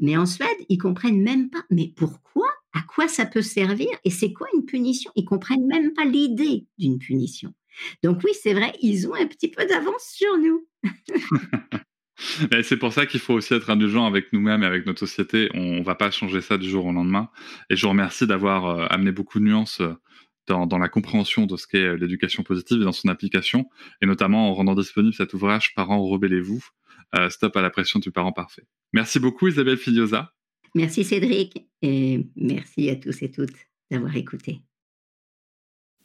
Mais 0.00 0.16
en 0.16 0.26
Suède, 0.26 0.48
ils 0.68 0.78
comprennent 0.78 1.22
même 1.22 1.50
pas. 1.50 1.64
Mais 1.70 1.92
pourquoi? 1.96 2.48
À 2.74 2.82
quoi 2.82 3.06
ça 3.08 3.26
peut 3.26 3.42
servir? 3.42 3.88
Et 4.04 4.10
c'est 4.10 4.32
quoi 4.32 4.46
une 4.54 4.64
punition? 4.64 5.12
Ils 5.14 5.24
comprennent 5.24 5.66
même 5.66 5.92
pas 5.92 6.04
l'idée 6.04 6.66
d'une 6.78 6.98
punition. 6.98 7.52
Donc 8.02 8.20
oui, 8.24 8.32
c'est 8.40 8.54
vrai, 8.54 8.72
ils 8.80 9.08
ont 9.08 9.14
un 9.14 9.26
petit 9.26 9.48
peu 9.48 9.66
d'avance 9.66 10.04
sur 10.14 10.38
nous. 10.38 10.66
c'est 12.62 12.76
pour 12.76 12.92
ça 12.92 13.06
qu'il 13.06 13.20
faut 13.20 13.34
aussi 13.34 13.54
être 13.54 13.70
indulgent 13.70 14.06
avec 14.06 14.32
nous-mêmes 14.32 14.62
et 14.62 14.66
avec 14.66 14.86
notre 14.86 15.00
société. 15.00 15.50
On 15.54 15.78
ne 15.78 15.84
va 15.84 15.94
pas 15.94 16.10
changer 16.10 16.40
ça 16.40 16.58
du 16.58 16.68
jour 16.68 16.86
au 16.86 16.92
lendemain. 16.92 17.28
Et 17.70 17.76
je 17.76 17.82
vous 17.82 17.90
remercie 17.90 18.26
d'avoir 18.26 18.66
euh, 18.66 18.86
amené 18.90 19.12
beaucoup 19.12 19.38
de 19.38 19.44
nuances 19.44 19.80
euh, 19.80 19.94
dans, 20.46 20.66
dans, 20.66 20.78
la 20.78 20.88
compréhension 20.88 21.46
de 21.46 21.56
ce 21.56 21.66
qu'est 21.66 21.78
euh, 21.78 21.96
l'éducation 21.96 22.42
positive 22.42 22.80
et 22.80 22.84
dans 22.84 22.92
son 22.92 23.08
application, 23.08 23.66
et 24.00 24.06
notamment 24.06 24.50
en 24.50 24.54
rendant 24.54 24.74
disponible 24.74 25.14
cet 25.14 25.34
ouvrage 25.34 25.74
Parents, 25.74 26.02
rebellez-vous, 26.02 26.64
stop 27.28 27.56
à 27.56 27.62
la 27.62 27.70
pression 27.70 27.98
du 27.98 28.10
parent 28.10 28.32
parfait. 28.32 28.64
Merci 28.92 29.20
beaucoup 29.20 29.48
Isabelle 29.48 29.78
Filiosa. 29.78 30.32
Merci 30.74 31.04
Cédric 31.04 31.66
et 31.82 32.26
merci 32.36 32.88
à 32.88 32.96
tous 32.96 33.22
et 33.22 33.30
toutes 33.30 33.56
d'avoir 33.90 34.16
écouté. 34.16 34.62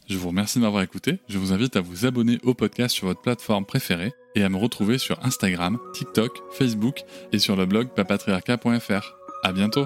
Je 0.07 0.17
vous 0.17 0.29
remercie 0.29 0.59
de 0.59 0.63
m'avoir 0.63 0.83
écouté. 0.83 1.19
Je 1.27 1.37
vous 1.37 1.51
invite 1.51 1.75
à 1.75 1.81
vous 1.81 2.05
abonner 2.05 2.39
au 2.43 2.53
podcast 2.53 2.95
sur 2.95 3.07
votre 3.07 3.21
plateforme 3.21 3.65
préférée 3.65 4.13
et 4.35 4.43
à 4.43 4.49
me 4.49 4.57
retrouver 4.57 4.97
sur 4.97 5.23
Instagram, 5.25 5.77
TikTok, 5.93 6.39
Facebook 6.51 7.03
et 7.33 7.39
sur 7.39 7.57
le 7.57 7.65
blog 7.65 7.89
papatriarca.fr. 7.93 9.15
À 9.43 9.51
bientôt. 9.51 9.85